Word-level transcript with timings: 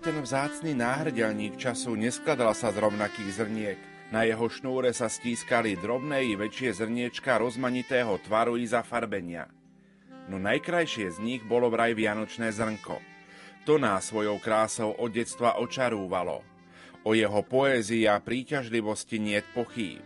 Ten 0.00 0.16
vzácný 0.16 0.72
náhrdelník 0.72 1.60
času 1.60 1.92
neskladal 1.92 2.56
sa 2.56 2.72
z 2.72 2.80
rovnakých 2.80 3.30
zrniek. 3.36 3.80
Na 4.08 4.24
jeho 4.24 4.48
šnúre 4.48 4.96
sa 4.96 5.12
stískali 5.12 5.76
drobné 5.76 6.24
i 6.24 6.40
väčšie 6.40 6.80
zrniečka 6.80 7.36
rozmanitého 7.36 8.16
tvaru 8.24 8.56
i 8.56 8.64
zafarbenia. 8.64 9.52
No 10.32 10.40
najkrajšie 10.40 11.14
z 11.14 11.18
nich 11.20 11.42
bolo 11.44 11.68
vraj 11.68 11.92
vianočné 11.92 12.48
zrnko. 12.48 12.96
To 13.68 13.76
nás 13.76 14.08
svojou 14.08 14.40
krásou 14.40 14.96
od 14.96 15.12
detstva 15.12 15.60
očarúvalo. 15.60 16.40
O 17.04 17.12
jeho 17.12 17.44
poézii 17.44 18.08
a 18.08 18.16
príťažlivosti 18.24 19.20
niet 19.20 19.44
pochýb. 19.52 20.00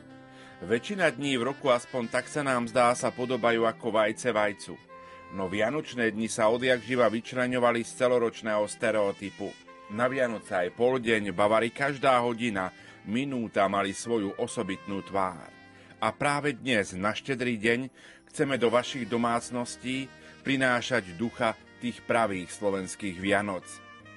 Väčšina 0.59 1.15
dní 1.15 1.39
v 1.39 1.55
roku 1.55 1.71
aspoň 1.71 2.11
tak 2.11 2.27
sa 2.27 2.43
nám 2.43 2.67
zdá 2.67 2.91
sa 2.99 3.15
podobajú 3.15 3.63
ako 3.63 3.95
vajce 3.95 4.35
vajcu– 4.35 4.75
no 5.35 5.51
vianočné 5.51 6.15
dni 6.15 6.31
sa 6.31 6.47
odjak 6.47 6.79
živa 6.87 7.11
vyčraňovali 7.11 7.83
z 7.83 7.91
celoročného 7.99 8.65
stereotypu. 8.71 9.64
Na 9.93 10.09
Vianoce 10.09 10.57
aj 10.57 10.73
poldeň, 10.73 11.37
bavari 11.37 11.69
každá 11.69 12.17
hodina, 12.25 12.73
minúta 13.05 13.69
mali 13.69 13.93
svoju 13.93 14.33
osobitnú 14.41 15.05
tvár. 15.05 15.53
A 16.01 16.09
práve 16.13 16.57
dnes, 16.57 16.97
na 16.97 17.13
štedrý 17.13 17.61
deň, 17.61 17.93
chceme 18.33 18.57
do 18.57 18.73
vašich 18.73 19.05
domácností 19.05 20.09
prinášať 20.41 21.17
ducha 21.21 21.53
tých 21.85 22.01
pravých 22.05 22.49
slovenských 22.53 23.17
Vianoc. 23.21 23.65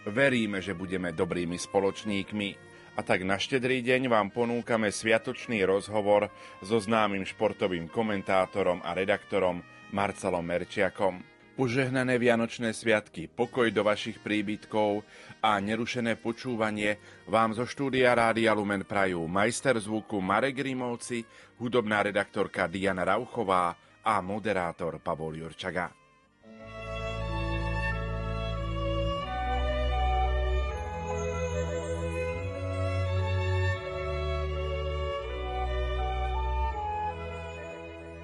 Veríme, 0.08 0.64
že 0.64 0.72
budeme 0.72 1.12
dobrými 1.12 1.60
spoločníkmi. 1.60 2.50
A 2.98 3.06
tak 3.06 3.28
na 3.28 3.36
štedrý 3.36 3.84
deň 3.84 4.10
vám 4.10 4.32
ponúkame 4.32 4.90
sviatočný 4.90 5.68
rozhovor 5.68 6.32
so 6.64 6.80
známym 6.80 7.28
športovým 7.28 7.92
komentátorom 7.92 8.82
a 8.82 8.96
redaktorom 8.96 9.62
Marcelom 9.94 10.42
Merčiakom. 10.48 11.37
Požehnané 11.58 12.22
Vianočné 12.22 12.70
sviatky, 12.70 13.26
pokoj 13.26 13.74
do 13.74 13.82
vašich 13.82 14.22
príbytkov 14.22 15.02
a 15.42 15.58
nerušené 15.58 16.14
počúvanie 16.22 17.02
vám 17.26 17.58
zo 17.58 17.66
štúdia 17.66 18.14
Rádia 18.14 18.54
Lumen 18.54 18.86
Prajú 18.86 19.26
majster 19.26 19.74
zvuku 19.82 20.22
Marek 20.22 20.62
Rimovci, 20.62 21.26
hudobná 21.58 22.06
redaktorka 22.06 22.70
Diana 22.70 23.02
Rauchová 23.02 23.74
a 24.06 24.22
moderátor 24.22 25.02
Pavol 25.02 25.34
Jurčaga. 25.34 25.90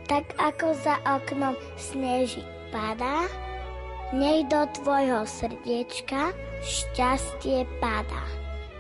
tak 0.06 0.30
ako 0.38 0.78
za 0.78 1.02
oknom 1.10 1.58
sneží 1.74 2.46
padá, 2.74 3.30
nech 4.10 4.50
do 4.50 4.66
tvojho 4.82 5.30
srdiečka 5.30 6.34
šťastie 6.66 7.70
padá. 7.78 8.26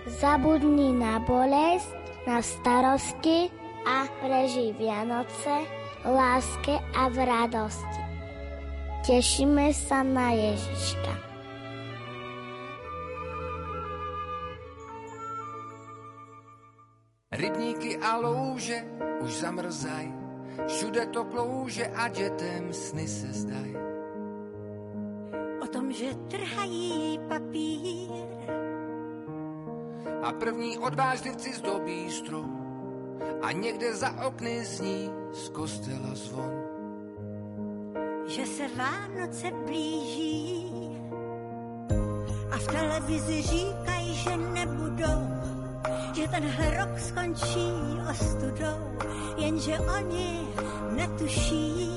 Zabudni 0.09 0.91
na 0.97 1.21
bolesť, 1.21 1.93
na 2.25 2.41
starosti 2.41 3.53
a 3.85 4.09
prežij 4.19 4.73
Vianoce 4.75 5.63
láske 6.03 6.75
a 6.97 7.07
v 7.07 7.17
radosti. 7.23 8.01
Tešíme 9.03 9.71
sa 9.71 10.03
na 10.03 10.31
Ježiška. 10.35 11.13
Rybníky 17.33 17.97
a 17.97 18.21
louže 18.21 18.85
už 19.25 19.31
zamrzají 19.41 20.22
Všude 20.67 21.05
to 21.05 21.23
klouže 21.23 21.87
a 21.87 22.07
dětem 22.07 22.73
sny 22.73 23.07
se 23.07 23.27
zdaj. 23.27 23.75
O 25.63 25.67
tom, 25.67 25.91
že 25.91 26.13
trhají 26.27 27.19
papír. 27.27 28.09
A 30.23 30.31
první 30.31 30.77
odvážlivci 30.77 31.53
zdobí 31.53 32.11
strom. 32.11 32.59
A 33.41 33.51
někde 33.51 33.93
za 33.93 34.25
okny 34.25 34.65
zní 34.65 35.09
z 35.31 35.49
kostela 35.49 36.15
zvon. 36.15 36.63
Že 38.27 38.45
se 38.45 38.63
Vánoce 38.77 39.51
blíží 39.65 40.71
a 42.51 42.57
v 42.57 42.67
televizi 42.67 43.41
říkají, 43.41 44.15
že 44.15 44.37
nebudou 44.37 45.42
že 46.13 46.27
tenhle 46.27 46.77
rok 46.77 46.99
skončí 46.99 47.69
ostudou, 48.11 48.97
jenže 49.37 49.79
oni 49.79 50.47
netuší. 50.95 51.89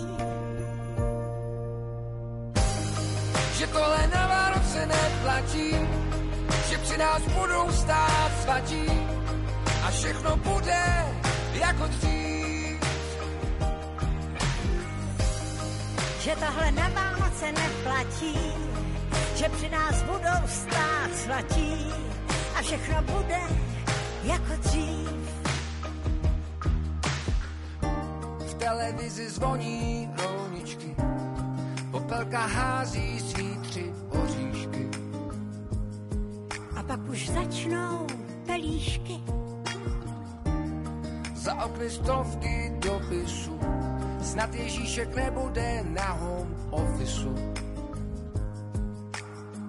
Že 3.58 3.66
tohle 3.66 4.08
na 4.14 4.26
Vánoce 4.26 4.86
neplatí, 4.86 5.70
že 6.68 6.78
při 6.78 6.96
nás 6.98 7.22
budou 7.22 7.70
stát 7.72 8.30
svatí 8.42 8.86
a 9.86 9.90
všechno 9.90 10.36
bude 10.36 11.06
jako 11.54 11.86
dřív. 11.86 12.80
Že 16.20 16.36
tohle 16.36 16.72
na 16.72 16.88
Vánoce 16.88 17.52
neplatí, 17.52 18.38
že 19.34 19.48
při 19.48 19.68
nás 19.68 20.02
budou 20.02 20.48
stát 20.48 21.10
svatí 21.24 21.92
a 22.58 22.62
všechno 22.62 23.02
bude 23.02 23.66
jako 24.26 24.56
dřív. 24.62 25.08
V 28.46 28.54
televizi 28.54 29.30
zvoní 29.30 30.10
rolničky, 30.22 30.96
popelka 31.90 32.46
hází 32.46 33.20
svý 33.20 33.58
tři 33.58 33.92
oříšky. 34.08 34.88
A 36.76 36.82
pak 36.82 37.00
už 37.08 37.28
začnou 37.28 38.06
pelíšky. 38.46 39.20
Za 41.34 41.64
okny 41.64 41.90
stovky 41.90 42.72
dopisů, 42.78 43.60
snad 44.22 44.54
Ježíšek 44.54 45.16
nebude 45.16 45.84
na 45.88 46.12
home 46.12 46.56
officeu. 46.70 47.34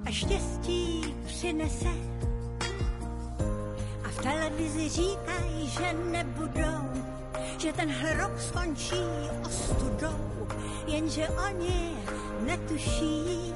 A 0.05 0.11
štěstí 0.11 1.15
přinese 1.25 2.16
televizi 4.23 4.89
říkají, 4.89 5.69
že 5.69 5.93
nebudou, 6.11 7.03
že 7.57 7.73
ten 7.73 7.95
rok 8.17 8.39
skončí 8.39 9.03
ostudou, 9.45 10.47
jenže 10.87 11.27
oni 11.29 11.97
netuší. 12.39 13.53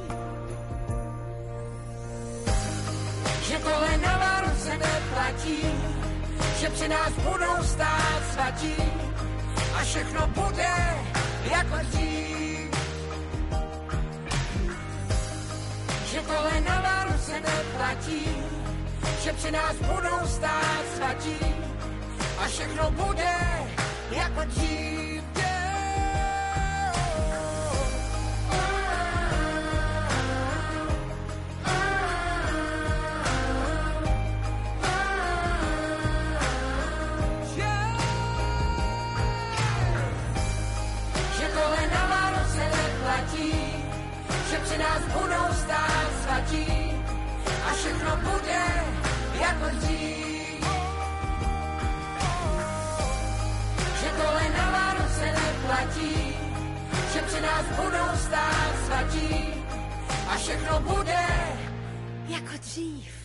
Že 3.48 3.58
tohle 3.58 3.98
na 3.98 4.18
Vánoce 4.18 4.78
neplatí, 4.78 5.62
že 6.60 6.70
při 6.70 6.88
nás 6.88 7.10
budou 7.10 7.64
stát 7.64 8.22
svatí 8.34 8.76
a 9.76 9.84
všechno 9.84 10.28
bude 10.28 10.76
jako 11.52 11.76
dřív. 11.90 12.72
Že 16.06 16.22
tohle 16.22 16.62
na 16.62 16.82
Vánoce 16.82 17.32
neplatí, 17.32 18.51
že 19.24 19.34
při 19.34 19.52
nás 19.52 19.76
budou 19.76 20.28
stát 20.28 20.84
svatí. 20.96 21.56
A 22.38 22.48
všechno 22.48 22.92
bude 22.92 23.38
jako 24.12 24.42
dřív. 24.46 25.22
že 44.50 44.58
při 44.58 44.78
nás 44.78 45.02
budou 45.14 45.54
stát 45.54 46.10
svatí. 46.24 46.92
A 47.66 47.74
všechno 47.74 48.18
bude 48.18 48.71
Že 54.02 54.10
tohle 54.18 54.50
na 54.58 54.72
Vánoce 54.72 55.26
neplatí, 55.26 56.36
že 57.14 57.22
při 57.22 57.42
nás 57.42 57.66
budou 57.66 58.18
stát 58.26 58.74
svatí 58.86 59.54
a 60.28 60.38
všechno 60.38 60.80
bude 60.80 61.26
jako 62.28 62.58
dřív. 62.62 63.21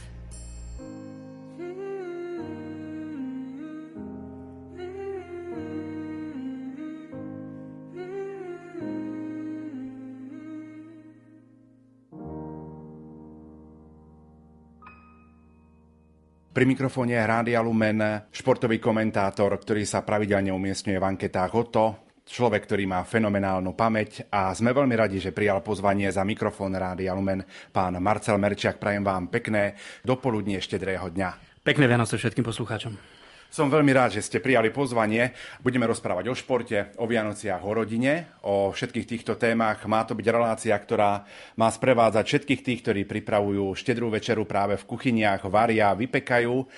Pri 16.56 16.64
mikrofóne 16.64 17.20
Rádia 17.20 17.60
Lumen, 17.60 18.00
športový 18.32 18.80
komentátor, 18.80 19.52
ktorý 19.60 19.84
sa 19.84 20.00
pravidelne 20.00 20.56
umiestňuje 20.56 20.96
v 20.96 21.04
anketách 21.04 21.52
o 21.52 21.62
to, 21.68 21.84
človek, 22.24 22.64
ktorý 22.64 22.88
má 22.88 23.04
fenomenálnu 23.04 23.76
pamäť 23.76 24.24
a 24.32 24.56
sme 24.56 24.72
veľmi 24.72 24.96
radi, 24.96 25.20
že 25.20 25.36
prijal 25.36 25.60
pozvanie 25.60 26.08
za 26.08 26.24
mikrofón 26.24 26.72
Rádia 26.72 27.12
Lumen 27.12 27.44
pán 27.68 28.00
Marcel 28.00 28.40
Merčiak. 28.40 28.80
Prajem 28.80 29.04
vám 29.04 29.28
pekné 29.28 29.76
dopoludnie 30.00 30.56
štedrého 30.56 31.12
dňa. 31.12 31.60
Pekné 31.60 31.84
Vianoce 31.84 32.16
všetkým 32.16 32.48
poslucháčom. 32.48 33.15
Som 33.56 33.72
veľmi 33.72 33.88
rád, 33.96 34.20
že 34.20 34.20
ste 34.20 34.44
prijali 34.44 34.68
pozvanie. 34.68 35.32
Budeme 35.64 35.88
rozprávať 35.88 36.28
o 36.28 36.36
športe, 36.36 36.92
o 37.00 37.08
Vianociach, 37.08 37.64
o 37.64 37.72
rodine, 37.72 38.36
o 38.44 38.68
všetkých 38.68 39.08
týchto 39.08 39.40
témach. 39.40 39.80
Má 39.88 40.04
to 40.04 40.12
byť 40.12 40.28
relácia, 40.28 40.76
ktorá 40.76 41.24
má 41.56 41.72
sprevádzať 41.72 42.20
všetkých 42.20 42.60
tých, 42.60 42.80
ktorí 42.84 43.08
pripravujú 43.08 43.72
štedrú 43.72 44.12
večeru 44.12 44.44
práve 44.44 44.76
v 44.76 44.84
kuchyniach, 44.84 45.48
varia, 45.48 45.96
vypekajú. 45.96 46.68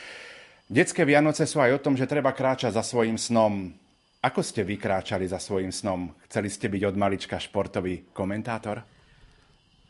Detské 0.70 1.02
Vianoce 1.02 1.50
sú 1.50 1.58
aj 1.58 1.74
o 1.74 1.82
tom, 1.82 1.98
že 1.98 2.06
treba 2.06 2.30
kráčať 2.30 2.70
za 2.70 2.86
svojim 2.86 3.18
snom. 3.18 3.74
Ako 4.22 4.38
ste 4.46 4.62
vykráčali 4.62 5.26
za 5.26 5.42
svojim 5.42 5.74
snom? 5.74 6.14
Chceli 6.30 6.46
ste 6.46 6.70
byť 6.70 6.94
od 6.94 6.94
malička 6.94 7.42
športový 7.42 8.14
komentátor? 8.14 8.86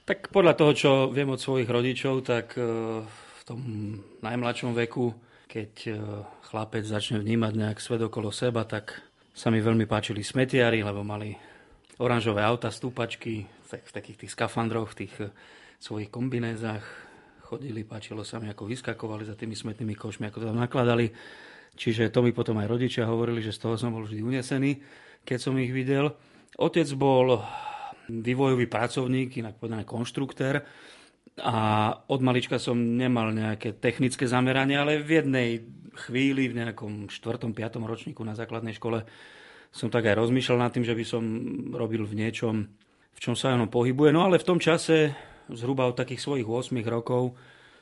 Tak 0.08 0.32
podľa 0.32 0.56
toho, 0.56 0.72
čo 0.72 0.90
viem 1.12 1.28
od 1.28 1.36
svojich 1.36 1.68
rodičov, 1.68 2.24
tak 2.24 2.56
eh, 2.56 2.64
v 3.04 3.42
tom 3.44 3.60
najmladšom 4.24 4.72
veku 4.72 5.27
keď 5.48 5.72
e, 5.88 5.92
chlapec 6.52 6.84
začne 6.84 7.24
vnímať 7.24 7.52
nejak 7.56 7.78
svet 7.80 8.04
okolo 8.04 8.28
seba, 8.28 8.68
tak 8.68 9.00
sa 9.32 9.48
mi 9.48 9.64
veľmi 9.64 9.88
páčili 9.88 10.20
smetiari, 10.20 10.84
lebo 10.84 11.00
mali 11.00 11.32
oranžové 11.98 12.44
auta, 12.44 12.68
stúpačky, 12.68 13.48
v 13.68 13.92
takých 13.92 14.24
tých 14.24 14.32
skafandroch, 14.36 14.92
v 14.92 14.98
tých 15.04 15.14
e, 15.24 15.32
svojich 15.80 16.12
kombinézach 16.12 16.84
chodili, 17.48 17.80
páčilo 17.88 18.28
sa 18.28 18.36
mi, 18.36 18.52
ako 18.52 18.68
vyskakovali 18.68 19.24
za 19.24 19.32
tými 19.32 19.56
smetnými 19.56 19.96
košmi, 19.96 20.28
ako 20.28 20.44
to 20.44 20.48
tam 20.52 20.60
nakladali. 20.60 21.08
Čiže 21.78 22.12
to 22.12 22.20
mi 22.20 22.36
potom 22.36 22.60
aj 22.60 22.68
rodičia 22.68 23.08
hovorili, 23.08 23.40
že 23.40 23.56
z 23.56 23.64
toho 23.64 23.80
som 23.80 23.96
bol 23.96 24.04
vždy 24.04 24.20
unesený, 24.20 24.84
keď 25.24 25.38
som 25.40 25.56
ich 25.56 25.72
videl. 25.72 26.12
Otec 26.60 26.84
bol 26.92 27.40
vývojový 28.10 28.68
pracovník, 28.68 29.40
inak 29.40 29.56
povedané 29.56 29.88
konštruktér, 29.88 30.60
a 31.42 31.90
od 32.10 32.20
malička 32.20 32.58
som 32.58 32.76
nemal 32.76 33.30
nejaké 33.34 33.78
technické 33.78 34.26
zameranie, 34.26 34.78
ale 34.78 35.02
v 35.02 35.10
jednej 35.22 35.50
chvíli, 35.98 36.46
v 36.50 36.62
nejakom 36.62 37.10
4. 37.10 37.50
5. 37.50 37.82
ročníku 37.82 38.22
na 38.22 38.38
základnej 38.38 38.74
škole 38.78 39.02
som 39.74 39.92
tak 39.92 40.08
aj 40.08 40.16
rozmýšľal 40.16 40.58
nad 40.58 40.72
tým, 40.72 40.86
že 40.86 40.96
by 40.96 41.04
som 41.04 41.22
robil 41.74 42.06
v 42.06 42.14
niečom, 42.24 42.66
v 43.12 43.18
čom 43.20 43.34
sa 43.34 43.52
ono 43.52 43.68
pohybuje. 43.68 44.10
No 44.14 44.24
ale 44.24 44.40
v 44.40 44.48
tom 44.48 44.58
čase, 44.62 45.12
zhruba 45.50 45.90
od 45.90 45.98
takých 45.98 46.22
svojich 46.22 46.46
8 46.48 46.78
rokov, 46.88 47.36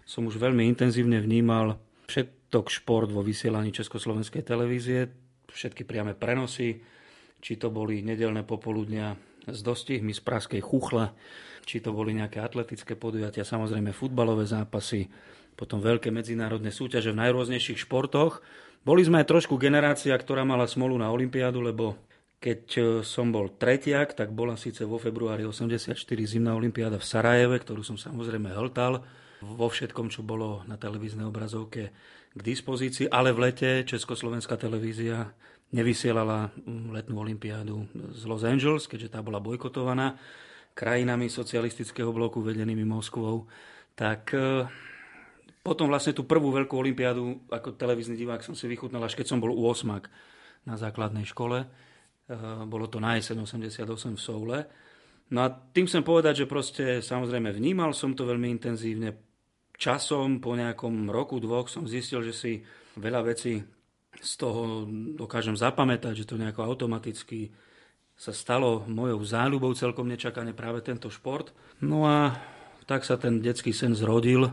som 0.06 0.26
už 0.26 0.38
veľmi 0.38 0.67
intenzívne 0.67 1.19
vnímal 1.19 1.79
všetok 2.06 2.70
šport 2.70 3.11
vo 3.11 3.23
vysielaní 3.23 3.75
Československej 3.75 4.43
televízie, 4.47 5.11
všetky 5.50 5.82
priame 5.82 6.14
prenosy, 6.14 6.79
či 7.43 7.53
to 7.58 7.70
boli 7.70 8.03
nedelné 8.03 8.47
popoludnia 8.47 9.14
s 9.47 9.62
dostihmi 9.62 10.11
z 10.11 10.20
Praskej 10.23 10.62
chuchle, 10.62 11.14
či 11.67 11.83
to 11.83 11.91
boli 11.91 12.15
nejaké 12.15 12.39
atletické 12.39 12.95
podujatia, 12.95 13.43
samozrejme 13.43 13.91
futbalové 13.91 14.47
zápasy, 14.47 15.11
potom 15.59 15.83
veľké 15.83 16.15
medzinárodné 16.15 16.71
súťaže 16.71 17.11
v 17.11 17.21
najrôznejších 17.27 17.83
športoch. 17.83 18.39
Boli 18.87 19.03
sme 19.03 19.21
aj 19.21 19.35
trošku 19.35 19.59
generácia, 19.59 20.15
ktorá 20.15 20.47
mala 20.47 20.71
smolu 20.71 20.95
na 20.95 21.11
Olympiádu, 21.11 21.59
lebo 21.59 21.99
keď 22.39 22.63
e, 22.77 22.81
som 23.03 23.35
bol 23.35 23.57
tretiak, 23.57 24.15
tak 24.15 24.31
bola 24.31 24.55
síce 24.55 24.87
vo 24.87 25.01
februári 25.01 25.43
84 25.43 25.97
zimná 26.29 26.55
olympiáda 26.55 27.01
v 27.01 27.09
Sarajeve, 27.09 27.57
ktorú 27.65 27.83
som 27.83 27.97
samozrejme 27.99 28.53
hltal 28.53 29.03
vo 29.43 29.67
všetkom, 29.67 30.13
čo 30.13 30.23
bolo 30.23 30.63
na 30.69 30.77
televíznej 30.79 31.27
obrazovke 31.27 31.91
k 32.37 32.41
dispozícii, 32.41 33.09
ale 33.09 33.33
v 33.33 33.51
lete 33.51 33.71
Československá 33.89 34.61
televízia 34.61 35.33
nevysielala 35.73 36.53
letnú 36.95 37.25
olympiádu 37.25 37.89
z 38.15 38.23
Los 38.29 38.47
Angeles, 38.47 38.87
keďže 38.87 39.19
tá 39.19 39.21
bola 39.25 39.43
bojkotovaná 39.43 40.15
krajinami 40.76 41.32
socialistického 41.32 42.12
bloku 42.12 42.44
vedenými 42.44 42.84
Moskvou, 42.84 43.49
tak 43.96 44.37
e, 44.37 44.69
potom 45.64 45.88
vlastne 45.88 46.12
tú 46.12 46.28
prvú 46.28 46.52
veľkú 46.52 46.76
olympiádu 46.76 47.49
ako 47.49 47.81
televízny 47.81 48.12
divák 48.14 48.44
som 48.44 48.52
si 48.52 48.69
vychutnal 48.69 49.00
až 49.08 49.17
keď 49.17 49.26
som 49.32 49.40
bol 49.40 49.56
u 49.56 49.64
osmak 49.64 50.12
na 50.69 50.76
základnej 50.76 51.25
škole. 51.25 51.64
E, 51.64 51.67
bolo 52.69 52.93
to 52.93 53.00
na 53.00 53.17
jeseň 53.17 53.49
88 53.49 53.88
v 53.88 54.20
Soule. 54.20 54.58
No 55.32 55.43
a 55.43 55.50
tým 55.50 55.88
chcem 55.88 56.05
povedať, 56.05 56.44
že 56.44 56.46
proste 56.46 56.84
samozrejme 57.00 57.50
vnímal 57.56 57.96
som 57.96 58.12
to 58.12 58.29
veľmi 58.29 58.52
intenzívne. 58.52 59.17
Časom, 59.76 60.40
po 60.40 60.56
nejakom 60.56 61.08
roku, 61.08 61.40
dvoch 61.40 61.69
som 61.69 61.88
zistil, 61.88 62.20
že 62.25 62.32
si 62.32 62.52
veľa 62.96 63.29
vecí 63.29 63.61
z 64.17 64.32
toho 64.40 64.88
dokážem 65.17 65.52
zapamätať, 65.52 66.25
že 66.25 66.29
to 66.29 66.40
nejako 66.40 66.64
automaticky 66.64 67.52
sa 68.17 68.33
stalo 68.33 68.89
mojou 68.89 69.21
záľubou 69.21 69.77
celkom 69.77 70.09
nečakane 70.09 70.57
práve 70.57 70.81
tento 70.81 71.13
šport. 71.13 71.53
No 71.85 72.09
a 72.09 72.33
tak 72.89 73.05
sa 73.05 73.21
ten 73.21 73.45
detský 73.45 73.77
sen 73.77 73.93
zrodil 73.93 74.49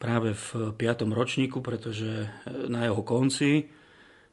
práve 0.00 0.32
v 0.32 0.72
5. 0.72 1.04
ročníku, 1.12 1.60
pretože 1.60 2.32
na 2.66 2.88
jeho 2.88 3.04
konci 3.04 3.68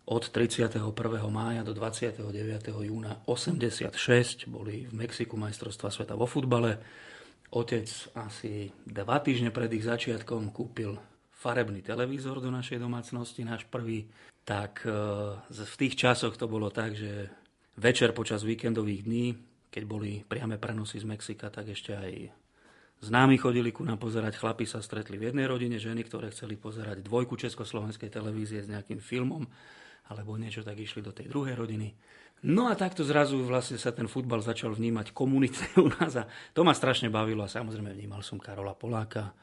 od 0.08 0.24
31. 0.32 0.82
mája 1.30 1.62
do 1.62 1.76
29. 1.76 2.26
júna 2.68 3.22
86 3.28 4.50
boli 4.50 4.88
v 4.90 4.94
Mexiku 4.96 5.36
majstrovstva 5.38 5.92
sveta 5.92 6.16
vo 6.16 6.26
futbale. 6.26 6.80
Otec 7.52 7.88
asi 8.16 8.72
dva 8.88 9.20
týždne 9.20 9.52
pred 9.52 9.68
ich 9.76 9.84
začiatkom 9.84 10.56
kúpil 10.56 10.96
farebný 11.36 11.84
televízor 11.84 12.40
do 12.40 12.48
našej 12.54 12.80
domácnosti, 12.80 13.44
náš 13.44 13.68
prvý. 13.68 14.08
Tak 14.46 14.86
e, 14.86 14.90
v 15.50 15.76
tých 15.78 15.98
časoch 15.98 16.38
to 16.38 16.46
bolo 16.46 16.70
tak, 16.70 16.94
že 16.94 17.30
večer 17.82 18.14
počas 18.14 18.46
víkendových 18.46 19.02
dní, 19.10 19.26
keď 19.74 19.84
boli 19.90 20.22
priame 20.22 20.62
prenosy 20.62 21.02
z 21.02 21.10
Mexika, 21.10 21.50
tak 21.50 21.74
ešte 21.74 21.98
aj 21.98 22.30
známi 23.02 23.42
chodili 23.42 23.74
ku 23.74 23.82
nám 23.82 23.98
pozerať. 23.98 24.38
Chlapi 24.38 24.70
sa 24.70 24.86
stretli 24.86 25.18
v 25.18 25.34
jednej 25.34 25.50
rodine, 25.50 25.82
ženy, 25.82 26.06
ktoré 26.06 26.30
chceli 26.30 26.62
pozerať 26.62 27.02
dvojku 27.02 27.34
československej 27.42 28.14
televízie 28.14 28.62
s 28.62 28.70
nejakým 28.70 29.02
filmom 29.02 29.50
alebo 30.14 30.38
niečo, 30.38 30.62
tak 30.62 30.78
išli 30.78 31.02
do 31.02 31.16
tej 31.16 31.32
druhej 31.32 31.58
rodiny. 31.58 31.96
No 32.46 32.70
a 32.70 32.78
takto 32.78 33.02
zrazu 33.02 33.42
vlastne 33.42 33.78
sa 33.82 33.94
ten 33.94 34.06
futbal 34.06 34.42
začal 34.42 34.74
vnímať 34.74 35.14
komunitne 35.14 35.72
u 35.82 35.90
nás 35.90 36.14
a 36.22 36.30
to 36.54 36.62
ma 36.62 36.78
strašne 36.78 37.10
bavilo 37.10 37.42
a 37.46 37.50
samozrejme 37.50 37.98
vnímal 37.98 38.22
som 38.22 38.38
Karola 38.38 38.78
Poláka. 38.78 39.34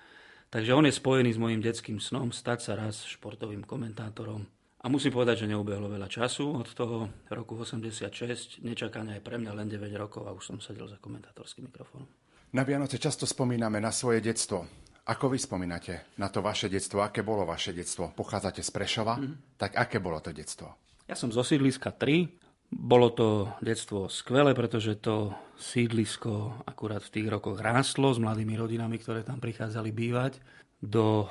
Takže 0.48 0.72
on 0.72 0.86
je 0.86 0.94
spojený 0.94 1.34
s 1.34 1.42
mojim 1.42 1.60
detským 1.60 1.98
snom 1.98 2.30
stať 2.30 2.58
sa 2.70 2.72
raz 2.78 3.02
športovým 3.04 3.66
komentátorom 3.66 4.46
a 4.78 4.86
musím 4.86 5.10
povedať, 5.10 5.42
že 5.42 5.50
neubehlo 5.50 5.90
veľa 5.90 6.06
času 6.06 6.54
od 6.54 6.70
toho 6.70 7.10
roku 7.34 7.58
86. 7.58 8.62
Nečakane 8.62 9.18
aj 9.18 9.22
pre 9.26 9.34
mňa 9.34 9.52
len 9.58 9.66
9 9.66 9.90
rokov 9.98 10.22
a 10.26 10.30
už 10.30 10.54
som 10.54 10.58
sedel 10.62 10.86
za 10.86 11.02
komentátorským 11.02 11.66
mikrofónom. 11.66 12.06
Na 12.54 12.62
Vianoce 12.62 12.96
často 12.96 13.26
spomíname 13.26 13.82
na 13.82 13.90
svoje 13.90 14.22
detstvo. 14.22 14.64
Ako 15.08 15.32
vy 15.32 15.40
spomínate 15.40 16.14
na 16.20 16.30
to 16.30 16.44
vaše 16.44 16.70
detstvo? 16.70 17.02
Aké 17.02 17.26
bolo 17.26 17.42
vaše 17.42 17.74
detstvo? 17.74 18.12
Pochádzate 18.14 18.62
z 18.62 18.70
Prešova? 18.70 19.18
Mm-hmm. 19.18 19.58
Tak 19.58 19.70
aké 19.74 19.98
bolo 19.98 20.20
to 20.22 20.30
detstvo? 20.30 20.78
Ja 21.08 21.16
som 21.16 21.32
zo 21.32 21.42
sídliska 21.42 21.90
3. 21.96 22.28
Bolo 22.68 23.08
to 23.16 23.48
detstvo 23.64 24.12
skvelé, 24.12 24.52
pretože 24.52 25.00
to 25.00 25.32
sídlisko 25.56 26.60
akurát 26.68 27.00
v 27.00 27.12
tých 27.20 27.26
rokoch 27.32 27.56
rástlo 27.58 28.12
s 28.12 28.20
mladými 28.20 28.54
rodinami, 28.60 29.00
ktoré 29.00 29.24
tam 29.24 29.40
prichádzali 29.40 29.90
bývať 29.90 30.38
do 30.84 31.26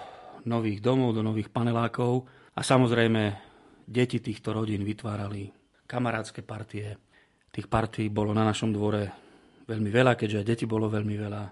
nových 0.50 0.82
domov, 0.82 1.14
do 1.14 1.22
nových 1.22 1.54
panelákov 1.54 2.26
a 2.58 2.62
samozrejme, 2.66 3.24
deti 3.86 4.18
týchto 4.18 4.50
rodín 4.50 4.82
vytvárali 4.82 5.54
kamarátske 5.86 6.42
partie. 6.42 6.98
Tých 7.54 7.70
partí 7.70 8.10
bolo 8.10 8.34
na 8.34 8.44
našom 8.44 8.74
dvore 8.74 9.14
veľmi 9.70 9.90
veľa, 9.94 10.18
keďže 10.18 10.42
aj 10.42 10.48
deti 10.50 10.66
bolo 10.66 10.90
veľmi 10.90 11.16
veľa. 11.16 11.44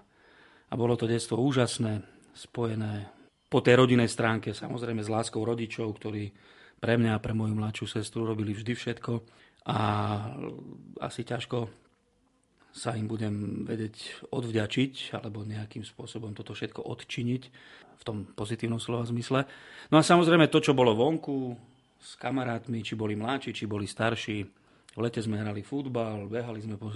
A 0.66 0.74
bolo 0.74 0.98
to 0.98 1.06
detstvo 1.06 1.38
úžasné, 1.38 2.02
spojené 2.34 3.08
po 3.46 3.62
tej 3.62 3.78
rodinej 3.78 4.10
stránke, 4.10 4.50
samozrejme 4.50 5.00
s 5.00 5.08
láskou 5.08 5.46
rodičov, 5.46 5.94
ktorí 5.96 6.34
pre 6.76 6.98
mňa 6.98 7.16
a 7.16 7.22
pre 7.22 7.32
moju 7.32 7.54
mladšiu 7.54 7.86
sestru 7.86 8.26
robili 8.26 8.52
vždy 8.52 8.74
všetko. 8.74 9.12
A 9.70 9.78
asi 11.00 11.22
ťažko 11.22 11.85
sa 12.76 12.92
im 12.92 13.08
budem 13.08 13.64
vedieť 13.64 14.28
odvďačiť 14.28 15.16
alebo 15.16 15.48
nejakým 15.48 15.80
spôsobom 15.80 16.36
toto 16.36 16.52
všetko 16.52 16.84
odčiniť 16.84 17.42
v 17.96 18.02
tom 18.04 18.28
pozitívnom 18.36 18.76
slova 18.76 19.08
zmysle. 19.08 19.48
No 19.88 19.96
a 19.96 20.04
samozrejme 20.04 20.52
to, 20.52 20.60
čo 20.60 20.76
bolo 20.76 20.92
vonku 20.92 21.56
s 21.96 22.20
kamarátmi, 22.20 22.84
či 22.84 22.92
boli 22.92 23.16
mladší, 23.16 23.56
či 23.56 23.64
boli 23.64 23.88
starší, 23.88 24.44
v 24.96 25.04
lete 25.04 25.20
sme 25.20 25.40
hrali 25.40 25.60
futbal, 25.60 26.28
behali 26.28 26.60
sme 26.60 26.80
po 26.80 26.88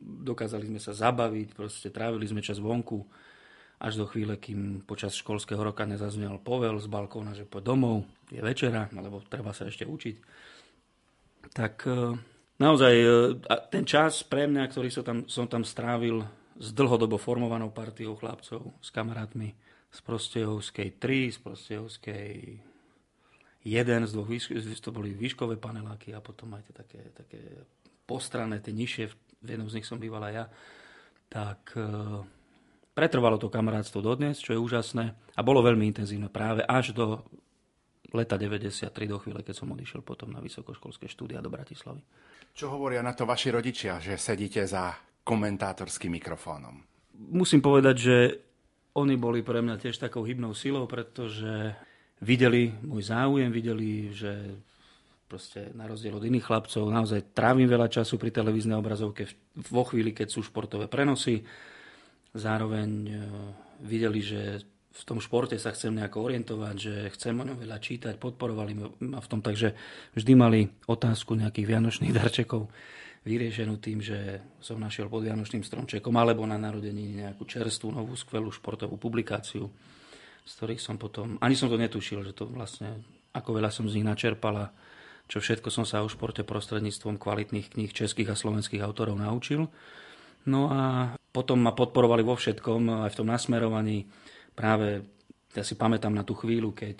dokázali 0.00 0.68
sme 0.68 0.80
sa 0.80 0.92
zabaviť, 0.92 1.56
proste 1.56 1.88
trávili 1.88 2.28
sme 2.28 2.44
čas 2.44 2.60
vonku, 2.60 3.00
až 3.76 4.00
do 4.00 4.08
chvíle, 4.08 4.40
kým 4.40 4.84
počas 4.84 5.12
školského 5.16 5.60
roka 5.60 5.84
nezaznel 5.84 6.40
povel 6.40 6.80
z 6.80 6.88
balkóna, 6.88 7.36
že 7.36 7.44
poď 7.44 7.76
domov, 7.76 8.08
je 8.32 8.40
večera, 8.40 8.88
alebo 8.92 9.20
treba 9.24 9.52
sa 9.52 9.68
ešte 9.68 9.84
učiť. 9.84 10.16
Tak 11.52 11.74
e, 11.84 11.92
naozaj 12.60 12.94
e, 12.94 13.08
ten 13.72 13.84
čas 13.84 14.24
pre 14.26 14.48
mňa, 14.48 14.64
ktorý 14.68 14.88
som 14.92 15.04
tam, 15.04 15.18
som 15.28 15.46
tam 15.48 15.62
strávil 15.64 16.24
s 16.56 16.72
dlhodobo 16.72 17.20
formovanou 17.20 17.68
partiou 17.72 18.16
chlapcov, 18.16 18.76
s 18.80 18.88
kamarátmi, 18.88 19.52
z 19.92 19.98
Prostejovskej 20.04 21.00
3, 21.00 21.36
z 21.36 21.38
Prostejovskej 21.40 22.30
1, 23.66 24.08
z 24.08 24.12
dvoch, 24.14 24.30
to 24.78 24.90
boli 24.94 25.10
výškové 25.12 25.58
paneláky 25.58 26.14
a 26.14 26.22
potom 26.22 26.54
aj 26.54 26.70
tie 26.70 26.74
také, 26.74 27.00
také 27.12 27.40
postrané, 28.06 28.62
tie 28.62 28.70
nižšie, 28.70 29.04
v 29.42 29.48
jednom 29.48 29.68
z 29.68 29.82
nich 29.82 29.86
som 29.88 29.98
býval 29.98 30.22
aj 30.30 30.34
ja, 30.34 30.44
tak 31.26 31.74
e, 31.74 31.82
pretrvalo 32.94 33.36
to 33.36 33.50
kamarátstvo 33.50 34.00
dodnes, 34.00 34.38
čo 34.38 34.54
je 34.54 34.62
úžasné 34.62 35.04
a 35.34 35.40
bolo 35.42 35.60
veľmi 35.60 35.84
intenzívne 35.90 36.30
práve 36.30 36.62
až 36.64 36.94
do 36.94 37.20
leta 38.14 38.38
93 38.38 38.88
do 39.10 39.18
chvíle, 39.18 39.42
keď 39.42 39.54
som 39.58 39.68
odišiel 39.74 40.00
potom 40.00 40.30
na 40.30 40.38
vysokoškolské 40.38 41.10
štúdia 41.10 41.42
do 41.42 41.50
Bratislavy. 41.50 42.00
Čo 42.56 42.72
hovoria 42.72 43.04
na 43.04 43.12
to 43.12 43.28
vaši 43.28 43.52
rodičia, 43.52 44.00
že 44.00 44.16
sedíte 44.16 44.64
za 44.64 44.96
komentátorským 45.28 46.08
mikrofónom? 46.16 46.80
Musím 47.36 47.60
povedať, 47.60 47.96
že 48.00 48.16
oni 48.96 49.20
boli 49.20 49.44
pre 49.44 49.60
mňa 49.60 49.76
tiež 49.76 50.00
takou 50.00 50.24
hybnou 50.24 50.56
silou, 50.56 50.88
pretože 50.88 51.76
videli 52.24 52.72
môj 52.80 53.12
záujem, 53.12 53.52
videli, 53.52 54.08
že 54.08 54.56
proste 55.28 55.68
na 55.76 55.84
rozdiel 55.84 56.16
od 56.16 56.24
iných 56.24 56.48
chlapcov 56.48 56.88
naozaj 56.88 57.36
trávim 57.36 57.68
veľa 57.68 57.92
času 57.92 58.16
pri 58.16 58.32
televíznej 58.32 58.80
obrazovke 58.80 59.28
vo 59.68 59.84
chvíli, 59.84 60.16
keď 60.16 60.32
sú 60.32 60.40
športové 60.40 60.88
prenosy. 60.88 61.44
Zároveň 62.32 62.88
e, 63.04 63.12
videli, 63.84 64.24
že 64.24 64.64
v 64.96 65.04
tom 65.04 65.20
športe 65.20 65.60
sa 65.60 65.76
chcem 65.76 65.92
nejako 65.92 66.24
orientovať, 66.24 66.76
že 66.80 66.94
chcem 67.12 67.36
o 67.36 67.44
ňom 67.44 67.60
veľa 67.60 67.76
čítať, 67.76 68.16
podporovali 68.16 68.72
ma 69.04 69.20
v 69.20 69.28
tom, 69.28 69.44
takže 69.44 69.76
vždy 70.16 70.32
mali 70.32 70.60
otázku 70.88 71.36
nejakých 71.36 71.68
vianočných 71.68 72.16
darčekov 72.16 72.72
vyriešenú 73.26 73.82
tým, 73.82 73.98
že 73.98 74.38
som 74.62 74.78
našiel 74.78 75.10
pod 75.10 75.26
Vianočným 75.26 75.66
stromčekom 75.66 76.14
alebo 76.14 76.46
na 76.46 76.54
narodení 76.54 77.18
nejakú 77.18 77.42
čerstvú, 77.42 77.90
novú, 77.90 78.14
skvelú 78.14 78.54
športovú 78.54 78.94
publikáciu, 78.94 79.66
z 80.46 80.52
ktorých 80.54 80.78
som 80.78 80.94
potom, 80.94 81.34
ani 81.42 81.58
som 81.58 81.66
to 81.66 81.74
netušil, 81.74 82.22
že 82.22 82.30
to 82.30 82.46
vlastne, 82.46 83.02
ako 83.34 83.58
veľa 83.58 83.74
som 83.74 83.90
z 83.90 83.98
nich 83.98 84.06
načerpala, 84.06 84.70
čo 85.26 85.42
všetko 85.42 85.74
som 85.74 85.82
sa 85.82 86.06
o 86.06 86.08
športe 86.08 86.46
prostredníctvom 86.46 87.18
kvalitných 87.18 87.74
kníh 87.74 87.90
českých 87.90 88.30
a 88.30 88.38
slovenských 88.38 88.78
autorov 88.86 89.18
naučil. 89.18 89.66
No 90.46 90.70
a 90.70 91.10
potom 91.34 91.58
ma 91.58 91.74
podporovali 91.74 92.22
vo 92.22 92.38
všetkom, 92.38 93.10
aj 93.10 93.10
v 93.10 93.18
tom 93.18 93.26
nasmerovaní. 93.26 94.06
Práve, 94.56 95.04
ja 95.52 95.60
si 95.60 95.76
pamätám 95.76 96.16
na 96.16 96.24
tú 96.24 96.32
chvíľu, 96.32 96.72
keď 96.72 96.98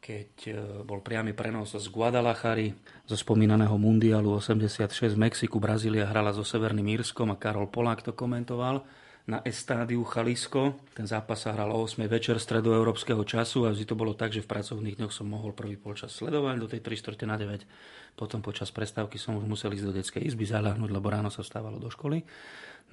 keď 0.00 0.30
e, 0.48 0.52
bol 0.82 1.04
priamy 1.04 1.36
prenos 1.36 1.76
z 1.76 1.86
Guadalajary, 1.92 2.72
zo 3.04 3.16
spomínaného 3.20 3.76
mundialu 3.76 4.40
86 4.40 4.88
v 5.12 5.20
Mexiku. 5.28 5.60
Brazília 5.60 6.08
hrala 6.08 6.32
so 6.32 6.40
Severným 6.40 6.88
Írskom 6.96 7.28
a 7.28 7.36
Karol 7.36 7.68
Polák 7.68 8.00
to 8.00 8.16
komentoval 8.16 8.80
na 9.28 9.44
estádiu 9.44 10.00
Chalisko. 10.08 10.80
Ten 10.96 11.04
zápas 11.04 11.44
sa 11.44 11.52
hral 11.52 11.68
o 11.76 11.84
8 11.84 12.00
večer 12.08 12.40
stredoeurópskeho 12.40 13.20
času 13.28 13.68
a 13.68 13.76
vždy 13.76 13.84
to 13.84 13.94
bolo 13.94 14.16
tak, 14.16 14.32
že 14.32 14.40
v 14.40 14.48
pracovných 14.48 14.96
dňoch 14.96 15.12
som 15.12 15.28
mohol 15.28 15.52
prvý 15.52 15.76
polčas 15.76 16.16
sledovať 16.16 16.56
do 16.56 16.66
tej 16.66 16.80
3 16.80 17.28
na 17.28 17.36
9. 17.36 18.16
Potom 18.16 18.40
počas 18.40 18.72
prestávky 18.72 19.20
som 19.20 19.36
už 19.36 19.44
musel 19.44 19.76
ísť 19.76 19.84
do 19.84 19.92
detskej 19.92 20.24
izby 20.24 20.48
zaľahnúť, 20.48 20.90
lebo 20.90 21.12
ráno 21.12 21.28
sa 21.28 21.44
vstávalo 21.44 21.76
do 21.76 21.92
školy. 21.92 22.24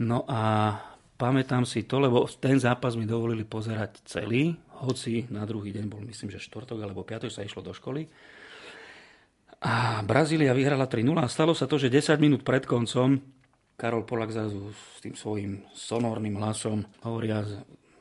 No 0.03 0.27
a 0.27 0.75
pamätám 1.17 1.65
si 1.65 1.83
to, 1.83 1.97
lebo 1.97 2.29
ten 2.39 2.62
zápas 2.62 2.93
mi 2.93 3.09
dovolili 3.09 3.43
pozerať 3.43 4.05
celý, 4.05 4.53
hoci 4.86 5.25
na 5.33 5.43
druhý 5.43 5.74
deň 5.74 5.86
bol, 5.89 6.05
myslím, 6.05 6.29
že 6.29 6.39
štvrtok 6.39 6.77
alebo 6.86 7.01
piatok 7.01 7.33
sa 7.33 7.41
išlo 7.41 7.65
do 7.65 7.74
školy. 7.74 8.05
A 9.57 10.05
Brazília 10.05 10.53
vyhrala 10.53 10.86
3-0 10.86 11.17
a 11.17 11.25
stalo 11.25 11.57
sa 11.57 11.65
to, 11.65 11.81
že 11.81 11.89
10 11.89 12.21
minút 12.21 12.45
pred 12.45 12.62
koncom 12.69 13.17
Karol 13.74 14.05
Polak 14.05 14.29
zrazu 14.29 14.74
s 14.74 15.01
tým 15.01 15.17
svojím 15.17 15.65
sonorným 15.74 16.38
hlasom 16.38 16.86
hovoria 17.01 17.41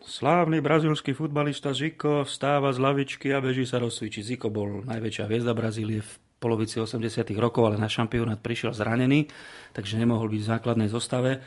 Slávny 0.06 0.62
brazilský 0.62 1.18
futbalista 1.18 1.74
Zico 1.74 2.22
vstáva 2.22 2.70
z 2.70 2.78
lavičky 2.78 3.34
a 3.34 3.42
beží 3.42 3.66
sa 3.66 3.82
rozsvičiť. 3.82 4.22
Zico 4.22 4.48
bol 4.54 4.86
najväčšia 4.86 5.26
hviezda 5.26 5.50
Brazílie 5.50 5.98
v 5.98 6.12
polovici 6.38 6.78
80 6.78 7.26
rokov, 7.42 7.66
ale 7.66 7.82
na 7.82 7.90
šampionát 7.90 8.38
prišiel 8.38 8.70
zranený, 8.70 9.26
takže 9.74 9.98
nemohol 9.98 10.30
byť 10.30 10.40
v 10.46 10.50
základnej 10.54 10.86
zostave 10.86 11.42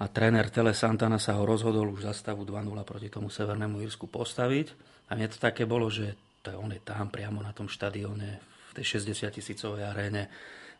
a 0.00 0.08
tréner 0.08 0.48
Tele 0.48 0.72
Santana 0.72 1.20
sa 1.20 1.36
ho 1.36 1.44
rozhodol 1.44 1.92
už 1.92 2.08
za 2.08 2.16
stavu 2.16 2.48
2-0 2.48 2.72
proti 2.88 3.12
tomu 3.12 3.28
Severnému 3.28 3.84
Írsku 3.84 4.08
postaviť. 4.08 4.72
A 5.12 5.18
mne 5.18 5.28
to 5.28 5.36
také 5.36 5.68
bolo, 5.68 5.92
že 5.92 6.16
to 6.40 6.56
on 6.56 6.72
je 6.72 6.80
tam 6.80 7.12
priamo 7.12 7.44
na 7.44 7.52
tom 7.52 7.68
štadióne, 7.68 8.40
v 8.40 8.72
tej 8.72 9.02
60 9.02 9.28
tisícovej 9.28 9.84
aréne, 9.84 10.32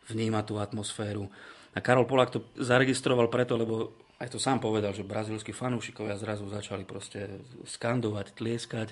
vníma 0.09 0.41
tú 0.41 0.57
atmosféru. 0.57 1.29
A 1.77 1.79
Karol 1.85 2.09
Polák 2.09 2.33
to 2.33 2.39
zaregistroval 2.57 3.29
preto, 3.29 3.53
lebo 3.59 3.93
aj 4.17 4.33
to 4.33 4.39
sám 4.41 4.57
povedal, 4.57 4.89
že 4.89 5.05
brazilskí 5.05 5.53
fanúšikovia 5.53 6.17
zrazu 6.17 6.49
začali 6.49 6.81
proste 6.81 7.45
skandovať, 7.69 8.33
tlieskať. 8.33 8.89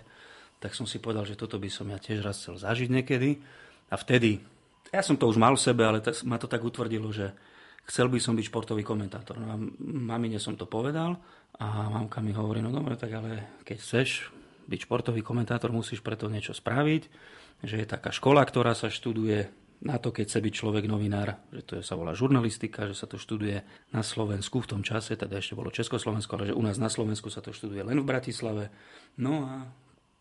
Tak 0.62 0.78
som 0.78 0.86
si 0.86 1.02
povedal, 1.02 1.26
že 1.26 1.40
toto 1.40 1.58
by 1.58 1.74
som 1.74 1.90
ja 1.90 1.98
tiež 1.98 2.22
raz 2.22 2.38
chcel 2.38 2.60
zažiť 2.60 2.90
niekedy. 2.92 3.40
A 3.90 3.96
vtedy, 3.98 4.44
ja 4.94 5.02
som 5.02 5.18
to 5.18 5.26
už 5.26 5.42
mal 5.42 5.58
v 5.58 5.64
sebe, 5.64 5.82
ale 5.90 6.06
ma 6.28 6.38
to 6.38 6.46
tak 6.46 6.62
utvrdilo, 6.62 7.10
že 7.10 7.34
chcel 7.90 8.08
by 8.08 8.22
som 8.22 8.38
byť 8.38 8.46
športový 8.54 8.86
komentátor. 8.86 9.42
No 9.42 9.48
a 9.50 9.58
mamine 9.82 10.38
som 10.38 10.54
to 10.54 10.70
povedal 10.70 11.18
a 11.58 11.90
mamka 11.90 12.22
mi 12.22 12.32
hovorí, 12.38 12.62
no 12.62 12.70
dobre, 12.70 12.94
tak 12.94 13.10
ale 13.18 13.60
keď 13.66 13.78
chceš 13.82 14.30
byť 14.70 14.80
športový 14.86 15.26
komentátor, 15.26 15.74
musíš 15.74 16.06
preto 16.06 16.30
niečo 16.30 16.54
spraviť, 16.54 17.04
že 17.66 17.76
je 17.82 17.88
taká 17.90 18.14
škola, 18.14 18.46
ktorá 18.46 18.78
sa 18.78 18.94
študuje 18.94 19.50
na 19.80 19.96
to, 19.96 20.12
keď 20.12 20.28
chce 20.28 20.40
byť 20.44 20.54
človek 20.54 20.86
novinár, 20.92 21.40
že 21.56 21.62
to 21.64 21.74
sa 21.80 21.96
volá 21.96 22.12
žurnalistika, 22.12 22.86
že 22.86 22.96
sa 23.00 23.08
to 23.08 23.16
študuje 23.16 23.64
na 23.96 24.04
Slovensku 24.04 24.60
v 24.60 24.70
tom 24.76 24.82
čase, 24.84 25.16
teda 25.16 25.40
ešte 25.40 25.56
bolo 25.56 25.72
Československo, 25.72 26.36
ale 26.36 26.52
že 26.52 26.58
u 26.58 26.64
nás 26.64 26.76
na 26.76 26.92
Slovensku 26.92 27.32
sa 27.32 27.40
to 27.40 27.56
študuje 27.56 27.88
len 27.88 27.98
v 28.04 28.06
Bratislave. 28.06 28.70
No 29.16 29.48
a 29.48 29.72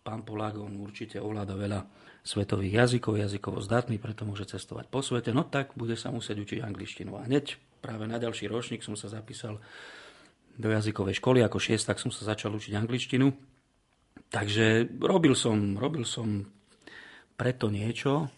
pán 0.08 0.24
Polák, 0.24 0.56
on 0.56 0.80
určite 0.80 1.20
ovláda 1.20 1.52
veľa 1.52 1.84
svetových 2.24 2.80
jazykov, 2.80 3.20
jazykovo 3.20 3.60
zdatný, 3.60 4.00
preto 4.00 4.24
môže 4.24 4.48
cestovať 4.48 4.88
po 4.88 5.04
svete, 5.04 5.36
no 5.36 5.44
tak 5.44 5.76
bude 5.76 6.00
sa 6.00 6.08
musieť 6.08 6.40
učiť 6.40 6.58
angličtinu. 6.64 7.12
A 7.20 7.28
hneď 7.28 7.60
práve 7.84 8.08
na 8.08 8.16
ďalší 8.16 8.48
ročník 8.48 8.80
som 8.80 8.96
sa 8.96 9.12
zapísal 9.12 9.60
do 10.56 10.72
jazykovej 10.72 11.20
školy, 11.20 11.44
ako 11.44 11.60
šiestak 11.60 12.00
som 12.00 12.08
sa 12.08 12.24
začal 12.24 12.56
učiť 12.56 12.72
angličtinu. 12.72 13.36
Takže 14.32 14.96
robil 14.96 15.36
som, 15.36 15.76
robil 15.76 16.08
som 16.08 16.48
preto 17.36 17.68
niečo 17.68 18.32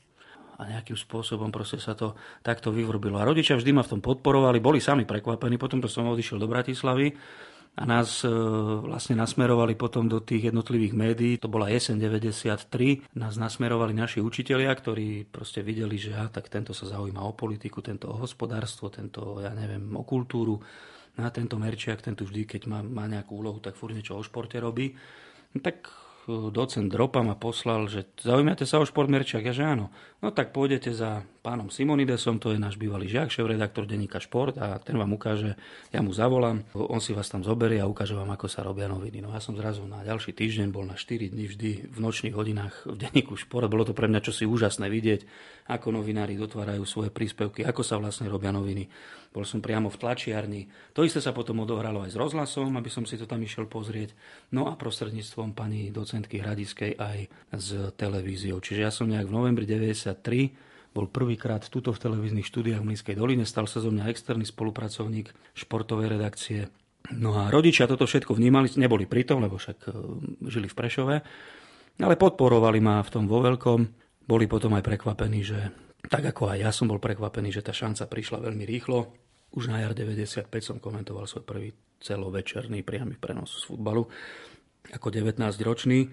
a 0.59 0.63
nejakým 0.67 0.99
spôsobom 0.99 1.55
proste 1.55 1.79
sa 1.79 1.95
to 1.95 2.19
takto 2.43 2.75
vyvrbilo. 2.75 3.17
A 3.17 3.25
rodičia 3.25 3.55
vždy 3.55 3.71
ma 3.73 3.87
v 3.87 3.95
tom 3.97 4.01
podporovali, 4.03 4.59
boli 4.59 4.83
sami 4.83 5.07
prekvapení, 5.07 5.55
potom 5.55 5.79
to 5.79 5.87
som 5.87 6.11
odišiel 6.11 6.43
do 6.43 6.51
Bratislavy 6.51 7.15
a 7.79 7.87
nás 7.87 8.27
e, 8.27 8.29
vlastne 8.83 9.15
nasmerovali 9.15 9.79
potom 9.79 10.11
do 10.11 10.19
tých 10.19 10.51
jednotlivých 10.51 10.93
médií. 10.93 11.35
To 11.39 11.47
bola 11.47 11.71
jeseň 11.71 12.03
93. 12.03 13.15
Nás 13.15 13.39
nasmerovali 13.39 13.95
naši 13.95 14.19
učitelia, 14.19 14.75
ktorí 14.75 15.31
proste 15.31 15.63
videli, 15.63 15.95
že 15.95 16.13
ja, 16.13 16.27
tak 16.27 16.51
tento 16.51 16.75
sa 16.75 16.91
zaujíma 16.91 17.23
o 17.23 17.33
politiku, 17.33 17.79
tento 17.81 18.11
o 18.11 18.19
hospodárstvo, 18.19 18.91
tento, 18.91 19.39
ja 19.39 19.55
neviem, 19.55 19.87
o 19.95 20.03
kultúru. 20.03 20.59
Na 21.17 21.31
tento 21.31 21.57
Merčiak, 21.57 22.03
ten 22.03 22.19
tu 22.19 22.27
vždy, 22.27 22.47
keď 22.47 22.63
má, 22.67 22.81
má 22.83 23.05
nejakú 23.07 23.39
úlohu, 23.39 23.63
tak 23.63 23.79
furt 23.79 23.95
niečo 23.95 24.19
o 24.19 24.23
športe 24.23 24.59
robí. 24.59 24.95
No, 25.55 25.59
tak 25.63 25.91
docent 26.29 26.93
Dropa 26.93 27.25
ma 27.25 27.35
poslal, 27.35 27.89
že 27.89 28.07
zaujímate 28.21 28.69
sa 28.69 28.79
o 28.79 28.87
šport 28.87 29.09
Merčiak? 29.09 29.47
Ja, 29.47 29.55
že 29.57 29.65
áno. 29.67 29.91
No 30.21 30.31
tak 30.31 30.53
pôjdete 30.53 30.93
za 30.93 31.25
pánom 31.41 31.73
Simonidesom, 31.73 32.37
to 32.37 32.53
je 32.53 32.61
náš 32.61 32.77
bývalý 32.77 33.09
žiak, 33.09 33.33
šéf-redaktor 33.33 33.89
denníka 33.89 34.21
Šport 34.21 34.61
a 34.61 34.77
ten 34.77 35.01
vám 35.01 35.17
ukáže, 35.17 35.57
ja 35.89 36.05
mu 36.05 36.13
zavolám, 36.13 36.61
on 36.77 37.01
si 37.01 37.17
vás 37.17 37.33
tam 37.33 37.41
zoberie 37.41 37.81
a 37.81 37.89
ukáže 37.89 38.13
vám, 38.13 38.29
ako 38.37 38.45
sa 38.45 38.61
robia 38.61 38.85
noviny. 38.93 39.25
No 39.25 39.33
ja 39.33 39.41
som 39.41 39.57
zrazu 39.57 39.89
na 39.89 40.05
ďalší 40.05 40.37
týždeň 40.37 40.69
bol 40.69 40.85
na 40.85 41.01
4 41.01 41.33
dní 41.33 41.49
vždy 41.49 41.71
v 41.89 41.99
nočných 41.99 42.37
hodinách 42.37 42.85
v 42.85 43.09
denníku 43.09 43.41
Šport. 43.41 43.73
Bolo 43.73 43.89
to 43.89 43.97
pre 43.97 44.05
mňa 44.05 44.21
čosi 44.21 44.45
úžasné 44.45 44.93
vidieť, 44.93 45.25
ako 45.73 45.97
novinári 45.97 46.37
dotvárajú 46.37 46.85
svoje 46.85 47.09
príspevky, 47.09 47.65
ako 47.65 47.81
sa 47.81 47.97
vlastne 47.97 48.29
robia 48.29 48.53
noviny. 48.53 48.93
Bol 49.33 49.49
som 49.49 49.65
priamo 49.65 49.89
v 49.89 49.97
tlačiarni. 49.97 50.93
To 50.93 51.07
isté 51.07 51.25
sa 51.25 51.33
potom 51.33 51.65
odohralo 51.65 52.05
aj 52.05 52.13
s 52.13 52.21
rozhlasom, 52.21 52.75
aby 52.77 52.91
som 52.93 53.09
si 53.09 53.17
to 53.17 53.25
tam 53.25 53.41
išiel 53.41 53.65
pozrieť. 53.65 54.13
No 54.53 54.69
a 54.69 54.77
prostredníctvom 54.77 55.57
pani 55.57 55.89
docentky 55.89 56.43
Hradiskej 56.43 56.99
aj 56.99 57.19
s 57.55 57.95
televíziou. 57.95 58.59
Čiže 58.59 58.81
ja 58.83 58.91
som 58.91 59.07
nejak 59.07 59.31
v 59.31 59.35
novembri 59.39 59.65
93 59.65 60.70
bol 60.91 61.07
prvýkrát 61.07 61.63
tuto 61.67 61.95
v 61.95 62.03
televíznych 62.03 62.47
štúdiách 62.47 62.83
v 62.83 62.89
Mlínskej 62.93 63.15
doline. 63.15 63.47
Stal 63.47 63.71
sa 63.71 63.79
zo 63.79 63.95
mňa 63.95 64.11
externý 64.11 64.43
spolupracovník 64.47 65.31
športovej 65.55 66.19
redakcie. 66.19 66.67
No 67.15 67.35
a 67.39 67.49
rodičia 67.49 67.89
toto 67.89 68.05
všetko 68.05 68.37
vnímali, 68.37 68.71
neboli 68.77 69.07
pritom, 69.07 69.41
lebo 69.41 69.57
však 69.57 69.79
e, 69.87 69.91
žili 70.47 70.69
v 70.69 70.77
Prešove, 70.77 71.17
ale 72.03 72.15
podporovali 72.15 72.79
ma 72.83 73.01
v 73.01 73.13
tom 73.13 73.25
vo 73.25 73.41
veľkom. 73.41 73.81
Boli 74.27 74.47
potom 74.47 74.77
aj 74.77 74.85
prekvapení, 74.85 75.41
že 75.43 75.59
tak 76.07 76.27
ako 76.27 76.55
aj 76.55 76.59
ja 76.61 76.71
som 76.71 76.87
bol 76.87 77.03
prekvapený, 77.03 77.51
že 77.51 77.65
tá 77.65 77.73
šanca 77.75 78.07
prišla 78.07 78.45
veľmi 78.47 78.65
rýchlo. 78.69 79.11
Už 79.51 79.73
na 79.73 79.83
jar 79.83 79.97
95 79.97 80.47
som 80.63 80.77
komentoval 80.79 81.27
svoj 81.27 81.43
prvý 81.43 81.75
celovečerný 81.99 82.87
priamy 82.87 83.19
prenos 83.19 83.59
z 83.59 83.67
futbalu 83.67 84.07
ako 84.89 85.07
19-ročný, 85.13 86.09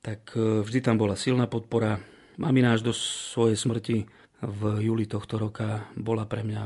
tak 0.00 0.32
e, 0.38 0.62
vždy 0.62 0.78
tam 0.80 0.96
bola 0.96 1.18
silná 1.18 1.50
podpora. 1.50 1.98
Mamina 2.38 2.70
až 2.70 2.86
do 2.86 2.94
svojej 2.94 3.58
smrti 3.58 4.06
v 4.46 4.62
júli 4.86 5.10
tohto 5.10 5.42
roka 5.42 5.90
bola 5.98 6.22
pre 6.22 6.46
mňa 6.46 6.64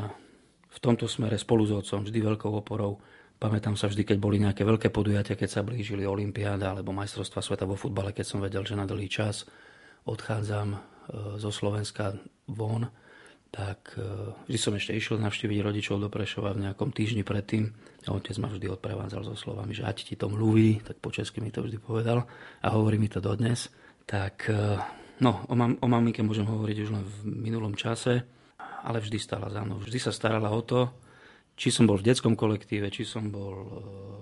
v 0.68 0.78
tomto 0.80 1.08
smere 1.08 1.40
spolu 1.40 1.64
s 1.64 1.72
otcom 1.72 2.04
vždy 2.04 2.20
veľkou 2.20 2.52
oporou. 2.52 3.00
Pamätám 3.40 3.74
sa 3.80 3.88
vždy, 3.88 4.04
keď 4.04 4.18
boli 4.20 4.36
nejaké 4.36 4.68
veľké 4.68 4.92
podujatia, 4.92 5.32
keď 5.32 5.48
sa 5.48 5.64
blížili 5.64 6.04
Olympiáda 6.04 6.76
alebo 6.76 6.92
majstrovstva 6.92 7.40
sveta 7.40 7.64
vo 7.64 7.80
futbale, 7.80 8.12
keď 8.12 8.24
som 8.28 8.44
vedel, 8.44 8.62
že 8.68 8.76
na 8.76 8.84
dlhý 8.84 9.08
čas 9.08 9.48
odchádzam 10.04 10.76
e, 10.76 10.78
zo 11.40 11.50
Slovenska 11.50 12.20
von, 12.52 12.86
tak 13.48 13.96
e, 13.96 14.04
vždy 14.46 14.58
som 14.60 14.76
ešte 14.76 14.92
išiel 14.92 15.24
navštíviť 15.24 15.58
rodičov 15.64 15.96
do 16.04 16.12
Prešova 16.12 16.52
v 16.52 16.68
nejakom 16.68 16.92
týždni 16.92 17.24
predtým 17.24 17.72
a 18.04 18.12
otec 18.12 18.36
ma 18.38 18.52
vždy 18.52 18.68
odprevádzal 18.68 19.24
so 19.24 19.34
slovami, 19.34 19.72
že 19.72 19.88
ať 19.88 20.12
ti 20.12 20.14
to 20.20 20.28
mluví, 20.28 20.84
tak 20.84 21.00
po 21.00 21.08
česky 21.08 21.40
mi 21.40 21.48
to 21.48 21.64
vždy 21.64 21.80
povedal 21.80 22.28
a 22.60 22.66
hovorí 22.70 23.00
mi 23.00 23.08
to 23.08 23.24
dodnes. 23.24 23.72
Tak 24.06 24.52
e, 24.52 24.78
no, 25.22 25.46
o, 25.46 25.54
mam, 25.54 25.78
o 25.78 25.86
maminke 25.86 26.20
môžem 26.26 26.44
hovoriť 26.44 26.76
už 26.82 26.90
len 26.90 27.04
v 27.06 27.16
minulom 27.46 27.78
čase, 27.78 28.26
ale 28.82 28.98
vždy 28.98 29.18
stála 29.22 29.46
za 29.46 29.62
mnou. 29.62 29.78
Vždy 29.78 29.98
sa 30.02 30.10
starala 30.10 30.50
o 30.50 30.60
to, 30.66 30.90
či 31.54 31.70
som 31.70 31.86
bol 31.86 32.02
v 32.02 32.10
detskom 32.10 32.34
kolektíve, 32.34 32.90
či 32.90 33.06
som 33.06 33.30
bol 33.30 33.54
e, 33.54 33.66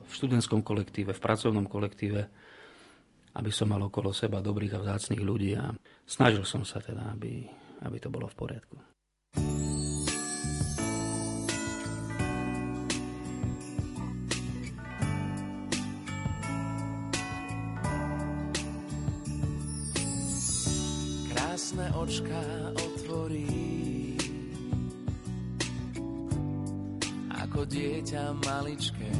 v 0.04 0.11
študentskom 0.12 0.61
kolektíve, 0.61 1.16
v 1.16 1.25
pracovnom 1.25 1.64
kolektíve, 1.64 2.21
aby 3.33 3.50
som 3.54 3.73
mal 3.73 3.80
okolo 3.80 4.12
seba 4.12 4.45
dobrých 4.45 4.76
a 4.76 4.83
vzácných 4.83 5.23
ľudí 5.23 5.57
a 5.57 5.73
snažil 6.04 6.45
som 6.45 6.66
sa 6.66 6.83
teda, 6.83 7.16
aby, 7.16 7.49
aby 7.87 7.97
to 7.97 8.12
bolo 8.12 8.28
v 8.28 8.37
poriadku. 8.37 8.89
Očka 22.00 22.40
otvorí 22.80 24.16
ako 27.28 27.61
dieťa 27.69 28.40
maličké. 28.40 29.12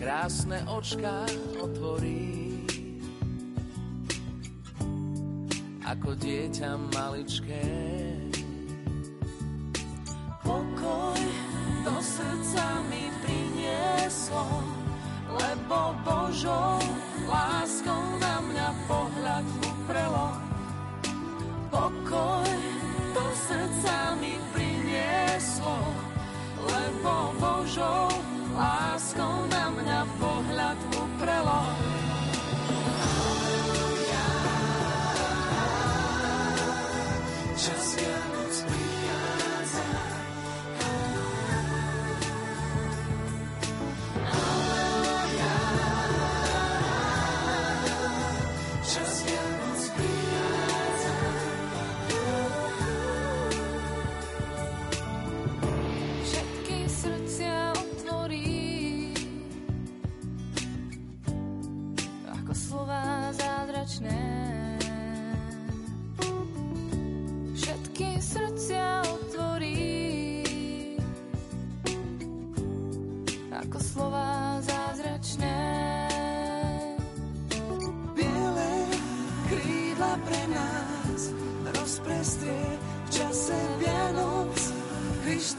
Krásne 0.00 0.64
očka 0.72 1.28
otvorí 1.60 2.64
ako 5.84 6.16
dieťa 6.16 6.70
maličké. 6.96 7.66
Pokoj 10.40 11.20
do 11.84 11.96
srdca 12.00 12.64
mi 12.88 13.04
prinieslo, 13.20 14.79
lebo 15.38 15.94
Božou 16.02 16.78
láskou 17.30 18.02
na 18.18 18.42
mňa 18.42 18.68
pohľad 18.90 19.46
uprelo. 19.62 20.28
Pokoj 21.70 22.50
do 23.14 23.26
srdca 23.34 24.18
mi 24.18 24.34
prinieslo, 24.50 25.78
lebo 26.66 27.34
Božou 27.38 28.10
láskou 28.58 29.46
na 29.50 29.70
mňa 29.70 30.00
pohľad 30.18 30.78
uprelo. 30.98 31.79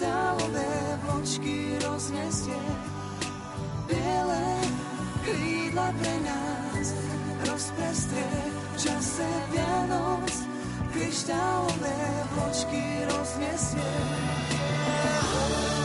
dávové 0.02 1.00
vločky 1.06 1.78
roznesie. 1.86 2.66
Biele 3.86 4.46
krídla 5.22 5.94
pre 6.02 6.16
nás 6.26 6.88
rozprestrie 7.46 8.42
v 8.74 8.76
čase 8.82 9.28
Vianoc. 9.54 10.34
Kryštálové 10.92 12.00
vločky 12.36 12.84
roznesie. 13.08 13.94
Yeah. 14.92 15.81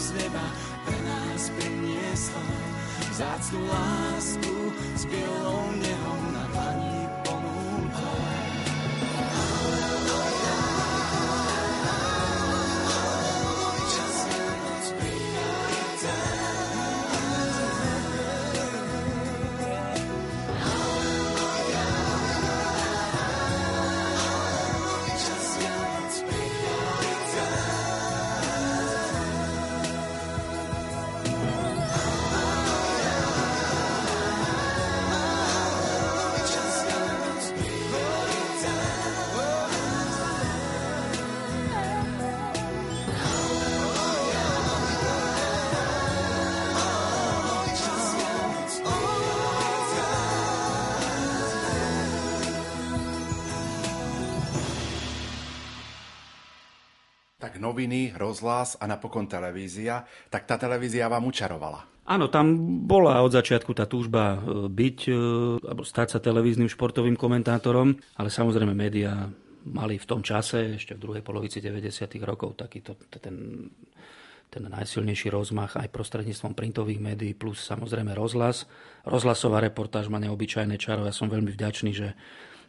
z 0.00 0.16
neba 0.16 0.46
pre 0.88 0.96
nás 1.04 1.52
priniesla 1.60 2.40
vzácnu 3.12 3.60
lásku 3.68 4.72
s 4.96 5.04
bielou 5.04 5.76
nehou 5.76 6.20
na 6.32 6.44
dlani. 6.52 6.89
Noviny, 57.60 58.16
rozhlas 58.16 58.80
a 58.80 58.88
napokon 58.88 59.28
televízia, 59.28 60.02
tak 60.32 60.48
tá 60.48 60.56
televízia 60.56 61.06
vám 61.06 61.28
učarovala. 61.28 61.86
Áno, 62.10 62.26
tam 62.26 62.56
bola 62.90 63.22
od 63.22 63.30
začiatku 63.30 63.70
tá 63.70 63.86
túžba 63.86 64.34
e, 64.34 64.66
byť, 64.66 64.98
e, 65.06 65.14
alebo 65.62 65.86
stať 65.86 66.16
sa 66.16 66.18
televíznym 66.18 66.66
športovým 66.66 67.14
komentátorom, 67.14 67.94
ale 68.18 68.28
samozrejme 68.32 68.74
médiá 68.74 69.30
mali 69.68 70.00
v 70.00 70.08
tom 70.08 70.24
čase, 70.24 70.74
ešte 70.74 70.96
v 70.96 71.02
druhej 71.06 71.22
polovici 71.22 71.62
90. 71.62 72.10
rokov, 72.26 72.58
takýto 72.58 72.96
ten, 73.20 73.68
ten 74.48 74.62
najsilnejší 74.66 75.30
rozmach 75.30 75.78
aj 75.78 75.92
prostredníctvom 75.92 76.56
printových 76.56 76.98
médií, 76.98 77.32
plus 77.36 77.62
samozrejme 77.62 78.16
rozhlas. 78.16 78.66
Rozhlasová 79.06 79.62
reportáž 79.62 80.10
má 80.10 80.18
neobyčajné 80.18 80.80
čaro. 80.80 81.06
Ja 81.06 81.14
som 81.14 81.30
veľmi 81.30 81.52
vďačný, 81.54 81.90
že 81.94 82.18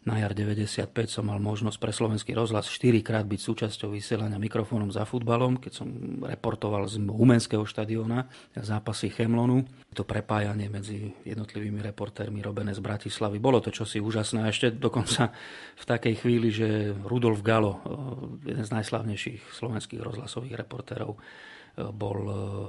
na 0.01 0.17
jar 0.17 0.33
95 0.33 0.89
som 1.05 1.29
mal 1.29 1.37
možnosť 1.37 1.77
pre 1.77 1.93
slovenský 1.93 2.33
rozhlas 2.33 2.65
4 2.65 3.05
krát 3.05 3.21
byť 3.21 3.37
súčasťou 3.37 3.93
vysielania 3.93 4.41
mikrofónom 4.41 4.89
za 4.89 5.05
futbalom, 5.05 5.61
keď 5.61 5.71
som 5.77 5.87
reportoval 6.25 6.89
z 6.89 7.05
Humenského 7.05 7.61
štadióna 7.61 8.25
zápasy 8.57 9.13
Chemlonu. 9.13 9.61
To 9.93 10.01
prepájanie 10.01 10.73
medzi 10.73 11.13
jednotlivými 11.21 11.85
reportérmi 11.85 12.41
robené 12.41 12.73
z 12.73 12.81
Bratislavy. 12.81 13.37
Bolo 13.37 13.61
to 13.61 13.69
čosi 13.69 14.01
úžasné 14.01 14.41
a 14.41 14.49
ešte 14.49 14.73
dokonca 14.73 15.29
v 15.77 15.85
takej 15.85 16.15
chvíli, 16.17 16.49
že 16.49 16.97
Rudolf 17.05 17.45
Galo, 17.45 17.85
jeden 18.41 18.65
z 18.65 18.73
najslavnejších 18.73 19.53
slovenských 19.53 20.01
rozhlasových 20.01 20.65
reportérov, 20.65 21.13
bol 21.77 22.17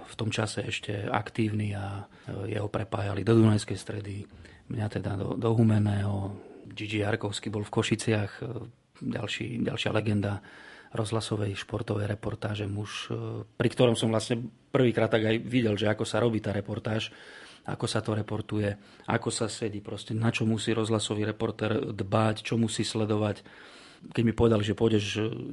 v 0.04 0.14
tom 0.20 0.28
čase 0.28 0.68
ešte 0.68 1.08
aktívny 1.08 1.72
a 1.72 2.04
jeho 2.44 2.68
prepájali 2.68 3.24
do 3.24 3.40
Dunajskej 3.40 3.78
stredy, 3.80 4.22
mňa 4.68 4.86
teda 4.92 5.16
do, 5.16 5.34
do 5.34 5.50
Humeného, 5.56 6.51
Gigi 6.72 7.04
Jarkovský 7.04 7.52
bol 7.52 7.62
v 7.62 7.74
Košiciach, 7.74 8.32
e, 8.40 8.44
ďalší, 9.00 9.62
ďalšia 9.62 9.90
legenda 9.92 10.40
rozhlasovej 10.92 11.56
športovej 11.56 12.08
reportáže, 12.08 12.68
muž, 12.68 13.08
e, 13.08 13.44
pri 13.44 13.68
ktorom 13.72 13.96
som 13.96 14.12
vlastne 14.12 14.44
prvýkrát 14.72 15.08
tak 15.08 15.24
aj 15.24 15.36
videl, 15.40 15.76
že 15.76 15.88
ako 15.88 16.04
sa 16.04 16.20
robí 16.20 16.40
tá 16.40 16.52
reportáž, 16.52 17.12
ako 17.62 17.86
sa 17.86 18.02
to 18.02 18.18
reportuje, 18.18 18.74
ako 19.06 19.30
sa 19.30 19.46
sedí, 19.46 19.78
proste 19.78 20.18
na 20.18 20.34
čo 20.34 20.42
musí 20.42 20.74
rozhlasový 20.74 21.22
reporter 21.22 21.94
dbať, 21.94 22.42
čo 22.42 22.58
musí 22.58 22.82
sledovať 22.82 23.46
keď 24.10 24.22
mi 24.26 24.34
povedali, 24.34 24.66
že 24.66 24.74
pôjdeš, 24.74 25.04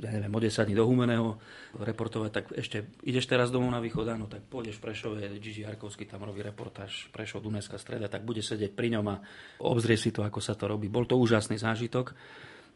ja 0.01 0.09
neviem, 0.09 0.33
o 0.33 0.41
10 0.41 0.65
dní 0.65 0.73
do 0.73 0.89
Humeného 0.89 1.37
reportovať, 1.77 2.29
tak 2.33 2.45
ešte 2.57 2.89
ideš 3.05 3.29
teraz 3.29 3.53
domov 3.53 3.69
na 3.69 3.77
východ, 3.77 4.09
áno, 4.09 4.25
tak 4.25 4.49
pôjdeš 4.49 4.81
v 4.81 4.89
Prešove, 4.89 5.21
Gigi 5.37 5.61
Jarkovský 5.61 6.09
tam 6.09 6.25
robí 6.25 6.41
reportáž, 6.41 7.13
Prešov, 7.13 7.45
Dunajská 7.45 7.77
streda, 7.77 8.09
tak 8.09 8.25
bude 8.25 8.41
sedieť 8.41 8.73
pri 8.73 8.97
ňom 8.97 9.05
a 9.05 9.21
obzrie 9.61 10.01
si 10.01 10.09
to, 10.09 10.25
ako 10.25 10.41
sa 10.41 10.57
to 10.57 10.65
robí. 10.65 10.89
Bol 10.89 11.05
to 11.05 11.13
úžasný 11.13 11.61
zážitok. 11.61 12.17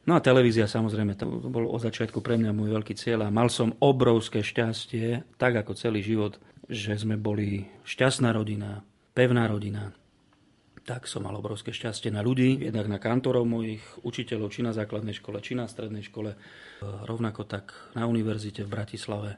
No 0.04 0.14
a 0.14 0.22
televízia 0.22 0.68
samozrejme, 0.68 1.16
to 1.16 1.26
bol 1.26 1.66
od 1.72 1.82
začiatku 1.82 2.20
pre 2.20 2.36
mňa 2.36 2.52
môj 2.52 2.76
veľký 2.76 2.94
cieľ 2.94 3.26
a 3.26 3.34
mal 3.34 3.50
som 3.50 3.74
obrovské 3.82 4.44
šťastie, 4.44 5.40
tak 5.40 5.58
ako 5.58 5.80
celý 5.80 6.04
život, 6.04 6.38
že 6.68 6.94
sme 7.00 7.16
boli 7.16 7.66
šťastná 7.88 8.36
rodina, 8.36 8.84
pevná 9.16 9.48
rodina, 9.48 9.96
tak 10.84 11.08
som 11.08 11.24
mal 11.24 11.36
obrovské 11.40 11.72
šťastie 11.72 12.12
na 12.12 12.20
ľudí, 12.20 12.60
jednak 12.60 12.92
na 12.92 13.00
kantorov 13.00 13.48
mojich 13.48 13.84
učiteľov, 14.04 14.52
či 14.52 14.68
na 14.68 14.76
základnej 14.76 15.16
škole, 15.16 15.40
či 15.40 15.56
na 15.56 15.64
strednej 15.64 16.04
škole, 16.04 16.36
e, 16.36 16.38
rovnako 16.84 17.48
tak 17.48 17.72
na 17.96 18.04
univerzite 18.04 18.68
v 18.68 18.74
Bratislave 18.74 19.32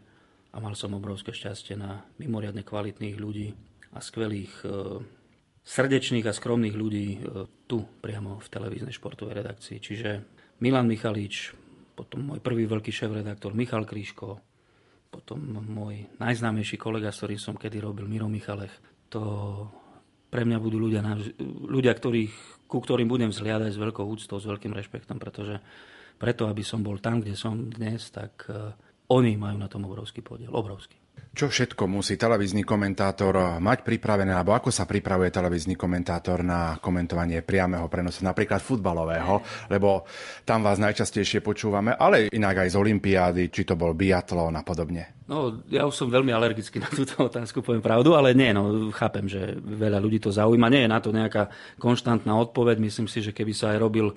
a 0.49 0.58
mal 0.58 0.73
som 0.73 0.97
obrovské 0.97 1.38
šťastie 1.38 1.77
na 1.77 2.01
mimoriadne 2.17 2.65
kvalitných 2.65 3.17
ľudí 3.21 3.53
a 3.93 4.01
skvelých, 4.01 4.53
e, 4.65 4.69
srdečných 5.62 6.25
a 6.25 6.34
skromných 6.34 6.73
ľudí 6.73 7.08
e, 7.13 7.17
tu 7.69 7.86
priamo 8.01 8.41
v 8.41 8.47
televíznej 8.49 8.97
športovej 8.97 9.38
redakcii. 9.38 9.77
Čiže 9.77 10.10
Milan 10.65 10.89
Michalič, 10.89 11.53
potom 11.93 12.34
môj 12.34 12.41
prvý 12.41 12.65
veľký 12.65 12.89
šéf-redaktor 12.89 13.53
Michal 13.53 13.86
Kríško, 13.86 14.41
potom 15.13 15.39
môj 15.62 16.10
najznámejší 16.17 16.75
kolega, 16.81 17.13
s 17.13 17.21
ktorým 17.21 17.39
som 17.39 17.55
kedy 17.55 17.79
robil, 17.79 18.10
Miro 18.10 18.27
Michalech. 18.27 18.73
To 19.13 19.23
pre 20.35 20.43
mňa 20.43 20.59
budú 20.59 20.83
ľudia, 20.83 20.99
ľudia 21.63 21.95
ktorých, 21.95 22.67
ku 22.67 22.83
ktorým 22.83 23.07
budem 23.07 23.31
vzhliadať 23.31 23.71
s 23.71 23.79
veľkou 23.79 24.03
úctou, 24.03 24.35
s 24.35 24.43
veľkým 24.43 24.75
rešpektom, 24.75 25.15
pretože 25.15 25.63
preto, 26.19 26.51
aby 26.51 26.59
som 26.59 26.83
bol 26.83 26.99
tam, 26.99 27.23
kde 27.23 27.39
som 27.39 27.71
dnes, 27.71 28.11
tak 28.11 28.51
uh, 28.51 28.75
oni 29.15 29.39
majú 29.39 29.55
na 29.55 29.71
tom 29.71 29.87
obrovský 29.87 30.19
podiel. 30.19 30.51
Obrovský. 30.51 30.99
Čo 31.36 31.51
všetko 31.51 31.84
musí 31.91 32.15
televízny 32.15 32.63
komentátor 32.63 33.60
mať 33.60 33.84
pripravené, 33.84 34.32
alebo 34.32 34.56
ako 34.56 34.71
sa 34.71 34.88
pripravuje 34.88 35.28
televízny 35.36 35.75
komentátor 35.75 36.47
na 36.47 36.80
komentovanie 36.80 37.43
priameho 37.43 37.91
prenosu, 37.91 38.23
napríklad 38.23 38.63
futbalového, 38.63 39.67
lebo 39.67 40.08
tam 40.47 40.63
vás 40.63 40.80
najčastejšie 40.80 41.43
počúvame, 41.43 41.91
ale 41.91 42.32
inak 42.32 42.63
aj 42.63 42.71
z 42.71 42.80
Olympiády, 42.80 43.43
či 43.51 43.67
to 43.67 43.75
bol 43.75 43.91
biatlón 43.91 44.56
a 44.56 44.63
podobne. 44.63 45.19
No, 45.28 45.60
ja 45.67 45.84
už 45.84 45.99
som 45.99 46.08
veľmi 46.08 46.32
alergický 46.32 46.80
na 46.80 46.88
túto 46.88 47.28
otázku, 47.28 47.60
poviem 47.60 47.84
pravdu, 47.84 48.15
ale 48.15 48.32
nie, 48.32 48.56
no, 48.56 48.88
chápem, 48.95 49.28
že 49.28 49.60
veľa 49.60 49.99
ľudí 49.99 50.23
to 50.23 50.32
zaujíma. 50.32 50.71
Nie 50.71 50.88
je 50.88 50.93
na 50.95 51.04
to 51.04 51.12
nejaká 51.12 51.51
konštantná 51.82 52.32
odpoveď. 52.32 52.80
Myslím 52.80 53.12
si, 53.12 53.19
že 53.19 53.36
keby 53.36 53.51
sa 53.51 53.75
aj 53.75 53.82
robil 53.84 54.15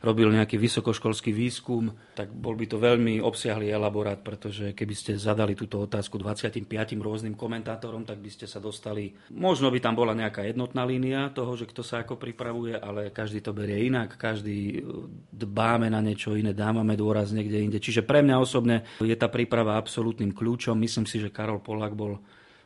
robil 0.00 0.32
nejaký 0.32 0.56
vysokoškolský 0.56 1.30
výskum, 1.30 1.92
tak 2.16 2.32
bol 2.32 2.56
by 2.56 2.66
to 2.66 2.80
veľmi 2.80 3.20
obsiahly 3.20 3.68
elaborát, 3.68 4.16
pretože 4.16 4.72
keby 4.72 4.94
ste 4.96 5.12
zadali 5.20 5.52
túto 5.52 5.84
otázku 5.84 6.16
25 6.16 6.64
rôznym 6.96 7.36
komentátorom, 7.36 8.08
tak 8.08 8.18
by 8.20 8.30
ste 8.32 8.48
sa 8.48 8.58
dostali... 8.58 9.12
Možno 9.32 9.68
by 9.68 9.78
tam 9.78 9.94
bola 9.96 10.16
nejaká 10.16 10.48
jednotná 10.48 10.88
línia 10.88 11.28
toho, 11.36 11.52
že 11.52 11.68
kto 11.68 11.84
sa 11.84 12.00
ako 12.00 12.16
pripravuje, 12.16 12.80
ale 12.80 13.12
každý 13.12 13.44
to 13.44 13.52
berie 13.52 13.92
inak, 13.92 14.16
každý 14.16 14.80
e, 14.80 15.06
dbáme 15.36 15.92
na 15.92 16.00
niečo 16.00 16.32
iné, 16.32 16.56
dávame 16.56 16.96
dôraz 16.96 17.36
niekde 17.36 17.60
inde. 17.60 17.78
Čiže 17.78 18.08
pre 18.08 18.24
mňa 18.24 18.36
osobne 18.40 18.88
je 19.04 19.16
tá 19.16 19.28
príprava 19.28 19.76
absolútnym 19.76 20.32
kľúčom. 20.32 20.80
Myslím 20.80 21.04
si, 21.04 21.20
že 21.20 21.28
Karol 21.28 21.60
Polák 21.60 21.92
bol 21.92 22.16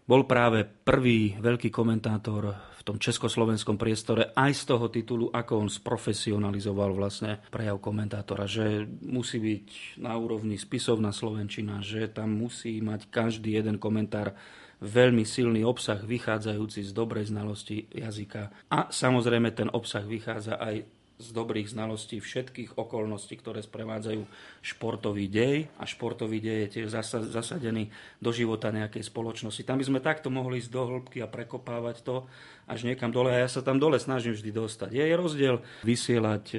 bol 0.05 0.29
práve 0.29 0.69
prvý 0.69 1.37
veľký 1.41 1.73
komentátor 1.73 2.53
v 2.53 2.81
tom 2.85 3.01
československom 3.01 3.81
priestore 3.81 4.37
aj 4.37 4.53
z 4.53 4.63
toho 4.69 4.87
titulu, 4.93 5.33
ako 5.33 5.65
on 5.65 5.71
sprofesionalizoval 5.73 6.93
vlastne 6.93 7.41
prejav 7.49 7.81
komentátora, 7.81 8.45
že 8.45 8.85
musí 9.09 9.41
byť 9.41 9.99
na 10.05 10.13
úrovni 10.21 10.61
spisovná 10.61 11.09
slovenčina, 11.09 11.81
že 11.81 12.13
tam 12.13 12.37
musí 12.37 12.85
mať 12.85 13.09
každý 13.09 13.57
jeden 13.57 13.81
komentár 13.81 14.37
veľmi 14.85 15.25
silný 15.25 15.65
obsah 15.65 15.97
vychádzajúci 16.05 16.85
z 16.85 16.93
dobrej 16.93 17.33
znalosti 17.33 17.89
jazyka. 17.89 18.69
A 18.69 18.93
samozrejme 18.93 19.57
ten 19.57 19.73
obsah 19.73 20.05
vychádza 20.05 20.61
aj 20.61 20.85
z 21.15 21.31
dobrých 21.31 21.71
znalostí 21.71 22.19
všetkých 22.19 22.75
okolností, 22.75 23.39
ktoré 23.39 23.63
sprevádzajú 23.63 24.27
športový 24.67 25.31
dej 25.31 25.71
a 25.79 25.87
športový 25.87 26.43
dej 26.43 26.59
je 26.67 26.69
tiež 26.75 26.87
zasadený 27.31 27.95
do 28.19 28.35
života 28.35 28.75
nejakej 28.75 29.07
spoločnosti. 29.07 29.63
Tam 29.63 29.79
by 29.79 29.87
sme 29.87 30.01
takto 30.03 30.27
mohli 30.35 30.59
ísť 30.59 30.75
do 30.75 30.83
hĺbky 30.83 31.23
a 31.23 31.31
prekopávať 31.31 32.03
to 32.03 32.27
až 32.67 32.83
niekam 32.83 33.15
dole 33.15 33.31
a 33.31 33.47
ja 33.47 33.47
sa 33.47 33.63
tam 33.63 33.79
dole 33.79 34.03
snažím 34.03 34.35
vždy 34.35 34.51
dostať. 34.51 34.91
Je 34.91 35.15
rozdiel 35.15 35.57
vysielať 35.87 36.45
e, 36.51 36.57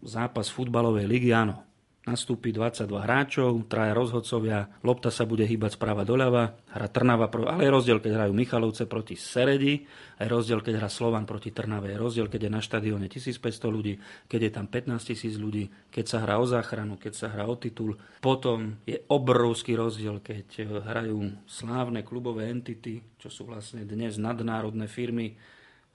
zápas 0.00 0.48
futbalovej 0.48 1.04
ligy, 1.04 1.36
áno, 1.36 1.67
nastúpi 2.08 2.48
22 2.56 2.88
hráčov, 3.04 3.68
traja 3.68 3.92
rozhodcovia, 3.92 4.64
lopta 4.80 5.12
sa 5.12 5.28
bude 5.28 5.44
hýbať 5.44 5.76
správa 5.76 6.08
doľava, 6.08 6.56
hra 6.72 6.88
Trnava, 6.88 7.28
ale 7.28 7.68
je 7.68 7.74
rozdiel, 7.76 8.00
keď 8.00 8.12
hrajú 8.16 8.32
Michalovce 8.32 8.88
proti 8.88 9.12
Seredi, 9.20 9.84
je 10.16 10.24
rozdiel, 10.24 10.64
keď 10.64 10.80
hrá 10.80 10.88
Slovan 10.88 11.28
proti 11.28 11.52
Trnave, 11.52 11.92
je 11.92 12.00
rozdiel, 12.00 12.32
keď 12.32 12.48
je 12.48 12.50
na 12.50 12.64
štadióne 12.64 13.06
1500 13.12 13.68
ľudí, 13.68 14.00
keď 14.24 14.40
je 14.48 14.52
tam 14.56 14.66
15 14.66 15.10
tisíc 15.12 15.36
ľudí, 15.36 15.68
keď 15.92 16.04
sa 16.08 16.18
hrá 16.24 16.40
o 16.40 16.46
záchranu, 16.48 16.96
keď 16.96 17.12
sa 17.12 17.26
hrá 17.28 17.44
o 17.44 17.54
titul. 17.60 18.00
Potom 18.24 18.80
je 18.88 18.96
obrovský 19.12 19.76
rozdiel, 19.76 20.24
keď 20.24 20.64
hrajú 20.88 21.44
slávne 21.44 22.00
klubové 22.00 22.48
entity, 22.48 23.04
čo 23.20 23.28
sú 23.28 23.44
vlastne 23.44 23.84
dnes 23.84 24.16
nadnárodné 24.16 24.88
firmy, 24.88 25.36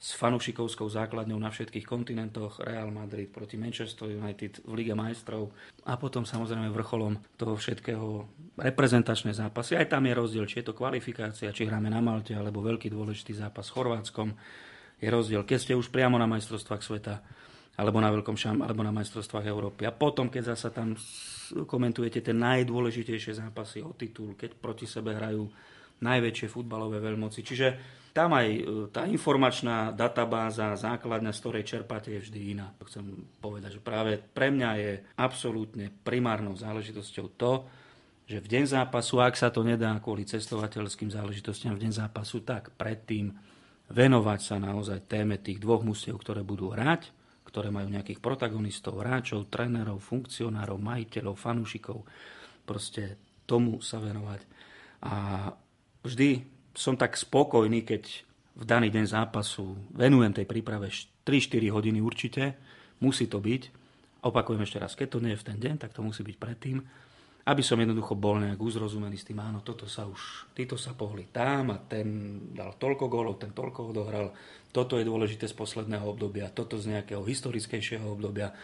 s 0.04 0.20
fanušikovskou 0.20 0.84
základňou 0.92 1.40
na 1.40 1.48
všetkých 1.48 1.88
kontinentoch 1.88 2.60
Real 2.60 2.92
Madrid 2.92 3.32
proti 3.32 3.56
Manchester 3.56 4.12
United 4.12 4.60
v 4.68 4.72
Lige 4.76 4.92
majstrov 4.92 5.56
a 5.88 5.96
potom 5.96 6.28
samozrejme 6.28 6.68
vrcholom 6.76 7.24
toho 7.40 7.56
všetkého 7.56 8.28
reprezentačné 8.60 9.32
zápasy. 9.32 9.80
Aj 9.80 9.88
tam 9.88 10.04
je 10.04 10.12
rozdiel, 10.12 10.44
či 10.44 10.60
je 10.60 10.68
to 10.68 10.76
kvalifikácia, 10.76 11.56
či 11.56 11.72
hráme 11.72 11.88
na 11.88 12.04
Malte, 12.04 12.36
alebo 12.36 12.60
veľký 12.60 12.92
dôležitý 12.92 13.32
zápas 13.32 13.64
s 13.64 13.72
Chorvátskom. 13.72 14.36
Je 15.00 15.08
rozdiel, 15.08 15.48
keď 15.48 15.58
ste 15.64 15.74
už 15.80 15.88
priamo 15.88 16.20
na 16.20 16.28
majstrovstvách 16.28 16.84
sveta, 16.84 17.24
alebo 17.80 18.04
na 18.04 18.12
veľkom 18.12 18.36
šam, 18.36 18.60
alebo 18.60 18.84
na 18.84 18.92
majstrovstvách 18.92 19.48
Európy. 19.48 19.88
A 19.88 19.96
potom, 19.96 20.28
keď 20.28 20.52
zasa 20.52 20.68
tam 20.68 21.00
komentujete 21.64 22.20
tie 22.20 22.36
najdôležitejšie 22.36 23.40
zápasy 23.40 23.80
o 23.80 23.96
titul, 23.96 24.36
keď 24.36 24.52
proti 24.60 24.84
sebe 24.84 25.16
hrajú 25.16 25.48
najväčšie 26.04 26.48
futbalové 26.52 27.00
veľmoci. 27.00 27.40
Čiže 27.40 27.68
tam 28.14 28.38
aj 28.38 28.48
e, 28.48 28.62
tá 28.94 29.10
informačná 29.10 29.90
databáza, 29.90 30.78
základňa, 30.78 31.34
z 31.34 31.42
ktorej 31.42 31.64
čerpáte, 31.66 32.14
je 32.14 32.30
vždy 32.30 32.40
iná. 32.54 32.70
Chcem 32.86 33.26
povedať, 33.42 33.82
že 33.82 33.82
práve 33.82 34.22
pre 34.22 34.54
mňa 34.54 34.70
je 34.78 34.92
absolútne 35.18 35.90
primárnou 36.06 36.54
záležitosťou 36.54 37.28
to, 37.34 37.66
že 38.30 38.40
v 38.40 38.48
deň 38.48 38.64
zápasu, 38.70 39.20
ak 39.20 39.36
sa 39.36 39.52
to 39.52 39.66
nedá 39.66 39.92
kvôli 40.00 40.24
cestovateľským 40.24 41.12
záležitostiam 41.12 41.76
v 41.76 41.90
deň 41.90 41.92
zápasu, 42.06 42.46
tak 42.46 42.72
predtým 42.80 43.36
venovať 43.92 44.40
sa 44.40 44.56
naozaj 44.62 45.10
téme 45.10 45.42
tých 45.42 45.60
dvoch 45.60 45.84
mústiev, 45.84 46.16
ktoré 46.16 46.46
budú 46.46 46.72
hrať, 46.72 47.12
ktoré 47.44 47.68
majú 47.74 47.92
nejakých 47.92 48.24
protagonistov, 48.24 49.04
hráčov, 49.04 49.52
trénerov, 49.52 50.00
funkcionárov, 50.00 50.80
majiteľov, 50.80 51.36
fanúšikov. 51.36 52.08
Proste 52.64 53.20
tomu 53.44 53.84
sa 53.84 54.00
venovať. 54.00 54.42
A 55.04 55.14
vždy 56.08 56.53
som 56.74 56.98
tak 56.98 57.16
spokojný, 57.16 57.86
keď 57.86 58.04
v 58.54 58.64
daný 58.66 58.94
deň 58.94 59.06
zápasu 59.10 59.74
venujem 59.94 60.34
tej 60.34 60.46
príprave 60.46 60.90
3-4 61.26 61.74
hodiny 61.74 62.00
určite, 62.02 62.58
musí 63.02 63.26
to 63.30 63.42
byť. 63.42 63.82
Opakujem 64.24 64.62
ešte 64.64 64.82
raz, 64.82 64.94
keď 64.94 65.08
to 65.18 65.20
nie 65.22 65.34
je 65.34 65.42
v 65.42 65.48
ten 65.48 65.58
deň, 65.58 65.76
tak 65.82 65.92
to 65.94 66.06
musí 66.06 66.22
byť 66.24 66.38
predtým, 66.38 66.78
aby 67.44 67.60
som 67.60 67.76
jednoducho 67.76 68.16
bol 68.16 68.40
nejak 68.40 68.56
uzrozumený 68.56 69.20
s 69.20 69.28
tým, 69.28 69.44
áno, 69.44 69.60
toto 69.60 69.84
sa 69.84 70.08
už, 70.08 70.48
títo 70.56 70.80
sa 70.80 70.96
pohli 70.96 71.28
tam 71.28 71.76
a 71.76 71.78
ten 71.84 72.40
dal 72.56 72.80
toľko 72.80 73.12
gólov, 73.12 73.36
ten 73.44 73.52
toľko 73.52 73.92
odohral, 73.92 74.32
toto 74.72 74.96
je 74.96 75.04
dôležité 75.04 75.52
z 75.52 75.56
posledného 75.58 76.08
obdobia, 76.08 76.48
toto 76.56 76.80
z 76.80 76.96
nejakého 76.96 77.20
historickejšieho 77.20 78.08
obdobia. 78.08 78.56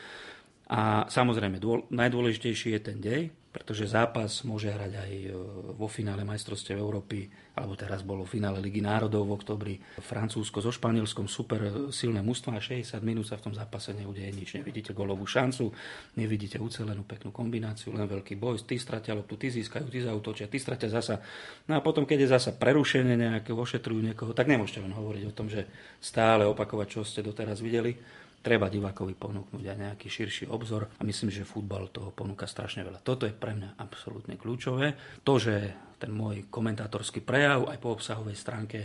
A 0.72 1.04
samozrejme, 1.12 1.60
dôl, 1.60 1.84
najdôležitejší 1.92 2.78
je 2.78 2.82
ten 2.82 2.98
dej, 3.04 3.22
pretože 3.50 3.90
zápas 3.90 4.46
môže 4.46 4.70
hrať 4.70 4.94
aj 4.94 5.12
e, 5.26 5.30
vo 5.74 5.90
finále 5.90 6.22
majstrovstiev 6.22 6.78
Európy, 6.78 7.26
alebo 7.58 7.74
teraz 7.74 8.06
bolo 8.06 8.22
v 8.22 8.38
finále 8.38 8.62
Ligy 8.62 8.86
národov 8.86 9.26
v 9.26 9.36
oktobri. 9.42 9.76
Francúzsko 9.98 10.62
so 10.62 10.70
Španielskom, 10.70 11.26
super 11.26 11.90
silné 11.90 12.22
mužstvo 12.22 12.54
a 12.54 12.62
60 12.62 13.02
minút 13.02 13.26
sa 13.26 13.42
v 13.42 13.50
tom 13.50 13.54
zápase 13.58 13.98
neudeje 13.98 14.30
nič. 14.30 14.54
Nevidíte 14.54 14.94
golovú 14.94 15.26
šancu, 15.26 15.74
nevidíte 16.14 16.62
ucelenú 16.62 17.02
peknú 17.10 17.34
kombináciu, 17.34 17.90
len 17.90 18.06
veľký 18.06 18.38
boj. 18.38 18.62
Ty 18.70 18.78
stratia 18.78 19.18
loptu, 19.18 19.34
ty 19.34 19.50
získajú, 19.50 19.90
ty 19.90 20.06
zautočia, 20.06 20.46
ty 20.46 20.62
stratia 20.62 20.94
zasa. 20.94 21.18
No 21.66 21.74
a 21.74 21.82
potom, 21.82 22.06
keď 22.06 22.30
je 22.30 22.34
zasa 22.38 22.54
prerušenie 22.54 23.18
nejaké, 23.18 23.50
ošetrujú 23.50 24.14
niekoho, 24.14 24.32
tak 24.38 24.46
nemôžete 24.46 24.86
len 24.86 24.94
hovoriť 24.94 25.24
o 25.26 25.34
tom, 25.34 25.50
že 25.50 25.66
stále 25.98 26.46
opakovať, 26.46 26.88
čo 26.88 27.02
ste 27.02 27.26
doteraz 27.26 27.66
videli 27.66 27.98
treba 28.40 28.72
divákovi 28.72 29.14
ponúknuť 29.16 29.64
aj 29.64 29.78
nejaký 29.78 30.08
širší 30.08 30.46
obzor 30.48 30.88
a 30.88 31.02
myslím, 31.04 31.30
že 31.30 31.48
futbal 31.48 31.92
toho 31.92 32.16
ponúka 32.16 32.48
strašne 32.48 32.88
veľa. 32.88 33.04
Toto 33.04 33.28
je 33.28 33.36
pre 33.36 33.56
mňa 33.56 33.76
absolútne 33.80 34.40
kľúčové. 34.40 34.96
To, 35.28 35.36
že 35.36 35.76
ten 36.00 36.16
môj 36.16 36.48
komentátorský 36.48 37.20
prejav 37.20 37.68
aj 37.68 37.78
po 37.84 37.92
obsahovej 37.92 38.40
stránke 38.40 38.80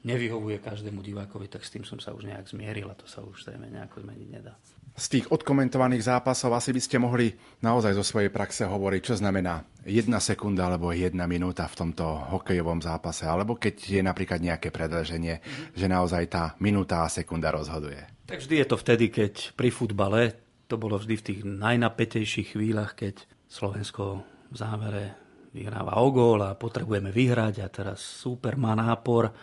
nevyhovuje 0.00 0.62
každému 0.64 1.04
divákovi, 1.04 1.50
tak 1.50 1.66
s 1.66 1.76
tým 1.76 1.84
som 1.84 2.00
sa 2.00 2.16
už 2.16 2.24
nejak 2.24 2.48
zmieril 2.48 2.88
a 2.88 2.96
to 2.96 3.04
sa 3.04 3.20
už 3.20 3.44
zrejme 3.44 3.68
nejako 3.68 4.00
zmeniť 4.06 4.28
nedá. 4.32 4.56
Z 4.96 5.06
tých 5.16 5.26
odkomentovaných 5.30 6.02
zápasov 6.02 6.50
asi 6.52 6.74
by 6.74 6.82
ste 6.82 6.98
mohli 6.98 7.32
naozaj 7.62 7.94
zo 7.94 8.04
svojej 8.04 8.28
praxe 8.28 8.66
hovoriť, 8.66 9.00
čo 9.06 9.14
znamená 9.16 9.62
jedna 9.86 10.18
sekunda 10.18 10.66
alebo 10.66 10.90
jedna 10.90 11.24
minúta 11.30 11.64
v 11.70 11.78
tomto 11.86 12.04
hokejovom 12.04 12.82
zápase, 12.82 13.24
alebo 13.24 13.56
keď 13.56 14.00
je 14.00 14.02
napríklad 14.02 14.42
nejaké 14.42 14.68
predlženie, 14.68 15.40
mm-hmm. 15.40 15.78
že 15.78 15.86
naozaj 15.86 16.24
tá 16.28 16.44
minúta 16.60 17.06
a 17.06 17.12
sekunda 17.12 17.54
rozhoduje. 17.54 18.02
Tak 18.30 18.46
vždy 18.46 18.62
je 18.62 18.70
to 18.70 18.78
vtedy, 18.78 19.10
keď 19.10 19.58
pri 19.58 19.74
futbale, 19.74 20.38
to 20.70 20.78
bolo 20.78 20.94
vždy 21.02 21.18
v 21.18 21.26
tých 21.26 21.40
najnapätejších 21.42 22.54
chvíľach, 22.54 22.94
keď 22.94 23.26
Slovensko 23.50 24.22
v 24.22 24.54
závere 24.54 25.04
vyhráva 25.50 25.98
o 25.98 26.14
gól 26.14 26.46
a 26.46 26.54
potrebujeme 26.54 27.10
vyhrať 27.10 27.58
a 27.58 27.66
teraz 27.66 27.98
super 27.98 28.54
má 28.54 28.78
nápor 28.78 29.34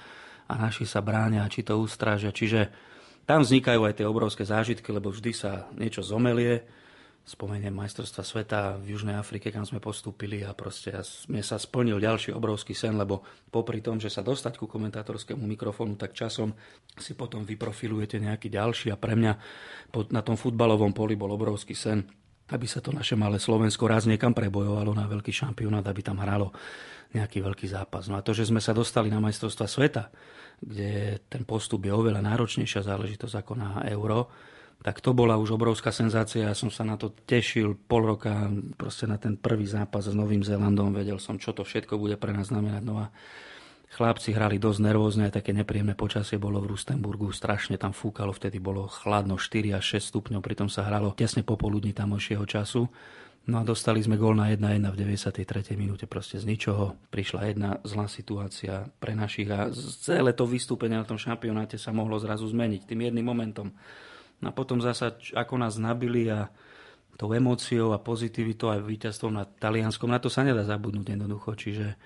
a 0.48 0.54
naši 0.56 0.88
sa 0.88 1.04
bránia, 1.04 1.52
či 1.52 1.68
to 1.68 1.76
ustrážia. 1.76 2.32
Čiže 2.32 2.72
tam 3.28 3.44
vznikajú 3.44 3.84
aj 3.84 4.00
tie 4.00 4.08
obrovské 4.08 4.48
zážitky, 4.48 4.88
lebo 4.96 5.12
vždy 5.12 5.36
sa 5.36 5.68
niečo 5.76 6.00
zomelie. 6.00 6.64
Spomeniem 7.28 7.76
majstrovstva 7.76 8.24
sveta 8.24 8.60
v 8.80 8.96
Južnej 8.96 9.20
Afrike, 9.20 9.52
kam 9.52 9.68
sme 9.68 9.84
postúpili 9.84 10.48
a 10.48 10.56
proste 10.56 10.96
ja, 10.96 11.04
mne 11.28 11.44
sa 11.44 11.60
splnil 11.60 12.00
ďalší 12.00 12.32
obrovský 12.32 12.72
sen, 12.72 12.96
lebo 12.96 13.20
popri 13.52 13.84
tom, 13.84 14.00
že 14.00 14.08
sa 14.08 14.24
dostať 14.24 14.56
ku 14.56 14.64
komentátorskému 14.64 15.44
mikrofónu, 15.44 16.00
tak 16.00 16.16
časom 16.16 16.56
si 16.96 17.20
potom 17.20 17.44
vyprofilujete 17.44 18.24
nejaký 18.24 18.48
ďalší 18.48 18.96
a 18.96 18.98
pre 18.98 19.20
mňa 19.20 19.34
na 20.16 20.22
tom 20.24 20.40
futbalovom 20.40 20.96
poli 20.96 21.20
bol 21.20 21.28
obrovský 21.36 21.76
sen, 21.76 22.08
aby 22.48 22.64
sa 22.64 22.80
to 22.80 22.96
naše 22.96 23.20
malé 23.20 23.44
Slovensko 23.44 23.92
raz 23.92 24.08
niekam 24.08 24.32
prebojovalo 24.32 24.96
na 24.96 25.04
veľký 25.04 25.36
šampionát, 25.36 25.84
aby 25.84 26.00
tam 26.00 26.24
hralo 26.24 26.56
nejaký 27.12 27.44
veľký 27.44 27.68
zápas. 27.68 28.08
No 28.08 28.16
a 28.16 28.24
to, 28.24 28.32
že 28.32 28.48
sme 28.48 28.64
sa 28.64 28.72
dostali 28.72 29.12
na 29.12 29.20
majstrovstva 29.20 29.68
sveta, 29.68 30.08
kde 30.64 31.20
ten 31.28 31.44
postup 31.44 31.84
je 31.84 31.92
oveľa 31.92 32.24
náročnejšia 32.24 32.88
záležitosť 32.88 33.36
ako 33.44 33.54
na 33.60 33.84
euro, 33.92 34.32
tak 34.86 35.02
to 35.02 35.12
bola 35.12 35.36
už 35.42 35.58
obrovská 35.58 35.90
senzácia. 35.90 36.48
Ja 36.48 36.56
som 36.56 36.70
sa 36.70 36.86
na 36.86 36.96
to 36.96 37.10
tešil 37.10 37.76
pol 37.76 38.06
roka, 38.06 38.48
proste 38.78 39.10
na 39.10 39.18
ten 39.18 39.36
prvý 39.36 39.66
zápas 39.66 40.06
s 40.06 40.16
Novým 40.16 40.46
Zélandom. 40.46 40.94
Vedel 40.94 41.18
som, 41.18 41.42
čo 41.42 41.52
to 41.52 41.66
všetko 41.66 41.98
bude 41.98 42.16
pre 42.16 42.32
nás 42.32 42.54
znamenať. 42.54 42.84
No 42.86 43.02
a 43.02 43.10
chlapci 43.98 44.36
hrali 44.36 44.62
dosť 44.62 44.80
nervózne, 44.84 45.32
aj 45.32 45.42
také 45.42 45.56
nepríjemné 45.56 45.98
počasie 45.98 46.38
bolo 46.38 46.62
v 46.62 46.76
Rustenburgu, 46.76 47.32
strašne 47.32 47.80
tam 47.80 47.96
fúkalo, 47.96 48.36
vtedy 48.36 48.60
bolo 48.60 48.86
chladno 48.86 49.40
4 49.40 49.80
až 49.80 49.98
6 49.98 50.12
stupňov, 50.14 50.44
pritom 50.44 50.68
sa 50.68 50.86
hralo 50.86 51.16
tesne 51.16 51.42
popoludní 51.42 51.96
tamojšieho 51.96 52.44
času. 52.46 52.86
No 53.48 53.64
a 53.64 53.64
dostali 53.64 54.04
sme 54.04 54.20
gól 54.20 54.36
na 54.36 54.52
1-1 54.52 54.84
v 54.92 55.00
93. 55.08 55.80
minúte 55.80 56.04
proste 56.04 56.36
z 56.36 56.44
ničoho. 56.44 57.00
Prišla 57.08 57.42
jedna 57.48 57.80
zlá 57.88 58.12
situácia 58.12 58.92
pre 59.00 59.16
našich 59.16 59.48
a 59.48 59.72
celé 60.04 60.36
to 60.36 60.44
vystúpenie 60.44 61.00
na 61.00 61.08
tom 61.08 61.16
šampionáte 61.16 61.80
sa 61.80 61.96
mohlo 61.96 62.20
zrazu 62.20 62.44
zmeniť 62.44 62.84
tým 62.84 63.08
jedným 63.08 63.24
momentom. 63.24 63.72
A 64.46 64.54
potom 64.54 64.78
zasa, 64.78 65.18
ako 65.34 65.58
nás 65.58 65.82
nabili 65.82 66.30
a 66.30 66.50
tou 67.18 67.34
emóciou 67.34 67.98
a 67.98 68.00
pozitivitou 68.00 68.70
a 68.70 68.78
víťazstvom 68.78 69.34
nad 69.34 69.50
Talianskom, 69.58 70.06
na 70.08 70.22
to 70.22 70.30
sa 70.30 70.46
nedá 70.46 70.62
zabudnúť 70.62 71.18
jednoducho. 71.18 71.58
Čiže 71.58 71.98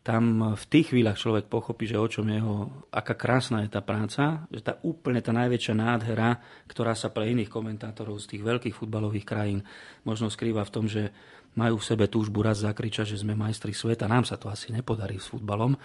tam 0.00 0.56
v 0.56 0.64
tých 0.68 0.92
chvíľach 0.92 1.20
človek 1.20 1.48
pochopí, 1.48 1.84
že 1.84 2.00
o 2.00 2.08
čom 2.08 2.28
jeho, 2.28 2.68
aká 2.88 3.16
krásna 3.16 3.64
je 3.64 3.72
tá 3.72 3.84
práca, 3.84 4.48
že 4.48 4.64
tá 4.64 4.80
úplne 4.84 5.20
tá 5.20 5.32
najväčšia 5.32 5.74
nádhera, 5.76 6.40
ktorá 6.68 6.96
sa 6.96 7.12
pre 7.12 7.32
iných 7.32 7.52
komentátorov 7.52 8.20
z 8.20 8.36
tých 8.36 8.42
veľkých 8.44 8.76
futbalových 8.76 9.28
krajín 9.28 9.60
možno 10.04 10.32
skrýva 10.32 10.64
v 10.64 10.72
tom, 10.72 10.84
že 10.88 11.12
majú 11.52 11.76
v 11.80 11.88
sebe 11.88 12.08
túžbu 12.08 12.40
raz 12.40 12.64
zakričať, 12.64 13.12
že 13.12 13.20
sme 13.20 13.36
majstri 13.36 13.76
sveta. 13.76 14.08
Nám 14.08 14.24
sa 14.24 14.40
to 14.40 14.48
asi 14.48 14.72
nepodarí 14.72 15.20
s 15.20 15.28
futbalom, 15.28 15.76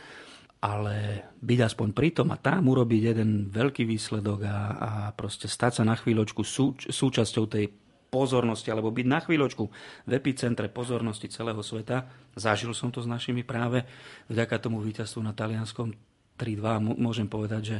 ale 0.65 1.29
byť 1.45 1.59
aspoň 1.61 1.93
pritom 1.93 2.27
a 2.33 2.41
tam 2.41 2.65
urobiť 2.65 3.01
jeden 3.13 3.53
veľký 3.53 3.85
výsledok 3.85 4.49
a, 4.49 4.57
a 4.73 4.91
proste 5.13 5.45
stať 5.45 5.81
sa 5.81 5.83
na 5.85 5.93
chvíľočku 5.93 6.41
sú, 6.41 6.73
súčasťou 6.81 7.45
tej 7.45 7.69
pozornosti, 8.09 8.73
alebo 8.73 8.89
byť 8.89 9.05
na 9.05 9.21
chvíľočku 9.21 9.63
v 10.09 10.11
epicentre 10.17 10.65
pozornosti 10.73 11.29
celého 11.29 11.61
sveta. 11.61 12.09
Zažil 12.33 12.73
som 12.73 12.89
to 12.89 13.05
s 13.05 13.07
našimi 13.09 13.45
práve 13.45 13.85
vďaka 14.31 14.57
tomu 14.57 14.81
víťazstvu 14.81 15.21
na 15.21 15.37
Talianskom 15.37 15.93
3-2. 16.39 16.97
Môžem 16.97 17.29
povedať, 17.29 17.61
že 17.61 17.77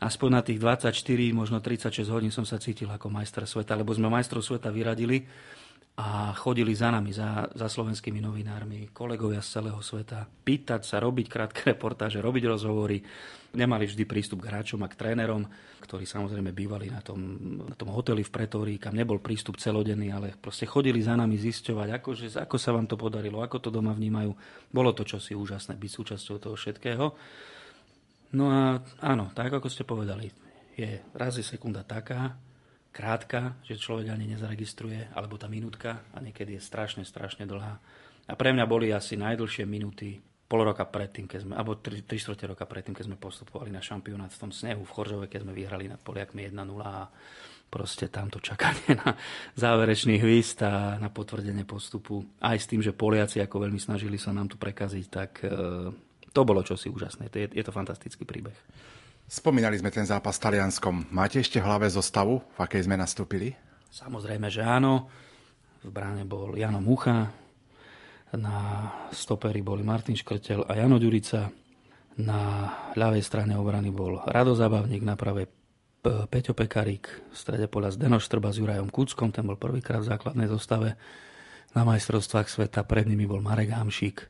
aspoň 0.00 0.28
na 0.32 0.40
tých 0.40 0.56
24, 0.56 0.94
možno 1.36 1.60
36 1.60 2.08
hodín 2.08 2.32
som 2.32 2.48
sa 2.48 2.56
cítil 2.56 2.88
ako 2.88 3.12
majster 3.12 3.44
sveta, 3.44 3.76
lebo 3.76 3.92
sme 3.92 4.08
majstrov 4.08 4.40
sveta 4.40 4.72
vyradili 4.72 5.28
a 6.02 6.34
chodili 6.34 6.74
za 6.74 6.90
nami, 6.90 7.14
za, 7.14 7.46
za 7.54 7.70
slovenskými 7.70 8.18
novinármi, 8.18 8.90
kolegovia 8.90 9.38
z 9.38 9.62
celého 9.62 9.78
sveta, 9.78 10.26
pýtať 10.26 10.82
sa, 10.82 10.98
robiť 10.98 11.26
krátke 11.30 11.62
reportáže, 11.70 12.18
robiť 12.18 12.50
rozhovory. 12.50 12.98
Nemali 13.54 13.86
vždy 13.86 14.02
prístup 14.02 14.42
k 14.42 14.50
hráčom 14.50 14.82
a 14.82 14.90
k 14.90 14.98
trénerom, 14.98 15.46
ktorí 15.78 16.02
samozrejme 16.02 16.50
bývali 16.50 16.90
na 16.90 16.98
tom, 17.06 17.20
na 17.70 17.78
tom 17.78 17.94
hoteli 17.94 18.26
v 18.26 18.34
Pretórii, 18.34 18.82
kam 18.82 18.98
nebol 18.98 19.22
prístup 19.22 19.62
celodenný, 19.62 20.10
ale 20.10 20.34
proste 20.34 20.66
chodili 20.66 20.98
za 20.98 21.14
nami 21.14 21.38
zisťovať, 21.38 21.88
ako, 21.94 22.10
že, 22.18 22.26
ako 22.34 22.56
sa 22.58 22.74
vám 22.74 22.90
to 22.90 22.98
podarilo, 22.98 23.38
ako 23.38 23.62
to 23.62 23.70
doma 23.70 23.94
vnímajú. 23.94 24.34
Bolo 24.74 24.90
to 24.90 25.06
čosi 25.06 25.38
úžasné 25.38 25.78
byť 25.78 25.90
súčasťou 25.92 26.36
toho 26.42 26.58
všetkého. 26.58 27.04
No 28.34 28.44
a 28.50 28.82
áno, 29.06 29.30
tak 29.36 29.54
ako 29.54 29.70
ste 29.70 29.86
povedali, 29.86 30.32
je 30.74 30.98
raz 31.14 31.38
je 31.38 31.46
sekunda 31.46 31.86
taká, 31.86 32.34
krátka, 32.92 33.56
že 33.64 33.80
človek 33.80 34.12
ani 34.12 34.36
nezaregistruje, 34.36 35.10
alebo 35.16 35.40
tá 35.40 35.48
minútka 35.48 36.04
a 36.12 36.20
niekedy 36.20 36.60
je 36.60 36.62
strašne, 36.62 37.02
strašne 37.02 37.48
dlhá. 37.48 37.80
A 38.28 38.32
pre 38.38 38.52
mňa 38.54 38.64
boli 38.68 38.92
asi 38.92 39.18
najdlhšie 39.18 39.66
minúty 39.66 40.20
pol 40.46 40.68
roka 40.68 40.84
predtým, 40.84 41.24
keď 41.24 41.48
sme, 41.48 41.52
alebo 41.56 41.80
3, 41.80 42.04
3 42.04 42.52
roka 42.52 42.68
predtým, 42.68 42.92
keď 42.92 43.08
sme 43.08 43.16
postupovali 43.16 43.72
na 43.72 43.80
šampionát 43.80 44.28
v 44.28 44.40
tom 44.44 44.52
snehu 44.52 44.84
v 44.84 44.92
Choržove, 44.92 45.24
keď 45.24 45.48
sme 45.48 45.56
vyhrali 45.56 45.88
nad 45.88 45.96
Poliakmi 45.96 46.44
1-0 46.44 46.76
a 46.84 47.08
proste 47.72 48.12
tamto 48.12 48.36
čakanie 48.36 49.00
na 49.00 49.16
záverečný 49.56 50.20
hvist 50.20 50.60
a 50.60 51.00
na 51.00 51.08
potvrdenie 51.08 51.64
postupu. 51.64 52.20
Aj 52.44 52.60
s 52.60 52.68
tým, 52.68 52.84
že 52.84 52.92
Poliaci 52.92 53.40
ako 53.40 53.64
veľmi 53.64 53.80
snažili 53.80 54.20
sa 54.20 54.36
nám 54.36 54.52
tu 54.52 54.60
prekaziť, 54.60 55.06
tak 55.08 55.40
e, 55.40 55.48
to 56.36 56.40
bolo 56.44 56.60
čosi 56.60 56.92
úžasné. 56.92 57.32
Je, 57.32 57.48
je 57.48 57.64
to 57.64 57.72
fantastický 57.72 58.28
príbeh. 58.28 58.56
Spomínali 59.32 59.80
sme 59.80 59.88
ten 59.88 60.04
zápas 60.04 60.36
s 60.36 60.44
Talianskom. 60.44 61.08
Máte 61.08 61.40
ešte 61.40 61.56
v 61.56 61.64
hlave 61.64 61.88
zostavu, 61.88 62.44
v 62.52 62.58
akej 62.60 62.84
sme 62.84 63.00
nastúpili? 63.00 63.56
Samozrejme, 63.88 64.52
že 64.52 64.60
áno. 64.60 65.08
V 65.80 65.88
bráne 65.88 66.28
bol 66.28 66.52
Jano 66.52 66.84
Mucha, 66.84 67.32
na 68.36 68.56
stoperi 69.08 69.64
boli 69.64 69.80
Martin 69.80 70.20
Škrtel 70.20 70.68
a 70.68 70.76
Jano 70.76 71.00
Ďurica. 71.00 71.48
Na 72.20 72.40
ľavej 72.92 73.24
strane 73.24 73.56
obrany 73.56 73.88
bol 73.88 74.20
Rado 74.20 74.52
Zabavník, 74.52 75.00
na 75.00 75.16
pravej 75.16 75.48
Peťo 76.04 76.52
Pekarík, 76.52 77.32
v 77.32 77.36
strede 77.36 77.72
pola 77.72 77.88
Zdeno 77.88 78.20
Štrba 78.20 78.52
s 78.52 78.60
Jurajom 78.60 78.92
Kuckom, 78.92 79.32
ten 79.32 79.48
bol 79.48 79.56
prvýkrát 79.56 80.04
v 80.04 80.12
základnej 80.12 80.52
zostave 80.52 81.00
na 81.72 81.88
majstrovstvách 81.88 82.52
sveta, 82.52 82.84
pred 82.84 83.08
nimi 83.08 83.24
bol 83.24 83.40
Marek 83.40 83.72
Hamšík, 83.72 84.28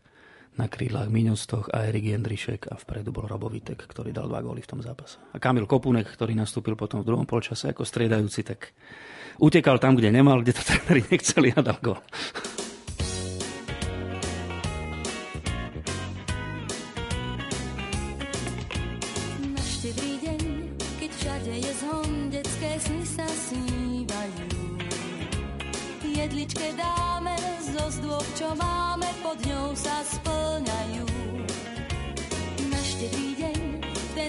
na 0.61 0.69
krídlach 0.69 1.09
Miňostoch 1.09 1.73
a 1.73 1.89
Erik 1.89 2.13
Jendrišek 2.13 2.69
a 2.69 2.77
vpredu 2.77 3.09
bol 3.09 3.25
Robovitek, 3.25 3.81
ktorý 3.81 4.13
dal 4.13 4.29
dva 4.29 4.45
góly 4.45 4.61
v 4.61 4.71
tom 4.77 4.81
zápase. 4.85 5.17
A 5.33 5.41
Kamil 5.41 5.65
Kopunek, 5.65 6.05
ktorý 6.05 6.37
nastúpil 6.37 6.77
potom 6.77 7.01
v 7.01 7.09
druhom 7.09 7.25
polčase 7.25 7.73
ako 7.73 7.89
striedajúci, 7.89 8.45
tak 8.45 8.77
utekal 9.41 9.81
tam, 9.81 9.97
kde 9.97 10.13
nemal, 10.13 10.45
kde 10.45 10.53
to 10.53 10.63
tréneri 10.63 11.09
nechceli 11.09 11.57
a 11.57 11.61
dal 11.65 11.81
gól. 11.81 12.01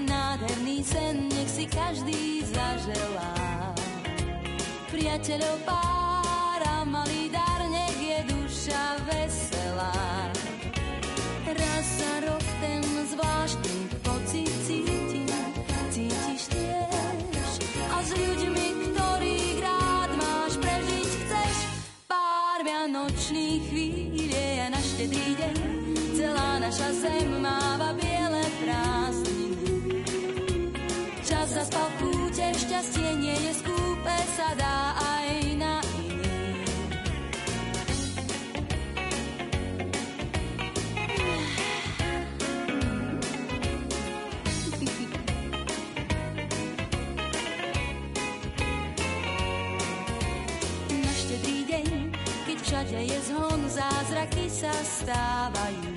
Nádherný 0.05 0.83
sen, 0.83 1.27
nech 1.31 1.49
si 1.49 1.65
každý 1.67 2.43
zaželá. 2.47 3.33
Priateľov 4.91 5.57
pár 5.65 6.61
malý 6.85 7.31
dar, 7.31 7.61
nech 7.71 7.97
je 7.97 8.19
duša 8.29 9.01
veselá. 9.09 9.95
Raz 11.47 11.87
za 11.97 12.13
rok 12.27 12.45
ten 12.61 12.83
zvláštny 12.83 13.77
pocit 14.05 14.53
cítim, 14.67 15.25
cítiš 15.89 16.43
tiež. 16.53 17.51
A 17.89 17.97
s 18.03 18.11
ľuďmi, 18.13 18.67
ktorých 18.93 19.57
rád 19.63 20.11
máš, 20.19 20.53
prežiť 20.61 21.09
chceš. 21.25 21.55
Pár 22.05 22.59
vianočných 22.61 23.63
chvíľ 23.73 24.29
je 24.29 24.65
na 24.69 24.81
štedrý 24.81 25.29
deň, 25.39 25.55
celá 26.13 26.49
naša 26.61 26.89
zem 27.01 27.41
máva 27.41 27.72
zázraky 54.23 54.47
sa 54.47 54.71
stávajú. 54.71 55.91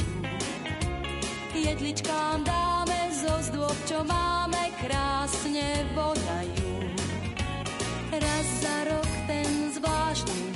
Jedličkám 1.55 2.43
dáme 2.43 2.99
zo 3.15 3.35
zdôb, 3.51 3.77
čo 3.87 4.03
máme, 4.03 4.75
krásne 4.83 5.87
voňajú. 5.95 6.91
Raz 8.11 8.47
za 8.59 8.77
rok 8.91 9.11
ten 9.31 9.71
zvláštny 9.71 10.56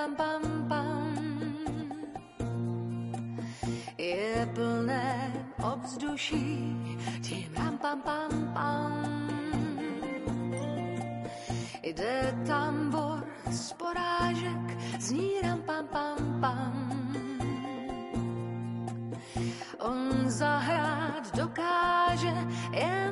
Pam 0.00 0.16
pam 0.16 0.42
pam. 0.68 1.12
Je 3.98 4.48
plné 4.54 5.32
obzduší 5.72 6.76
tím 7.20 7.52
ram 7.56 7.78
pam 7.78 8.00
pam 8.00 8.32
pam. 8.54 9.28
Jde 11.82 12.34
tambor 12.46 13.24
z 13.50 13.72
porážek, 13.72 14.66
zní 15.00 15.30
ram 15.42 15.60
pam 15.62 15.86
pam 15.86 16.40
pam. 16.40 16.76
On 19.80 20.30
zahrát 20.30 21.36
dokáže 21.36 22.34
jen 22.72 23.09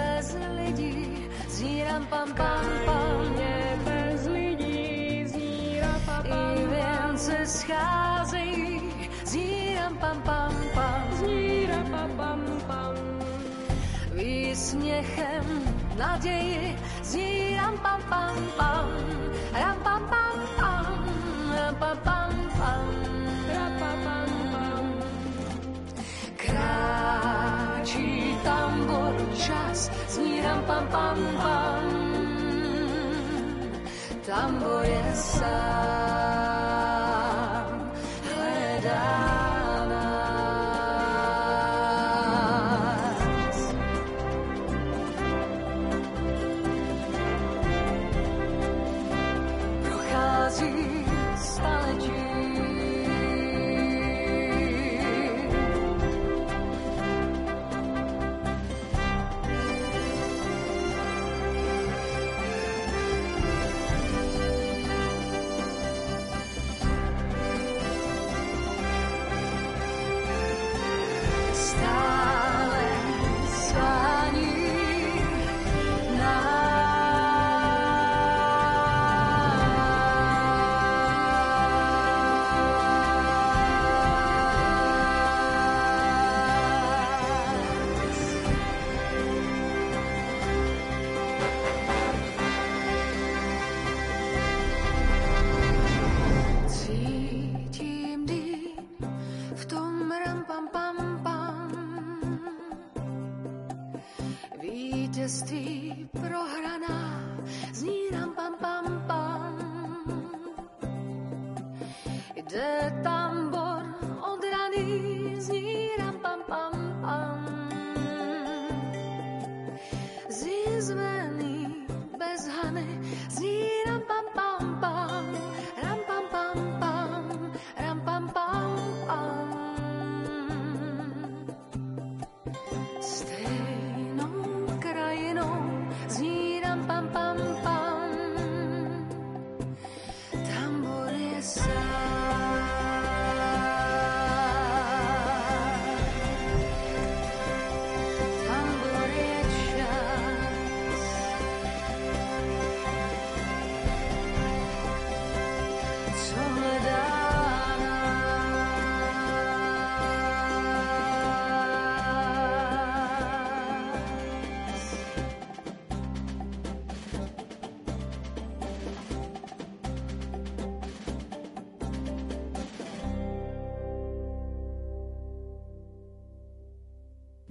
bez 0.00 0.36
lidí 0.56 1.00
zní 17.10 17.56
ram 17.56 17.78
pam 17.78 18.02
pam 18.02 18.36
pam. 18.56 18.88
Ram 19.52 19.76
pam 19.82 20.08
pam 20.08 20.38
pam. 20.56 20.86
Ram 21.54 21.74
pam 21.74 21.98
pam 21.98 22.29
čas, 29.46 29.90
zní 30.08 30.40
ram 30.40 30.64
pam 30.66 30.88
pam 30.88 31.18
pam. 31.36 31.84
Tambor 34.26 34.84
je 34.84 35.04
sám, 35.14 36.49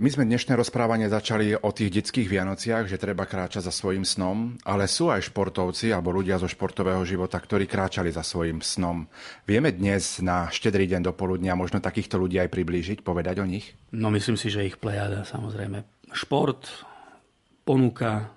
My 0.09 0.25
sme 0.25 0.33
dnešné 0.33 0.57
rozprávanie 0.57 1.05
začali 1.05 1.53
o 1.53 1.69
tých 1.69 2.01
detských 2.01 2.33
Vianociach, 2.33 2.89
že 2.89 2.97
treba 2.97 3.29
kráčať 3.29 3.61
za 3.61 3.69
svojim 3.69 4.01
snom, 4.01 4.57
ale 4.65 4.89
sú 4.89 5.13
aj 5.13 5.29
športovci 5.29 5.93
alebo 5.93 6.09
ľudia 6.09 6.41
zo 6.41 6.49
športového 6.49 7.05
života, 7.05 7.37
ktorí 7.37 7.69
kráčali 7.69 8.09
za 8.09 8.25
svojim 8.25 8.57
snom. 8.57 9.05
Vieme 9.45 9.69
dnes 9.69 10.17
na 10.25 10.49
štedrý 10.49 10.89
deň 10.89 11.05
do 11.05 11.13
poludnia 11.13 11.53
možno 11.53 11.77
takýchto 11.77 12.17
ľudí 12.17 12.41
aj 12.41 12.49
priblížiť, 12.49 13.05
povedať 13.05 13.37
o 13.37 13.45
nich? 13.45 13.77
No 13.93 14.09
myslím 14.09 14.33
si, 14.33 14.49
že 14.49 14.65
ich 14.65 14.81
plejada 14.81 15.29
samozrejme. 15.29 15.85
Šport 16.09 16.65
ponúka 17.61 18.33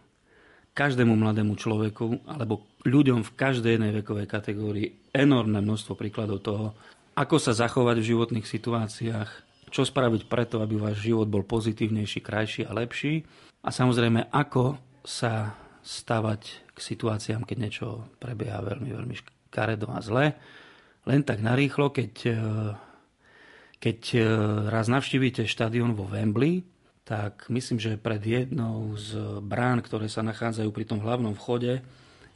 každému 0.76 1.16
mladému 1.16 1.56
človeku 1.56 2.28
alebo 2.28 2.68
ľuďom 2.84 3.24
v 3.24 3.32
každej 3.32 3.80
jednej 3.80 3.96
vekovej 3.96 4.28
kategórii 4.28 5.08
enormné 5.08 5.64
množstvo 5.64 5.96
príkladov 5.96 6.44
toho, 6.44 6.76
ako 7.16 7.40
sa 7.40 7.56
zachovať 7.56 7.96
v 7.96 8.08
životných 8.12 8.44
situáciách, 8.44 9.51
čo 9.72 9.88
spraviť 9.88 10.28
preto, 10.28 10.60
aby 10.60 10.76
váš 10.76 11.00
život 11.00 11.26
bol 11.26 11.42
pozitívnejší, 11.48 12.20
krajší 12.20 12.62
a 12.68 12.76
lepší 12.76 13.24
a 13.64 13.72
samozrejme, 13.72 14.28
ako 14.28 14.76
sa 15.00 15.56
stavať 15.82 16.70
k 16.72 16.78
situáciám, 16.78 17.42
keď 17.42 17.56
niečo 17.58 17.86
prebieha 18.20 18.62
veľmi, 18.62 18.90
veľmi 18.92 19.14
škaredo 19.18 19.90
a 19.90 19.98
zle. 20.04 20.26
Len 21.08 21.20
tak 21.26 21.42
narýchlo, 21.42 21.90
keď, 21.90 22.12
eh, 22.30 22.36
keď 23.82 23.98
eh, 24.14 24.22
raz 24.70 24.86
navštívite 24.86 25.48
štadión 25.48 25.98
vo 25.98 26.06
Wembley, 26.06 26.62
tak 27.02 27.50
myslím, 27.50 27.82
že 27.82 27.98
pred 27.98 28.22
jednou 28.22 28.94
z 28.94 29.42
brán, 29.42 29.82
ktoré 29.82 30.06
sa 30.06 30.22
nachádzajú 30.22 30.70
pri 30.70 30.84
tom 30.86 31.02
hlavnom 31.02 31.34
vchode, 31.34 31.82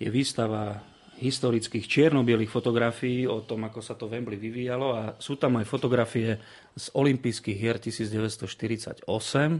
je 0.02 0.08
výstava 0.10 0.82
historických 1.16 1.88
čierno-bielých 1.88 2.52
fotografií 2.52 3.24
o 3.24 3.40
tom, 3.40 3.64
ako 3.64 3.80
sa 3.80 3.96
to 3.96 4.04
Wembley 4.06 4.36
vyvíjalo 4.36 4.88
a 4.92 5.02
sú 5.16 5.40
tam 5.40 5.56
aj 5.56 5.64
fotografie 5.64 6.36
z 6.76 6.86
olympijských 6.92 7.56
hier 7.56 7.80
1948, 7.80 9.08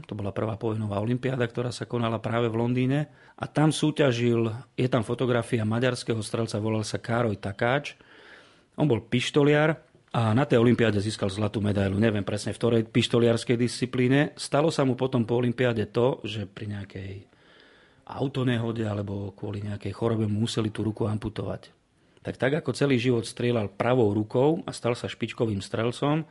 to 0.04 0.12
bola 0.12 0.36
prvá 0.36 0.60
povojnová 0.60 1.00
olympiáda, 1.00 1.48
ktorá 1.48 1.72
sa 1.72 1.88
konala 1.88 2.20
práve 2.20 2.52
v 2.52 2.60
Londýne 2.60 3.08
a 3.40 3.48
tam 3.48 3.72
súťažil, 3.72 4.52
je 4.76 4.88
tam 4.88 5.00
fotografia 5.00 5.64
maďarského 5.64 6.20
strelca, 6.20 6.60
volal 6.60 6.84
sa 6.84 7.00
Károj 7.00 7.40
Takáč, 7.40 7.96
on 8.76 8.84
bol 8.84 9.00
pištoliar 9.00 9.80
a 10.12 10.32
na 10.32 10.48
tej 10.48 10.60
olympiáde 10.60 11.00
získal 11.00 11.28
zlatú 11.28 11.60
medailu. 11.60 12.00
Neviem 12.00 12.24
presne 12.24 12.56
v 12.56 12.60
ktorej 12.60 12.88
pištoliarskej 12.88 13.56
disciplíne. 13.60 14.32
Stalo 14.36 14.72
sa 14.72 14.84
mu 14.84 14.96
potom 14.96 15.28
po 15.28 15.36
olympiáde 15.36 15.84
to, 15.92 16.24
že 16.24 16.48
pri 16.48 16.72
nejakej 16.72 17.35
autonehode 18.06 18.86
alebo 18.86 19.34
kvôli 19.34 19.66
nejakej 19.66 19.90
chorobe 19.90 20.30
mu 20.30 20.46
museli 20.46 20.70
tú 20.70 20.86
ruku 20.86 21.10
amputovať. 21.10 21.74
Tak 22.22 22.38
tak 22.38 22.52
ako 22.62 22.74
celý 22.74 22.98
život 22.98 23.26
strieľal 23.26 23.70
pravou 23.70 24.10
rukou 24.14 24.62
a 24.66 24.70
stal 24.70 24.94
sa 24.94 25.10
špičkovým 25.10 25.62
strelcom, 25.62 26.26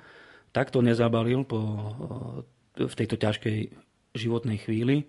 tak 0.55 0.71
to 0.71 0.79
nezabalil 0.79 1.43
po, 1.43 1.59
v 2.79 2.93
tejto 2.95 3.19
ťažkej 3.19 3.71
životnej 4.15 4.59
chvíli 4.63 5.07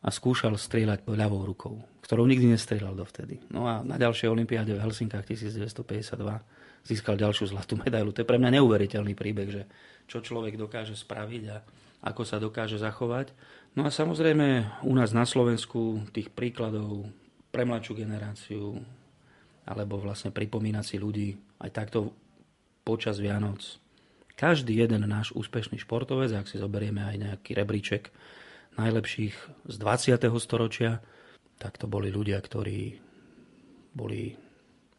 a 0.00 0.08
skúšal 0.14 0.54
strieľať 0.54 1.06
ľavou 1.10 1.42
rukou, 1.42 1.82
ktorou 2.06 2.24
nikdy 2.24 2.54
nestrieľal 2.54 2.94
dovtedy. 2.94 3.42
No 3.50 3.66
a 3.66 3.82
na 3.82 3.98
ďalšej 3.98 4.30
olympiáde 4.30 4.72
v 4.74 4.82
Helsinkách 4.82 5.26
1952 5.26 6.86
získal 6.86 7.20
ďalšiu 7.20 7.52
zlatú 7.52 7.76
medailu. 7.76 8.14
To 8.14 8.22
je 8.24 8.30
pre 8.30 8.40
mňa 8.40 8.62
neuveriteľný 8.62 9.12
príbeh, 9.12 9.48
že 9.52 9.62
čo 10.08 10.24
človek 10.24 10.56
dokáže 10.56 10.96
spraviť 10.96 11.42
a 11.52 11.56
ako 12.00 12.22
sa 12.24 12.40
dokáže 12.40 12.80
zachovať. 12.80 13.36
No 13.78 13.86
a 13.86 13.90
samozrejme 13.94 14.82
u 14.82 14.92
nás 14.98 15.14
na 15.14 15.22
Slovensku 15.22 16.02
tých 16.10 16.30
príkladov 16.34 17.06
pre 17.54 17.62
mladšiu 17.62 17.94
generáciu 17.94 18.82
alebo 19.62 20.02
vlastne 20.02 20.34
pripomínať 20.34 20.84
si 20.84 20.96
ľudí 20.98 21.28
aj 21.62 21.70
takto 21.70 22.10
počas 22.82 23.22
Vianoc. 23.22 23.78
Každý 24.34 24.72
jeden 24.74 25.04
náš 25.06 25.30
úspešný 25.36 25.78
športovec, 25.78 26.32
ak 26.32 26.48
si 26.48 26.56
zoberieme 26.58 27.04
aj 27.04 27.16
nejaký 27.20 27.52
rebríček 27.54 28.10
najlepších 28.80 29.36
z 29.68 29.74
20. 29.76 30.16
storočia, 30.40 31.04
tak 31.60 31.76
to 31.76 31.84
boli 31.84 32.08
ľudia, 32.08 32.40
ktorí 32.40 32.98
boli 33.92 34.34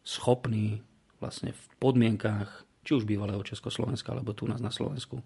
schopní 0.06 0.80
vlastne 1.18 1.52
v 1.52 1.64
podmienkách, 1.82 2.48
či 2.86 2.98
už 2.98 3.04
bývalého 3.04 3.42
Československa, 3.42 4.14
alebo 4.14 4.30
tu 4.32 4.46
nás 4.46 4.62
na 4.62 4.70
Slovensku, 4.70 5.20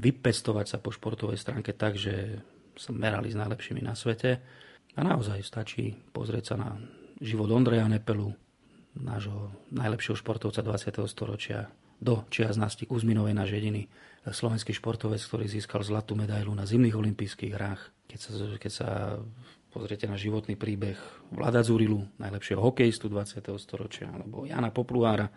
vypestovať 0.00 0.66
sa 0.66 0.78
po 0.80 0.90
športovej 0.90 1.36
stránke 1.36 1.76
tak, 1.76 2.00
že 2.00 2.40
sa 2.80 2.90
merali 2.96 3.28
s 3.28 3.36
najlepšími 3.36 3.84
na 3.84 3.92
svete. 3.92 4.40
A 4.96 5.00
naozaj 5.04 5.44
stačí 5.44 5.94
pozrieť 6.10 6.54
sa 6.54 6.56
na 6.56 6.70
život 7.20 7.52
Ondreja 7.52 7.86
Nepelu, 7.86 8.32
nášho 8.96 9.52
najlepšieho 9.70 10.18
športovca 10.18 10.64
20. 10.64 11.04
storočia, 11.06 11.70
do 12.00 12.24
čias 12.32 12.56
Nasti 12.56 12.88
Kuzminovej 12.88 13.36
na 13.36 13.44
Žediny, 13.44 13.84
slovenský 14.24 14.72
športovec, 14.72 15.20
ktorý 15.20 15.44
získal 15.46 15.84
zlatú 15.84 16.16
medailu 16.16 16.56
na 16.56 16.64
zimných 16.64 16.96
olympijských 16.96 17.52
hrách. 17.52 17.92
Keď 18.08 18.18
sa, 18.18 18.30
keď 18.56 18.72
sa 18.72 18.88
pozriete 19.70 20.10
na 20.10 20.18
životný 20.18 20.58
príbeh 20.58 20.98
Vlada 21.30 21.62
Zurilu, 21.62 22.10
najlepšieho 22.18 22.58
hokejistu 22.58 23.06
20. 23.06 23.46
storočia, 23.56 24.10
alebo 24.10 24.42
Jana 24.42 24.74
Popluára, 24.74 25.30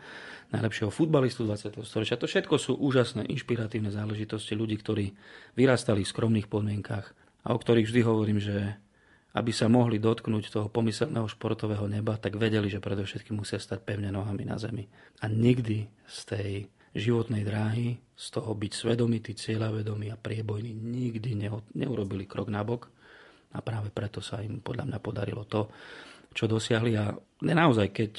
najlepšieho 0.49 0.89
futbalistu 0.89 1.45
20. 1.45 1.85
storočia. 1.85 2.17
To 2.17 2.25
všetko 2.25 2.55
sú 2.57 2.73
úžasné, 2.73 3.29
inšpiratívne 3.29 3.93
záležitosti 3.93 4.57
ľudí, 4.57 4.81
ktorí 4.81 5.13
vyrastali 5.53 6.01
v 6.01 6.11
skromných 6.11 6.49
podmienkach 6.49 7.13
a 7.45 7.53
o 7.53 7.57
ktorých 7.61 7.87
vždy 7.87 8.01
hovorím, 8.01 8.41
že 8.41 8.81
aby 9.33 9.49
sa 9.49 9.65
mohli 9.65 9.97
dotknúť 9.97 10.53
toho 10.53 10.67
pomyselného 10.69 11.25
športového 11.25 11.89
neba, 11.89 12.21
tak 12.21 12.37
vedeli, 12.37 12.69
že 12.69 12.77
predovšetkým 12.77 13.41
musia 13.41 13.57
stať 13.57 13.81
pevne 13.81 14.13
nohami 14.13 14.45
na 14.45 14.61
zemi. 14.61 14.85
A 15.21 15.29
nikdy 15.29 15.89
z 16.05 16.19
tej 16.29 16.51
životnej 16.93 17.41
dráhy, 17.41 17.97
z 18.13 18.25
toho 18.29 18.53
byť 18.53 18.71
svedomitý, 18.77 19.33
cieľavedomý 19.33 20.13
a 20.13 20.21
priebojný, 20.21 20.77
nikdy 20.77 21.33
neurobili 21.73 22.29
krok 22.29 22.53
nabok. 22.53 22.92
A 23.53 23.61
práve 23.61 23.93
preto 23.93 24.19
sa 24.19 24.41
im 24.41 24.59
podľa 24.59 24.89
mňa 24.89 24.99
podarilo 24.99 25.45
to, 25.45 25.69
čo 26.33 26.49
dosiahli. 26.49 26.97
A 26.97 27.13
naozaj, 27.45 27.93
keď, 27.93 28.13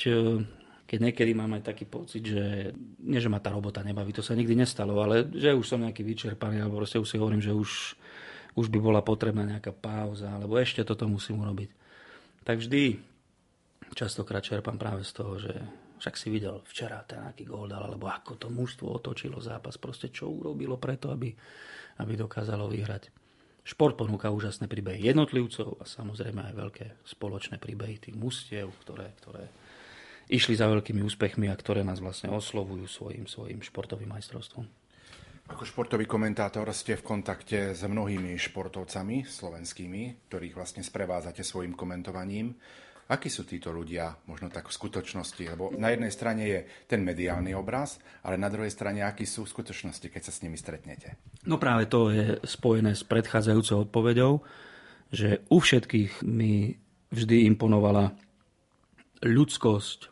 keď 0.86 0.98
niekedy 1.10 1.34
mám 1.34 1.58
aj 1.58 1.74
taký 1.74 1.90
pocit, 1.90 2.22
že 2.22 2.70
nie, 3.02 3.18
že 3.18 3.30
ma 3.30 3.42
tá 3.42 3.50
robota 3.50 3.82
nebaví, 3.82 4.14
to 4.14 4.22
sa 4.22 4.38
nikdy 4.38 4.54
nestalo, 4.54 5.02
ale 5.02 5.26
že 5.34 5.50
už 5.50 5.66
som 5.66 5.82
nejaký 5.82 6.06
vyčerpaný, 6.06 6.62
alebo 6.62 6.78
proste 6.78 7.02
už 7.02 7.10
si 7.10 7.18
hovorím, 7.18 7.42
že 7.42 7.50
už 7.50 7.98
už 8.54 8.70
by 8.70 8.78
bola 8.78 9.02
potrebná 9.02 9.42
nejaká 9.42 9.74
pauza, 9.74 10.30
alebo 10.30 10.54
ešte 10.58 10.86
toto 10.86 11.10
musím 11.10 11.42
urobiť. 11.42 11.70
Tak 12.46 12.62
vždy 12.62 12.82
častokrát 13.94 14.46
čerpám 14.46 14.78
práve 14.78 15.02
z 15.02 15.12
toho, 15.14 15.38
že 15.38 15.54
však 15.98 16.14
si 16.14 16.28
videl 16.30 16.62
včera 16.66 17.02
ten 17.02 17.22
aký 17.22 17.46
gól 17.46 17.66
dal, 17.66 17.86
alebo 17.86 18.06
ako 18.06 18.38
to 18.38 18.48
mužstvo 18.50 18.86
otočilo 18.94 19.42
zápas, 19.42 19.78
proste 19.78 20.10
čo 20.10 20.30
urobilo 20.30 20.78
preto, 20.78 21.10
aby, 21.10 21.34
aby 21.98 22.12
dokázalo 22.14 22.70
vyhrať. 22.70 23.23
Šport 23.64 23.96
ponúka 23.96 24.28
úžasné 24.28 24.68
príbehy 24.68 25.08
jednotlivcov 25.08 25.80
a 25.80 25.88
samozrejme 25.88 26.52
aj 26.52 26.54
veľké 26.54 26.86
spoločné 27.08 27.56
príbehy 27.56 27.96
tých 27.96 28.12
mustiev, 28.12 28.68
ktoré, 28.84 29.16
ktoré 29.24 29.48
išli 30.28 30.52
za 30.52 30.68
veľkými 30.68 31.00
úspechmi 31.00 31.48
a 31.48 31.56
ktoré 31.56 31.80
nás 31.80 32.04
vlastne 32.04 32.28
oslovujú 32.28 32.84
svojim, 32.84 33.24
svojim 33.24 33.64
športovým 33.64 34.12
majstrovstvom. 34.12 34.68
Ako 35.44 35.64
športový 35.68 36.08
komentátor 36.08 36.64
ste 36.72 36.96
v 36.96 37.04
kontakte 37.04 37.76
s 37.76 37.84
mnohými 37.84 38.32
športovcami 38.36 39.28
slovenskými, 39.28 40.28
ktorých 40.28 40.56
vlastne 40.56 40.80
sprevádzate 40.80 41.44
svojim 41.44 41.76
komentovaním. 41.76 42.56
Akí 43.04 43.28
sú 43.28 43.44
títo 43.44 43.68
ľudia, 43.68 44.16
možno 44.24 44.48
tak 44.48 44.72
v 44.72 44.76
skutočnosti? 44.80 45.44
Lebo 45.44 45.76
na 45.76 45.92
jednej 45.92 46.08
strane 46.08 46.42
je 46.48 46.60
ten 46.88 47.04
mediálny 47.04 47.52
obraz, 47.52 48.00
ale 48.24 48.40
na 48.40 48.48
druhej 48.48 48.72
strane, 48.72 49.04
akí 49.04 49.28
sú 49.28 49.44
v 49.44 49.52
skutočnosti, 49.52 50.08
keď 50.08 50.22
sa 50.24 50.32
s 50.32 50.40
nimi 50.40 50.56
stretnete? 50.56 51.20
No 51.44 51.60
práve 51.60 51.84
to 51.84 52.08
je 52.08 52.40
spojené 52.48 52.96
s 52.96 53.04
predchádzajúcou 53.04 53.84
odpoveďou, 53.84 54.32
že 55.12 55.44
u 55.52 55.60
všetkých 55.60 56.24
mi 56.24 56.80
vždy 57.12 57.44
imponovala 57.52 58.16
ľudskosť, 59.20 60.08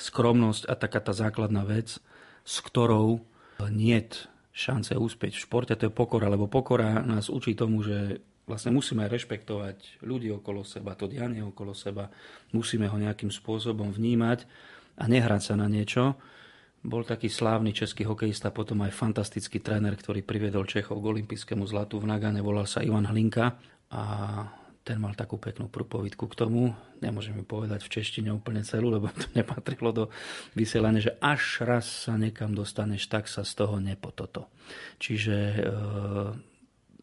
skromnosť 0.00 0.64
a 0.64 0.74
taká 0.80 1.04
tá 1.04 1.12
základná 1.12 1.68
vec, 1.68 2.00
s 2.40 2.56
ktorou 2.64 3.20
niet 3.68 4.32
šance 4.50 4.96
úspieť 4.96 5.36
v 5.36 5.44
športe, 5.44 5.76
to 5.76 5.88
je 5.88 5.92
pokora, 5.92 6.32
lebo 6.32 6.50
pokora 6.50 7.04
nás 7.04 7.28
učí 7.30 7.54
tomu, 7.54 7.84
že 7.84 8.24
vlastne 8.50 8.74
musíme 8.74 9.06
rešpektovať 9.06 10.02
ľudí 10.02 10.34
okolo 10.34 10.66
seba, 10.66 10.98
to 10.98 11.06
dianie 11.06 11.46
okolo 11.46 11.70
seba, 11.70 12.10
musíme 12.50 12.90
ho 12.90 12.96
nejakým 12.98 13.30
spôsobom 13.30 13.94
vnímať 13.94 14.50
a 14.98 15.06
nehrať 15.06 15.42
sa 15.46 15.54
na 15.54 15.70
niečo. 15.70 16.18
Bol 16.82 17.06
taký 17.06 17.30
slávny 17.30 17.70
český 17.70 18.08
hokejista, 18.08 18.50
potom 18.50 18.82
aj 18.82 18.96
fantastický 18.96 19.62
tréner, 19.62 19.94
ktorý 19.94 20.26
priviedol 20.26 20.66
Čechov 20.66 20.98
k 20.98 21.10
olympijskému 21.12 21.62
zlatu 21.68 22.02
v 22.02 22.10
Nagane, 22.10 22.42
volal 22.42 22.66
sa 22.66 22.82
Ivan 22.82 23.06
Hlinka 23.06 23.54
a 23.92 24.02
ten 24.80 24.96
mal 24.96 25.12
takú 25.12 25.36
peknú 25.36 25.68
prúpovidku 25.68 26.24
k 26.32 26.34
tomu. 26.34 26.72
Nemôžem 27.04 27.36
ju 27.36 27.44
povedať 27.44 27.84
v 27.84 27.92
češtine 28.00 28.32
úplne 28.32 28.64
celú, 28.64 28.88
lebo 28.88 29.12
to 29.12 29.28
nepatrilo 29.36 29.92
do 29.92 30.04
vysielania, 30.56 31.04
že 31.04 31.16
až 31.20 31.68
raz 31.68 32.08
sa 32.08 32.16
niekam 32.16 32.56
dostaneš, 32.56 33.06
tak 33.06 33.28
sa 33.28 33.44
z 33.44 33.52
toho 33.60 33.76
nepototo. 33.76 34.48
Čiže 34.96 35.36
e, 35.36 35.60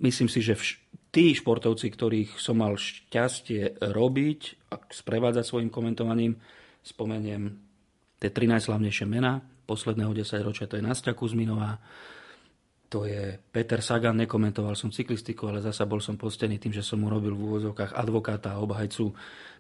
myslím 0.02 0.28
si, 0.28 0.42
že 0.42 0.58
vš- 0.58 0.82
tí 1.18 1.34
športovci, 1.34 1.90
ktorých 1.90 2.38
som 2.38 2.62
mal 2.62 2.78
šťastie 2.78 3.82
robiť 3.90 4.70
a 4.70 4.78
sprevádzať 4.78 5.46
svojim 5.50 5.74
komentovaním, 5.74 6.38
spomeniem 6.86 7.58
tie 8.22 8.30
tri 8.30 8.46
najslavnejšie 8.46 9.10
mená 9.10 9.42
posledného 9.66 10.14
10 10.14 10.46
ročia, 10.46 10.70
to 10.70 10.78
je 10.78 10.86
Nastia 10.86 11.18
Kuzminová, 11.18 11.82
to 12.86 13.10
je 13.10 13.34
Peter 13.50 13.82
Sagan, 13.82 14.14
nekomentoval 14.22 14.78
som 14.78 14.94
cyklistiku, 14.94 15.50
ale 15.50 15.66
zasa 15.66 15.90
bol 15.90 15.98
som 15.98 16.22
postený 16.22 16.62
tým, 16.62 16.78
že 16.78 16.86
som 16.86 17.02
mu 17.02 17.10
robil 17.10 17.34
v 17.34 17.50
úvozovkách 17.50 17.98
advokáta 17.98 18.54
a 18.54 18.62
obhajcu 18.62 19.10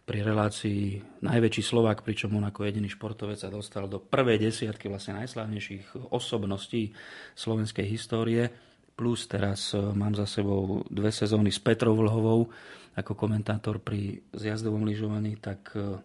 pri 0.06 0.24
relácii 0.24 1.02
najväčší 1.26 1.64
Slovák, 1.66 2.06
pričom 2.06 2.38
on 2.38 2.46
ako 2.46 2.70
jediný 2.70 2.86
športovec 2.86 3.42
sa 3.42 3.50
dostal 3.50 3.90
do 3.90 3.98
prvej 3.98 4.46
desiatky 4.46 4.94
vlastne 4.94 5.26
najslavnejších 5.26 6.14
osobností 6.14 6.94
slovenskej 7.34 7.86
histórie 7.90 8.67
plus 8.98 9.30
teraz 9.30 9.72
e, 9.72 9.80
mám 9.80 10.18
za 10.18 10.26
sebou 10.26 10.82
dve 10.90 11.14
sezóny 11.14 11.54
s 11.54 11.62
Petrou 11.62 11.94
Vlhovou 11.94 12.50
ako 12.98 13.14
komentátor 13.14 13.78
pri 13.78 14.26
zjazdovom 14.34 14.82
lyžovaní, 14.82 15.38
tak 15.38 15.70
e, 15.78 16.02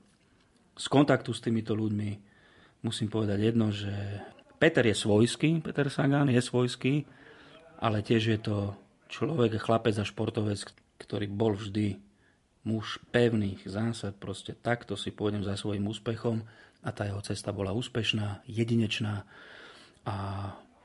z 0.76 0.86
kontaktu 0.92 1.32
s 1.32 1.40
týmito 1.40 1.72
ľuďmi 1.72 2.10
musím 2.84 3.08
povedať 3.08 3.38
jedno, 3.40 3.72
že 3.72 3.90
Peter 4.60 4.84
je 4.84 4.92
svojský, 4.92 5.64
Peter 5.64 5.88
Sagan 5.88 6.28
je 6.28 6.38
svojský, 6.44 7.08
ale 7.80 8.04
tiež 8.04 8.22
je 8.36 8.38
to 8.38 8.56
človek, 9.08 9.56
chlapec 9.56 9.96
a 9.96 10.04
športovec, 10.04 10.60
ktorý 11.00 11.26
bol 11.32 11.56
vždy 11.56 11.96
muž 12.62 13.02
pevných 13.10 13.66
zásad, 13.66 14.14
proste 14.20 14.54
takto 14.54 14.94
si 14.94 15.10
pôjdem 15.10 15.42
za 15.42 15.58
svojim 15.58 15.82
úspechom 15.82 16.46
a 16.84 16.88
tá 16.94 17.08
jeho 17.08 17.18
cesta 17.24 17.50
bola 17.50 17.74
úspešná, 17.74 18.46
jedinečná 18.46 19.26
a 20.06 20.16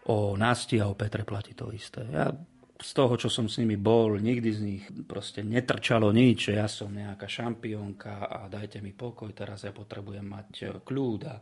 O 0.07 0.39
Násti 0.39 0.79
a 0.79 0.87
o 0.87 0.95
Petre 0.95 1.27
platí 1.27 1.51
to 1.51 1.71
isté. 1.75 2.07
Ja 2.07 2.31
z 2.77 2.91
toho, 2.93 3.17
čo 3.17 3.29
som 3.29 3.49
s 3.49 3.57
nimi 3.57 3.73
bol, 3.73 4.21
nikdy 4.21 4.49
z 4.53 4.59
nich 4.61 4.83
proste 5.09 5.41
netrčalo 5.41 6.13
nič, 6.13 6.53
ja 6.53 6.69
som 6.69 6.93
nejaká 6.93 7.25
šampiónka 7.25 8.29
a 8.29 8.39
dajte 8.45 8.85
mi 8.85 8.93
pokoj, 8.93 9.33
teraz 9.33 9.65
ja 9.65 9.73
potrebujem 9.73 10.25
mať 10.25 10.49
e, 10.61 10.65
kľúd 10.85 11.21
a 11.25 11.41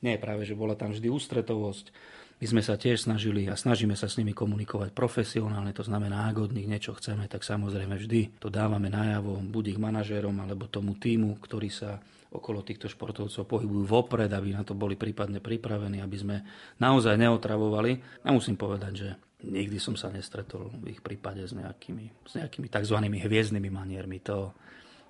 nie, 0.00 0.16
práve, 0.16 0.46
že 0.48 0.56
bola 0.56 0.78
tam 0.78 0.94
vždy 0.96 1.12
ústretovosť. 1.12 1.92
My 2.40 2.46
sme 2.48 2.62
sa 2.64 2.80
tiež 2.80 3.04
snažili 3.04 3.52
a 3.52 3.58
snažíme 3.58 3.92
sa 3.92 4.08
s 4.08 4.16
nimi 4.16 4.32
komunikovať 4.32 4.96
profesionálne, 4.96 5.76
to 5.76 5.84
znamená, 5.84 6.32
ak 6.32 6.48
od 6.48 6.56
nich 6.56 6.64
niečo 6.64 6.96
chceme, 6.96 7.28
tak 7.28 7.44
samozrejme 7.44 8.00
vždy 8.00 8.40
to 8.40 8.48
dávame 8.48 8.88
najavo, 8.88 9.44
buď 9.44 9.76
ich 9.76 9.80
manažérom 9.82 10.40
alebo 10.40 10.70
tomu 10.70 10.96
týmu, 10.96 11.36
ktorý 11.36 11.68
sa 11.68 12.00
okolo 12.30 12.62
týchto 12.62 12.86
športovcov 12.86 13.42
pohybujú 13.42 13.84
vopred, 13.90 14.30
aby 14.30 14.54
na 14.54 14.62
to 14.62 14.78
boli 14.78 14.94
prípadne 14.94 15.42
pripravení, 15.42 15.98
aby 15.98 16.16
sme 16.16 16.36
naozaj 16.78 17.18
neotravovali. 17.18 18.22
A 18.22 18.30
musím 18.30 18.54
povedať, 18.54 18.92
že 18.94 19.08
nikdy 19.42 19.82
som 19.82 19.98
sa 19.98 20.14
nestretol 20.14 20.70
v 20.78 20.94
ich 20.94 21.00
prípade 21.02 21.42
s 21.42 21.50
nejakými, 21.50 22.06
s 22.22 22.32
nejakými 22.38 22.70
tzv. 22.70 22.96
hviezdnymi 23.02 23.70
maniermi. 23.70 24.22
To, 24.30 24.54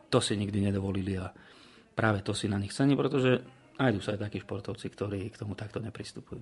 to 0.09 0.18
si 0.25 0.35
nikdy 0.41 0.64
nedovolili 0.64 1.21
a 1.21 1.29
práve 1.93 2.25
to 2.25 2.33
si 2.33 2.49
na 2.49 2.57
nich 2.57 2.73
cení, 2.73 2.97
pretože 2.97 3.45
nájdú 3.77 4.01
sa 4.01 4.16
aj 4.16 4.25
takí 4.25 4.41
športovci, 4.41 4.87
ktorí 4.89 5.21
k 5.29 5.41
tomu 5.41 5.53
takto 5.53 5.77
nepristupujú. 5.85 6.41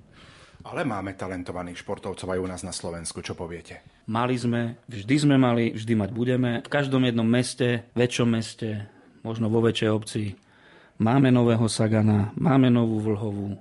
Ale 0.66 0.82
máme 0.82 1.14
talentovaných 1.14 1.86
športovcov 1.86 2.26
aj 2.34 2.38
u 2.42 2.46
nás 2.50 2.62
na 2.66 2.74
Slovensku, 2.74 3.22
čo 3.22 3.38
poviete? 3.38 3.82
Mali 4.10 4.34
sme, 4.34 4.82
vždy 4.90 5.16
sme 5.22 5.36
mali, 5.38 5.70
vždy 5.70 5.94
mať 5.94 6.10
budeme. 6.10 6.50
V 6.66 6.70
každom 6.70 7.06
jednom 7.06 7.26
meste, 7.26 7.86
väčšom 7.94 8.26
meste, 8.26 8.90
možno 9.22 9.46
vo 9.46 9.62
väčšej 9.62 9.90
obci 9.90 10.34
Máme 10.98 11.30
nového 11.30 11.70
Sagana, 11.70 12.34
máme 12.34 12.74
novú 12.74 12.98
Vlhovú, 12.98 13.54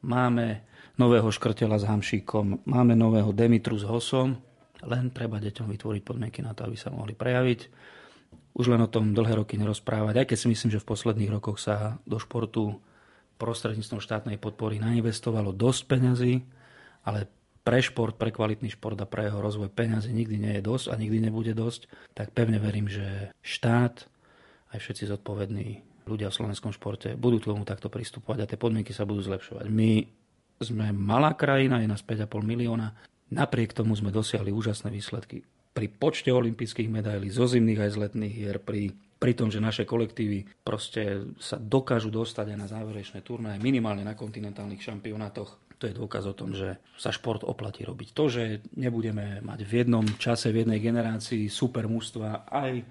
máme 0.00 0.64
nového 0.96 1.28
Škrtela 1.28 1.76
s 1.76 1.84
Hamšíkom, 1.84 2.64
máme 2.64 2.96
nového 2.96 3.36
Demitru 3.36 3.76
s 3.76 3.84
Hosom, 3.84 4.40
len 4.88 5.12
treba 5.12 5.36
deťom 5.44 5.68
vytvoriť 5.68 6.00
podmienky 6.00 6.40
na 6.40 6.56
to, 6.56 6.64
aby 6.64 6.80
sa 6.80 6.88
mohli 6.88 7.12
prejaviť. 7.12 7.68
Už 8.56 8.72
len 8.72 8.80
o 8.80 8.88
tom 8.88 9.12
dlhé 9.12 9.44
roky 9.44 9.60
nerozprávať, 9.60 10.24
aj 10.24 10.26
keď 10.32 10.38
si 10.40 10.48
myslím, 10.48 10.72
že 10.72 10.80
v 10.80 10.88
posledných 10.88 11.28
rokoch 11.36 11.60
sa 11.60 12.00
do 12.08 12.16
športu 12.16 12.80
prostredníctvom 13.36 14.00
štátnej 14.00 14.40
podpory 14.40 14.80
nainvestovalo 14.80 15.52
dosť 15.52 15.84
peňazí, 15.84 16.48
ale 17.04 17.28
pre 17.60 17.84
šport, 17.84 18.16
pre 18.16 18.32
kvalitný 18.32 18.72
šport 18.72 18.96
a 18.96 19.04
pre 19.04 19.28
jeho 19.28 19.44
rozvoj 19.44 19.68
peňazí 19.68 20.16
nikdy 20.16 20.36
nie 20.40 20.52
je 20.56 20.64
dosť 20.64 20.86
a 20.88 20.94
nikdy 20.96 21.28
nebude 21.28 21.52
dosť, 21.52 21.92
tak 22.16 22.32
pevne 22.32 22.56
verím, 22.56 22.88
že 22.88 23.36
štát 23.44 24.08
aj 24.72 24.78
všetci 24.80 25.12
zodpovední 25.12 25.89
ľudia 26.08 26.32
v 26.32 26.38
slovenskom 26.40 26.72
športe 26.72 27.16
budú 27.18 27.40
k 27.40 27.48
tomu 27.52 27.64
takto 27.64 27.92
pristupovať 27.92 28.38
a 28.44 28.48
tie 28.48 28.58
podmienky 28.60 28.92
sa 28.94 29.08
budú 29.08 29.20
zlepšovať. 29.24 29.66
My 29.68 30.04
sme 30.60 30.92
malá 30.92 31.32
krajina, 31.32 31.80
je 31.80 31.88
nás 31.88 32.04
5,5 32.04 32.44
milióna. 32.44 32.92
Napriek 33.32 33.72
tomu 33.72 33.96
sme 33.96 34.12
dosiahli 34.12 34.52
úžasné 34.52 34.92
výsledky. 34.92 35.40
Pri 35.70 35.86
počte 35.88 36.28
olympijských 36.34 36.90
medailí, 36.90 37.30
zo 37.30 37.46
zimných 37.46 37.88
aj 37.88 37.90
z 37.94 37.96
letných 38.04 38.34
hier, 38.34 38.58
pri, 38.58 38.92
pri 39.16 39.32
tom, 39.32 39.48
že 39.48 39.62
naše 39.62 39.86
kolektívy 39.86 40.66
proste 40.66 41.30
sa 41.38 41.56
dokážu 41.56 42.10
dostať 42.10 42.52
aj 42.52 42.58
na 42.58 42.66
záverečné 42.68 43.22
turnaje, 43.22 43.62
minimálne 43.62 44.02
na 44.02 44.18
kontinentálnych 44.18 44.82
šampionátoch. 44.82 45.78
To 45.80 45.88
je 45.88 45.96
dôkaz 45.96 46.28
o 46.28 46.36
tom, 46.36 46.52
že 46.52 46.76
sa 47.00 47.08
šport 47.08 47.40
oplatí 47.40 47.88
robiť. 47.88 48.12
To, 48.12 48.28
že 48.28 48.60
nebudeme 48.76 49.40
mať 49.40 49.64
v 49.64 49.72
jednom 49.80 50.04
čase, 50.20 50.52
v 50.52 50.66
jednej 50.66 50.76
generácii 50.76 51.48
super 51.48 51.88
mužstva 51.88 52.52
aj 52.52 52.84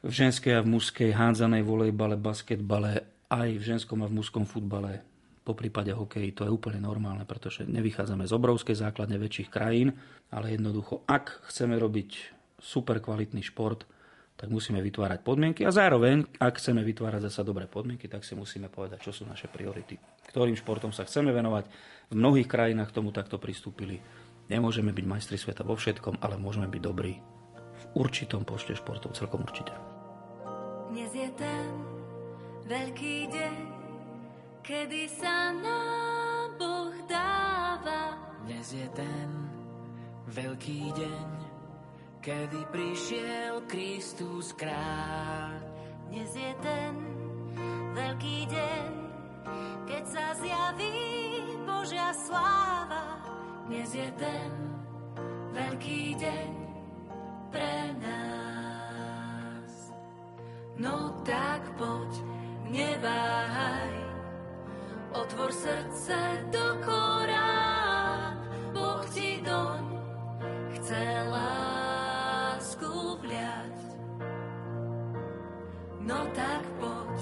v 0.00 0.12
ženskej 0.12 0.56
a 0.56 0.64
v 0.64 0.72
mužskej 0.76 1.10
hádzanej 1.12 1.62
volejbale, 1.64 2.16
basketbale, 2.16 3.04
aj 3.28 3.48
v 3.60 3.62
ženskom 3.62 4.00
a 4.00 4.08
v 4.08 4.16
mužskom 4.16 4.48
futbale, 4.48 5.04
po 5.44 5.56
prípade 5.56 5.92
hokeji, 5.92 6.36
to 6.36 6.44
je 6.44 6.52
úplne 6.52 6.78
normálne, 6.84 7.24
pretože 7.24 7.64
nevychádzame 7.64 8.28
z 8.28 8.32
obrovskej 8.36 8.76
základne 8.76 9.16
väčších 9.16 9.48
krajín, 9.48 9.96
ale 10.30 10.54
jednoducho, 10.54 11.02
ak 11.08 11.48
chceme 11.48 11.74
robiť 11.80 12.10
super 12.60 13.00
kvalitný 13.00 13.40
šport, 13.40 13.88
tak 14.36 14.48
musíme 14.48 14.80
vytvárať 14.80 15.20
podmienky 15.20 15.68
a 15.68 15.74
zároveň, 15.74 16.24
ak 16.40 16.56
chceme 16.56 16.80
vytvárať 16.80 17.28
zasa 17.28 17.44
dobré 17.44 17.68
podmienky, 17.68 18.08
tak 18.08 18.24
si 18.24 18.32
musíme 18.32 18.72
povedať, 18.72 19.04
čo 19.04 19.12
sú 19.12 19.28
naše 19.28 19.52
priority. 19.52 20.00
Ktorým 20.32 20.56
športom 20.56 20.96
sa 20.96 21.04
chceme 21.04 21.28
venovať. 21.28 21.68
V 22.08 22.14
mnohých 22.16 22.48
krajinách 22.48 22.96
tomu 22.96 23.12
takto 23.12 23.36
pristúpili. 23.36 24.00
Nemôžeme 24.48 24.96
byť 24.96 25.04
majstri 25.04 25.36
sveta 25.36 25.60
vo 25.60 25.76
všetkom, 25.76 26.24
ale 26.24 26.40
môžeme 26.40 26.72
byť 26.72 26.80
dobrí 26.80 27.20
v 27.80 27.84
určitom 28.00 28.48
počte 28.48 28.72
športov, 28.72 29.12
celkom 29.12 29.44
určite. 29.44 29.89
Dnes 30.90 31.14
je 31.14 31.30
ten 31.38 31.70
veľký 32.66 33.30
deň, 33.30 33.56
kedy 34.58 35.06
sa 35.06 35.54
nám 35.54 36.58
Boh 36.58 36.90
dáva. 37.06 38.18
Dnes 38.42 38.74
je 38.74 38.90
ten 38.90 39.28
veľký 40.34 40.90
deň, 40.90 41.28
kedy 42.18 42.60
prišiel 42.74 43.62
Kristus 43.70 44.50
kráľ. 44.58 45.62
Dnes 46.10 46.30
je 46.34 46.52
ten 46.58 46.92
veľký 47.94 48.50
deň, 48.50 48.90
keď 49.86 50.04
sa 50.10 50.26
zjaví 50.42 50.98
Božia 51.70 52.10
sláva. 52.18 53.14
Dnes 53.70 53.94
je 53.94 54.10
ten 54.18 54.50
veľký 55.54 56.18
deň 56.18 56.50
pre 57.54 57.74
nás. 58.02 58.69
No 60.80 61.12
tak 61.28 61.60
poď, 61.76 62.24
neváhaj, 62.72 63.92
otvor 65.12 65.52
srdce 65.52 66.16
do 66.48 66.80
Korán, 66.80 68.40
Boh 68.72 69.04
ti 69.12 69.44
doň 69.44 69.84
chce 70.72 71.04
lásku 71.28 72.88
vliať. 73.20 73.76
No 76.00 76.24
tak 76.32 76.64
poď, 76.80 77.20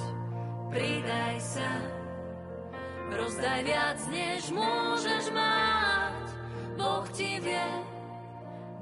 sa, 1.43 1.83
rozdaj 3.11 3.67
viac, 3.67 3.99
než 4.07 4.55
môžeš 4.55 5.35
mať. 5.35 6.27
Boh 6.79 7.07
ti 7.11 7.43
vie 7.43 7.71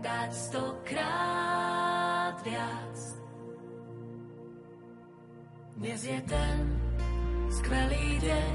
dať 0.05 0.31
stokrát 0.37 2.37
viac. 2.45 2.86
Dnes 5.87 6.03
je 6.03 6.19
ten 6.27 6.59
skvelý 7.47 8.19
deň, 8.19 8.55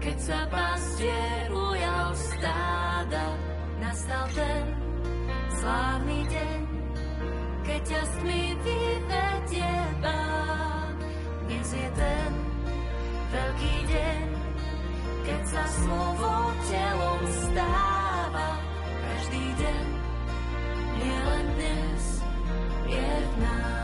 keď 0.00 0.16
sa 0.16 0.40
pastier 0.48 1.44
ujal 1.52 2.08
stáda, 2.16 3.36
nastal 3.76 4.24
ten 4.32 4.64
slávny 5.60 6.24
deň, 6.32 6.60
keď 7.68 7.80
ťa 7.84 8.00
s 8.00 8.12
tmy 8.24 8.42
vyvedie 8.64 9.76
Pán. 10.00 10.96
Dnes 11.52 11.68
je 11.68 11.88
ten 12.00 12.30
veľký 13.28 13.76
deň, 13.92 14.24
keď 15.28 15.42
sa 15.52 15.64
slovo 15.68 16.32
telom 16.64 17.22
stáva. 17.28 18.48
Každý 18.88 19.44
deň 19.60 19.84
je 20.96 21.12
len 21.28 21.46
dnes, 21.60 22.04
je 22.88 23.08
v 23.20 23.34
nás. 23.36 23.81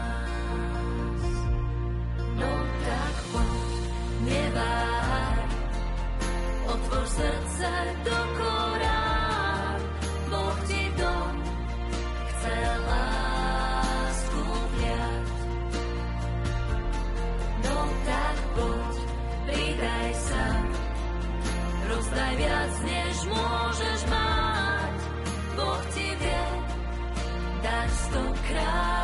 Stokrát 28.48 28.97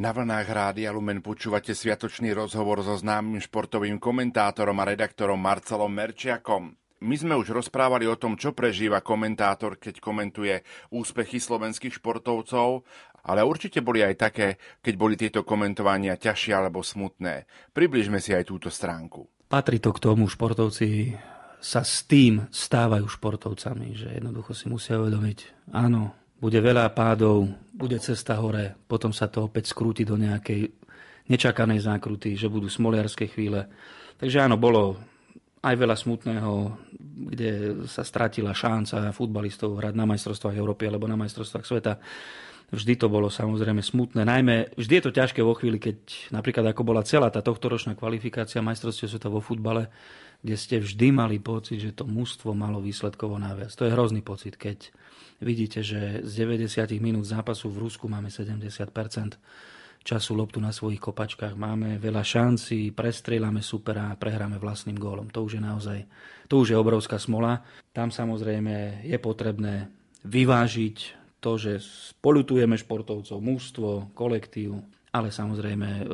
Na 0.00 0.16
vlnách 0.16 0.48
Rádia 0.48 0.96
Lumen 0.96 1.20
počúvate 1.20 1.76
sviatočný 1.76 2.32
rozhovor 2.32 2.80
so 2.80 2.96
známym 2.96 3.36
športovým 3.36 4.00
komentátorom 4.00 4.72
a 4.80 4.88
redaktorom 4.88 5.36
Marcelom 5.36 5.92
Merčiakom. 5.92 6.72
My 7.04 7.20
sme 7.20 7.36
už 7.36 7.52
rozprávali 7.52 8.08
o 8.08 8.16
tom, 8.16 8.40
čo 8.40 8.56
prežíva 8.56 9.04
komentátor, 9.04 9.76
keď 9.76 10.00
komentuje 10.00 10.64
úspechy 10.88 11.36
slovenských 11.36 12.00
športovcov, 12.00 12.80
ale 13.28 13.44
určite 13.44 13.84
boli 13.84 14.00
aj 14.00 14.14
také, 14.16 14.56
keď 14.80 14.94
boli 14.96 15.20
tieto 15.20 15.44
komentovania 15.44 16.16
ťažšie 16.16 16.56
alebo 16.56 16.80
smutné. 16.80 17.44
Približme 17.76 18.24
si 18.24 18.32
aj 18.32 18.48
túto 18.48 18.72
stránku. 18.72 19.28
Patrí 19.52 19.84
to 19.84 19.92
k 19.92 20.00
tomu, 20.00 20.32
športovci 20.32 21.12
sa 21.60 21.84
s 21.84 22.08
tým 22.08 22.48
stávajú 22.48 23.04
športovcami, 23.04 23.92
že 23.92 24.16
jednoducho 24.16 24.56
si 24.56 24.64
musia 24.72 24.96
uvedomiť, 24.96 25.68
áno, 25.76 26.16
bude 26.40 26.56
veľa 26.56 26.88
pádov, 26.96 27.52
bude 27.76 28.00
cesta 28.00 28.40
hore, 28.40 28.72
potom 28.88 29.12
sa 29.12 29.28
to 29.28 29.44
opäť 29.44 29.76
skrúti 29.76 30.08
do 30.08 30.16
nejakej 30.16 30.72
nečakanej 31.28 31.84
zákruty, 31.84 32.34
že 32.34 32.48
budú 32.50 32.66
smoliarské 32.66 33.28
chvíle. 33.28 33.68
Takže 34.16 34.42
áno, 34.42 34.56
bolo 34.56 34.98
aj 35.60 35.74
veľa 35.76 35.96
smutného, 35.96 36.52
kde 37.30 37.50
sa 37.84 38.00
stratila 38.00 38.56
šanca 38.56 39.12
futbalistov 39.12 39.76
hrať 39.76 39.94
na 39.94 40.08
majstrovstvách 40.08 40.56
Európy 40.56 40.88
alebo 40.88 41.04
na 41.04 41.20
majstrovstvách 41.20 41.66
sveta. 41.68 42.00
Vždy 42.70 42.96
to 42.96 43.10
bolo 43.10 43.28
samozrejme 43.28 43.82
smutné. 43.82 44.22
Najmä 44.24 44.78
vždy 44.78 44.94
je 44.96 45.04
to 45.04 45.12
ťažké 45.12 45.42
vo 45.42 45.58
chvíli, 45.58 45.76
keď 45.76 46.30
napríklad 46.32 46.70
ako 46.70 46.82
bola 46.86 47.02
celá 47.04 47.28
tá 47.28 47.44
tohtoročná 47.44 47.98
kvalifikácia 47.98 48.64
majstrovstiev 48.64 49.10
sveta 49.10 49.28
vo 49.28 49.42
futbale, 49.42 49.90
kde 50.40 50.56
ste 50.56 50.76
vždy 50.80 51.12
mali 51.12 51.36
pocit, 51.42 51.82
že 51.82 51.92
to 51.92 52.08
mužstvo 52.08 52.56
malo 52.56 52.80
výsledkovo 52.80 53.36
najviac. 53.36 53.74
To 53.76 53.84
je 53.84 53.92
hrozný 53.92 54.24
pocit, 54.24 54.56
keď 54.56 54.88
vidíte, 55.40 55.80
že 55.82 56.20
z 56.22 56.32
90 56.44 57.00
minút 57.00 57.24
zápasu 57.24 57.72
v 57.72 57.88
Rusku 57.88 58.06
máme 58.06 58.28
70% 58.28 58.92
času 60.00 60.32
loptu 60.32 60.60
na 60.60 60.72
svojich 60.72 61.00
kopačkách. 61.00 61.56
Máme 61.56 62.00
veľa 62.00 62.24
šancí, 62.24 62.92
prestrieľame 62.96 63.60
supera 63.60 64.12
a 64.12 64.18
prehráme 64.20 64.56
vlastným 64.56 64.96
gólom. 64.96 65.28
To 65.32 65.44
už 65.44 65.60
je 65.60 65.62
naozaj, 65.62 65.98
to 66.48 66.64
už 66.64 66.72
je 66.72 66.76
obrovská 66.76 67.20
smola. 67.20 67.60
Tam 67.92 68.08
samozrejme 68.08 69.04
je 69.04 69.18
potrebné 69.20 69.92
vyvážiť 70.24 70.96
to, 71.40 71.56
že 71.56 71.80
spolutujeme 71.80 72.76
športovcov, 72.76 73.40
mužstvo, 73.40 74.12
kolektív, 74.12 74.84
ale 75.10 75.32
samozrejme 75.32 75.88
e, 75.88 76.04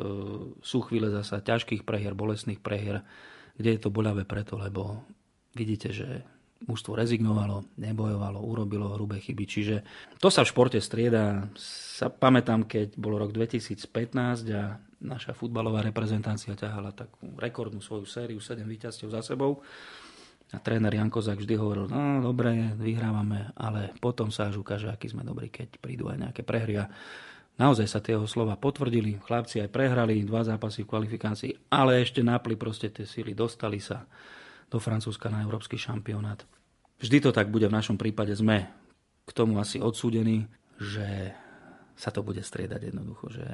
sú 0.63 0.79
chvíle 0.87 1.11
zasa 1.11 1.43
ťažkých 1.43 1.83
prehier, 1.83 2.15
bolestných 2.15 2.63
prehier, 2.63 3.03
kde 3.59 3.75
je 3.75 3.81
to 3.83 3.91
boľavé 3.91 4.23
preto, 4.23 4.55
lebo 4.55 5.03
vidíte, 5.51 5.91
že 5.91 6.23
mužstvo 6.65 6.97
rezignovalo, 6.97 7.69
nebojovalo, 7.77 8.41
urobilo 8.41 8.97
hrubé 8.97 9.21
chyby. 9.21 9.45
Čiže 9.45 9.75
to 10.17 10.33
sa 10.33 10.41
v 10.41 10.49
športe 10.49 10.79
strieda. 10.81 11.45
Sa 11.57 12.09
pamätám, 12.09 12.65
keď 12.65 12.97
bol 12.97 13.19
rok 13.21 13.29
2015 13.29 13.77
a 14.57 14.81
naša 14.97 15.37
futbalová 15.37 15.85
reprezentácia 15.85 16.57
ťahala 16.57 16.89
takú 16.97 17.37
rekordnú 17.37 17.77
svoju 17.77 18.09
sériu, 18.09 18.41
7 18.41 18.65
víťazstiev 18.65 19.13
za 19.13 19.21
sebou. 19.21 19.61
A 20.55 20.63
tréner 20.63 20.95
Jan 20.95 21.11
Kozák 21.11 21.43
vždy 21.43 21.59
hovoril, 21.59 21.91
no 21.91 22.23
dobre, 22.23 22.71
vyhrávame, 22.79 23.51
ale 23.59 23.91
potom 23.99 24.31
sa 24.31 24.47
až 24.47 24.63
ukáže, 24.63 24.87
aký 24.87 25.11
sme 25.11 25.27
dobrí, 25.27 25.51
keď 25.51 25.75
prídu 25.75 26.07
aj 26.07 26.23
nejaké 26.23 26.41
prehry. 26.47 26.79
A 26.79 26.87
naozaj 27.59 27.87
sa 27.91 27.99
tie 27.99 28.15
slova 28.23 28.55
potvrdili, 28.55 29.19
chlapci 29.19 29.59
aj 29.59 29.69
prehrali 29.75 30.23
dva 30.23 30.47
zápasy 30.47 30.87
v 30.87 30.91
kvalifikácii, 30.95 31.51
ale 31.67 31.99
ešte 31.99 32.23
napli 32.23 32.55
proste 32.55 32.87
tie 32.87 33.03
síly, 33.03 33.35
dostali 33.35 33.83
sa 33.83 34.07
do 34.67 34.77
Francúzska 34.79 35.31
na 35.31 35.43
európsky 35.43 35.79
šampionát. 35.79 36.43
Vždy 36.99 37.29
to 37.29 37.31
tak 37.31 37.47
bude, 37.47 37.67
v 37.69 37.77
našom 37.77 37.95
prípade 37.95 38.33
sme 38.35 38.67
k 39.27 39.31
tomu 39.31 39.59
asi 39.59 39.77
odsúdení, 39.79 40.47
že 40.79 41.33
sa 41.97 42.13
to 42.13 42.21
bude 42.21 42.41
striedať 42.41 42.93
jednoducho, 42.93 43.33
že 43.33 43.45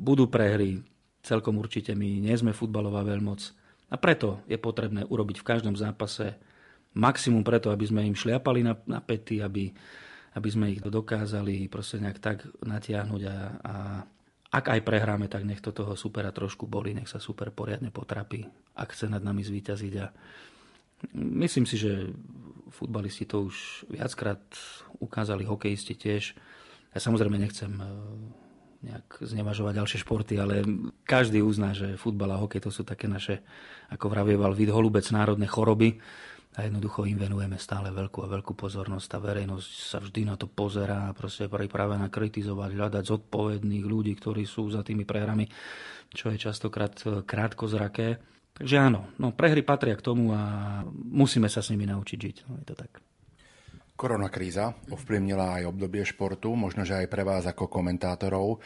budú 0.00 0.28
prehry, 0.30 0.80
celkom 1.20 1.60
určite 1.60 1.92
my 1.92 2.24
nie 2.24 2.34
sme 2.36 2.56
futbalová 2.56 3.04
veľmoc, 3.04 3.40
a 3.86 3.94
preto 3.94 4.42
je 4.50 4.58
potrebné 4.58 5.06
urobiť 5.06 5.38
v 5.38 5.46
každom 5.46 5.78
zápase 5.78 6.34
maximum 6.96 7.46
preto, 7.46 7.70
aby 7.70 7.86
sme 7.86 8.02
im 8.02 8.18
šliapali 8.18 8.66
na, 8.66 8.74
na 8.88 8.98
pety, 8.98 9.38
aby, 9.38 9.70
aby 10.34 10.48
sme 10.50 10.74
ich 10.74 10.82
dokázali 10.82 11.70
proste 11.70 12.02
nejak 12.02 12.18
tak 12.18 12.42
natiahnuť 12.66 13.22
a, 13.30 13.36
a 13.62 13.74
ak 14.50 14.64
aj 14.70 14.80
prehráme, 14.86 15.26
tak 15.26 15.42
nech 15.42 15.58
to 15.58 15.74
toho 15.74 15.98
supera 15.98 16.30
trošku 16.30 16.70
boli, 16.70 16.94
nech 16.94 17.10
sa 17.10 17.18
super 17.18 17.50
poriadne 17.50 17.90
potrapí, 17.90 18.46
ak 18.78 18.94
chce 18.94 19.10
nad 19.10 19.22
nami 19.22 19.42
zvíťaziť. 19.42 19.94
A 19.98 20.06
myslím 21.14 21.66
si, 21.66 21.76
že 21.76 22.14
futbalisti 22.70 23.26
to 23.26 23.50
už 23.50 23.86
viackrát 23.90 24.40
ukázali, 25.02 25.46
hokejisti 25.46 25.94
tiež. 25.98 26.38
Ja 26.94 26.98
samozrejme 27.02 27.36
nechcem 27.36 27.74
nejak 28.86 29.18
znevažovať 29.24 29.72
ďalšie 29.82 29.98
športy, 30.06 30.34
ale 30.38 30.62
každý 31.02 31.42
uzná, 31.42 31.74
že 31.74 31.98
futbal 31.98 32.36
a 32.36 32.40
hokej 32.40 32.62
to 32.62 32.70
sú 32.70 32.86
také 32.86 33.10
naše, 33.10 33.42
ako 33.90 34.12
vravieval 34.12 34.54
Vid 34.54 34.70
Holubec, 34.70 35.04
národné 35.10 35.50
choroby 35.50 35.98
a 36.56 36.64
jednoducho 36.64 37.04
im 37.04 37.20
venujeme 37.20 37.60
stále 37.60 37.92
veľkú 37.92 38.24
a 38.24 38.32
veľkú 38.32 38.56
pozornosť. 38.56 39.06
Tá 39.12 39.18
verejnosť 39.20 39.68
sa 39.76 39.98
vždy 40.00 40.24
na 40.24 40.40
to 40.40 40.48
pozerá, 40.48 41.12
proste 41.12 41.44
je 41.44 41.52
pripravená 41.52 42.08
kritizovať, 42.08 42.70
hľadať 42.72 43.04
zodpovedných 43.04 43.84
ľudí, 43.84 44.16
ktorí 44.16 44.48
sú 44.48 44.72
za 44.72 44.80
tými 44.80 45.04
prehrami, 45.04 45.44
čo 46.08 46.32
je 46.32 46.40
častokrát 46.40 46.96
krátkozraké. 47.28 48.16
Takže 48.56 48.76
áno, 48.80 49.12
no 49.20 49.36
prehry 49.36 49.60
patria 49.60 49.92
k 50.00 50.06
tomu 50.08 50.32
a 50.32 50.80
musíme 50.88 51.52
sa 51.52 51.60
s 51.60 51.68
nimi 51.76 51.84
naučiť 51.84 52.18
žiť. 52.18 52.36
No, 52.48 52.56
je 52.56 52.66
to 52.72 52.74
tak. 52.74 53.04
Korona 53.96 54.28
kríza 54.28 54.76
ovplyvnila 54.92 55.60
aj 55.60 55.72
obdobie 55.72 56.04
športu, 56.04 56.52
možno, 56.52 56.84
že 56.84 57.04
aj 57.04 57.08
pre 57.08 57.24
vás 57.24 57.48
ako 57.48 57.68
komentátorov. 57.68 58.60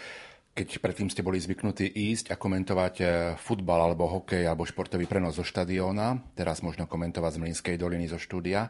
Keď 0.50 0.82
predtým 0.82 1.06
ste 1.06 1.22
boli 1.22 1.38
zvyknutí 1.38 1.86
ísť 1.86 2.34
a 2.34 2.40
komentovať 2.40 2.94
e, 3.00 3.04
futbal 3.38 3.86
alebo 3.86 4.10
hokej 4.10 4.50
alebo 4.50 4.66
športový 4.66 5.06
prenos 5.06 5.38
zo 5.38 5.46
štadióna, 5.46 6.34
teraz 6.34 6.58
možno 6.60 6.90
komentovať 6.90 7.38
z 7.38 7.40
Mlinskej 7.40 7.76
doliny 7.78 8.10
zo 8.10 8.18
štúdia. 8.18 8.66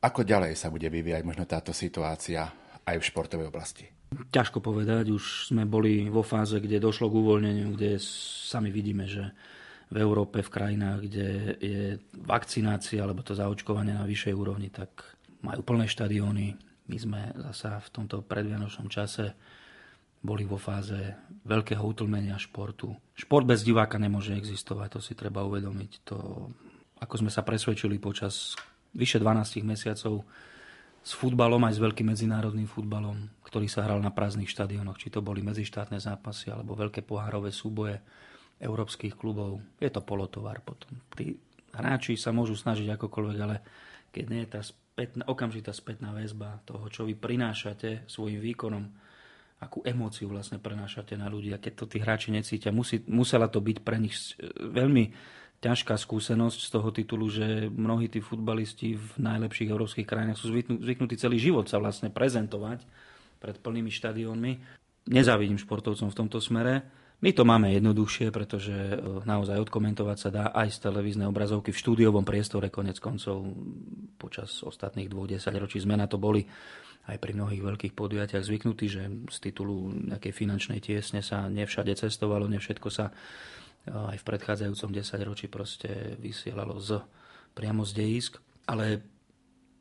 Ako 0.00 0.24
ďalej 0.24 0.56
sa 0.56 0.72
bude 0.72 0.88
vyvíjať 0.88 1.22
možno 1.24 1.44
táto 1.44 1.76
situácia 1.76 2.48
aj 2.88 2.96
v 2.96 3.04
športovej 3.04 3.48
oblasti? 3.52 3.84
Ťažko 4.14 4.64
povedať, 4.64 5.12
už 5.12 5.52
sme 5.52 5.68
boli 5.68 6.08
vo 6.08 6.24
fáze, 6.24 6.56
kde 6.56 6.80
došlo 6.80 7.10
k 7.12 7.18
uvoľneniu, 7.18 7.74
kde 7.74 7.98
sami 8.48 8.72
vidíme, 8.72 9.04
že 9.04 9.32
v 9.92 9.96
Európe, 10.00 10.40
v 10.40 10.50
krajinách, 10.50 10.98
kde 11.04 11.28
je 11.60 11.82
vakcinácia 12.24 13.04
alebo 13.04 13.20
to 13.20 13.36
zaočkovanie 13.36 13.92
na 13.94 14.08
vyššej 14.08 14.34
úrovni, 14.34 14.72
tak 14.72 14.90
majú 15.44 15.60
plné 15.60 15.86
štadióny. 15.86 16.46
My 16.88 16.96
sme 16.96 17.20
zasa 17.50 17.80
v 17.80 17.88
tomto 17.92 18.24
predvianočnom 18.24 18.88
čase 18.88 19.36
boli 20.24 20.48
vo 20.48 20.56
fáze 20.56 20.96
veľkého 21.44 21.84
utlmenia 21.84 22.40
športu. 22.40 22.96
Šport 23.12 23.44
bez 23.44 23.60
diváka 23.60 24.00
nemôže 24.00 24.32
existovať, 24.32 24.96
to 24.96 25.00
si 25.04 25.12
treba 25.12 25.44
uvedomiť. 25.44 25.92
To, 26.08 26.48
ako 27.04 27.14
sme 27.20 27.30
sa 27.30 27.44
presvedčili 27.44 28.00
počas 28.00 28.56
vyše 28.96 29.20
12 29.20 29.60
mesiacov 29.60 30.24
s 31.04 31.12
futbalom, 31.12 31.60
aj 31.68 31.76
s 31.76 31.84
veľkým 31.84 32.16
medzinárodným 32.16 32.64
futbalom, 32.64 33.28
ktorý 33.44 33.68
sa 33.68 33.84
hral 33.84 34.00
na 34.00 34.08
prázdnych 34.08 34.48
štadiónoch, 34.48 34.96
či 34.96 35.12
to 35.12 35.20
boli 35.20 35.44
medzištátne 35.44 36.00
zápasy 36.00 36.48
alebo 36.48 36.72
veľké 36.72 37.04
pohárové 37.04 37.52
súboje 37.52 38.00
európskych 38.56 39.12
klubov. 39.12 39.60
Je 39.76 39.92
to 39.92 40.00
polotovar 40.00 40.64
potom. 40.64 40.96
Tí 41.12 41.36
hráči 41.76 42.16
sa 42.16 42.32
môžu 42.32 42.56
snažiť 42.56 42.88
akokoľvek, 42.96 43.38
ale 43.44 43.56
keď 44.08 44.24
nie 44.32 44.40
je 44.46 44.50
tá 44.56 44.60
spätná, 44.64 45.28
okamžitá 45.28 45.76
spätná 45.76 46.16
väzba 46.16 46.64
toho, 46.64 46.88
čo 46.88 47.04
vy 47.04 47.12
prinášate 47.12 48.08
svojim 48.08 48.40
výkonom, 48.40 48.84
akú 49.62 49.80
emóciu 49.86 50.28
vlastne 50.28 50.60
prenášate 50.60 51.14
na 51.14 51.30
ľudí. 51.30 51.54
A 51.54 51.62
keď 51.62 51.72
to 51.82 51.84
tí 51.88 51.98
hráči 52.02 52.34
necítia, 52.34 52.74
musí, 52.74 53.00
musela 53.06 53.48
to 53.48 53.62
byť 53.62 53.78
pre 53.80 53.96
nich 53.96 54.14
veľmi 54.54 55.14
ťažká 55.64 55.96
skúsenosť 55.96 56.58
z 56.60 56.70
toho 56.70 56.88
titulu, 56.92 57.26
že 57.32 57.72
mnohí 57.72 58.12
tí 58.12 58.20
futbalisti 58.20 59.00
v 59.00 59.10
najlepších 59.16 59.72
európskych 59.72 60.04
krajinách 60.04 60.36
sú 60.36 60.52
zvyknutí 60.60 61.16
celý 61.16 61.40
život 61.40 61.64
sa 61.64 61.80
vlastne 61.80 62.12
prezentovať 62.12 62.84
pred 63.40 63.56
plnými 63.56 63.88
štadiónmi. 63.88 64.52
Nezávidím 65.08 65.56
športovcom 65.56 66.12
v 66.12 66.18
tomto 66.20 66.40
smere, 66.40 66.84
my 67.24 67.32
to 67.32 67.48
máme 67.48 67.72
jednoduchšie, 67.72 68.28
pretože 68.28 68.74
e, 68.74 68.96
naozaj 69.24 69.56
odkomentovať 69.56 70.18
sa 70.20 70.28
dá 70.28 70.44
aj 70.52 70.76
z 70.76 70.78
televíznej 70.84 71.24
obrazovky 71.24 71.72
v 71.72 71.80
štúdiovom 71.80 72.20
priestore 72.20 72.68
konec 72.68 73.00
koncov 73.00 73.48
počas 74.20 74.60
ostatných 74.60 75.08
dvoch 75.08 75.32
ročí 75.56 75.80
sme 75.80 75.96
na 75.96 76.04
to 76.04 76.20
boli 76.20 76.44
aj 77.04 77.16
pri 77.20 77.32
mnohých 77.36 77.60
veľkých 77.60 77.92
podujatiach 77.92 78.44
zvyknutí, 78.44 78.86
že 78.88 79.02
z 79.28 79.38
titulu 79.40 79.92
nejakej 80.14 80.32
finančnej 80.32 80.80
tiesne 80.80 81.20
sa 81.20 81.52
nevšade 81.52 81.92
cestovalo, 81.92 82.48
nevšetko 82.48 82.88
sa 82.88 83.12
e, 83.12 83.12
aj 83.92 84.16
v 84.20 84.24
predchádzajúcom 84.24 84.90
ročí 85.28 85.46
proste 85.52 86.16
vysielalo 86.16 86.80
z, 86.80 86.96
priamo 87.52 87.84
z 87.84 87.92
dejísk. 87.92 88.40
Ale 88.64 89.04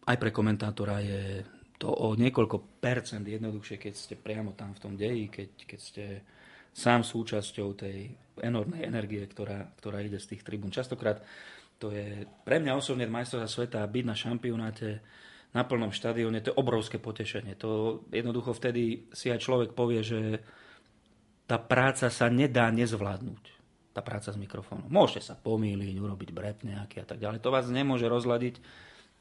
aj 0.03 0.17
pre 0.19 0.35
komentátora 0.35 0.99
je 0.99 1.47
to 1.79 1.87
o 1.87 2.11
niekoľko 2.15 2.83
percent 2.83 3.23
jednoduchšie, 3.23 3.79
keď 3.79 3.93
ste 3.95 4.15
priamo 4.19 4.51
tam 4.55 4.75
v 4.75 4.81
tom 4.83 4.93
deji, 4.99 5.31
keď, 5.31 5.49
keď 5.63 5.79
ste 5.79 6.05
sám 6.75 7.07
súčasťou 7.07 7.67
tej 7.77 8.11
enormnej 8.43 8.83
energie, 8.83 9.23
ktorá, 9.29 9.71
ktorá 9.79 10.03
ide 10.03 10.19
z 10.19 10.35
tých 10.35 10.43
tribún. 10.43 10.73
Častokrát 10.73 11.23
to 11.79 11.93
je 11.93 12.27
pre 12.43 12.59
mňa 12.59 12.73
osobne 12.79 13.07
majstrovstvá 13.07 13.47
sveta 13.47 13.79
byť 13.83 14.05
na 14.07 14.15
šampionáte 14.15 15.03
na 15.53 15.61
plnom 15.61 15.93
štadióne, 15.93 16.41
to 16.41 16.49
je 16.51 16.59
obrovské 16.59 16.97
potešenie. 16.97 17.53
To 17.61 18.01
jednoducho 18.09 18.57
vtedy 18.57 19.05
si 19.13 19.29
aj 19.29 19.39
človek 19.39 19.69
povie, 19.77 20.01
že 20.01 20.41
tá 21.45 21.61
práca 21.61 22.09
sa 22.09 22.27
nedá 22.27 22.73
nezvládnuť. 22.73 23.43
Tá 23.93 24.01
práca 24.01 24.33
s 24.33 24.37
mikrofónom. 24.41 24.89
Môžete 24.89 25.29
sa 25.29 25.35
pomýliť, 25.37 26.01
urobiť 26.01 26.29
brep 26.33 26.65
nejaký 26.65 27.05
a 27.05 27.05
tak 27.05 27.21
ďalej. 27.21 27.45
To 27.45 27.53
vás 27.53 27.69
nemôže 27.69 28.09
rozladiť, 28.09 28.57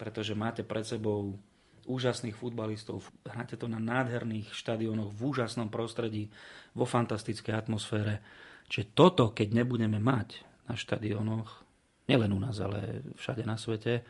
pretože 0.01 0.33
máte 0.33 0.64
pred 0.64 0.89
sebou 0.89 1.37
úžasných 1.85 2.33
futbalistov. 2.33 3.05
Hráte 3.26 3.61
to 3.61 3.68
na 3.68 3.76
nádherných 3.76 4.55
štadiónoch, 4.55 5.12
v 5.12 5.20
úžasnom 5.20 5.68
prostredí, 5.68 6.33
vo 6.72 6.89
fantastickej 6.89 7.53
atmosfére. 7.53 8.24
Čiže 8.72 8.97
toto, 8.97 9.37
keď 9.37 9.53
nebudeme 9.53 10.01
mať 10.01 10.41
na 10.70 10.78
štadiónoch, 10.78 11.61
nielen 12.09 12.33
u 12.33 12.41
nás, 12.41 12.57
ale 12.62 13.05
všade 13.20 13.45
na 13.45 13.61
svete, 13.61 14.07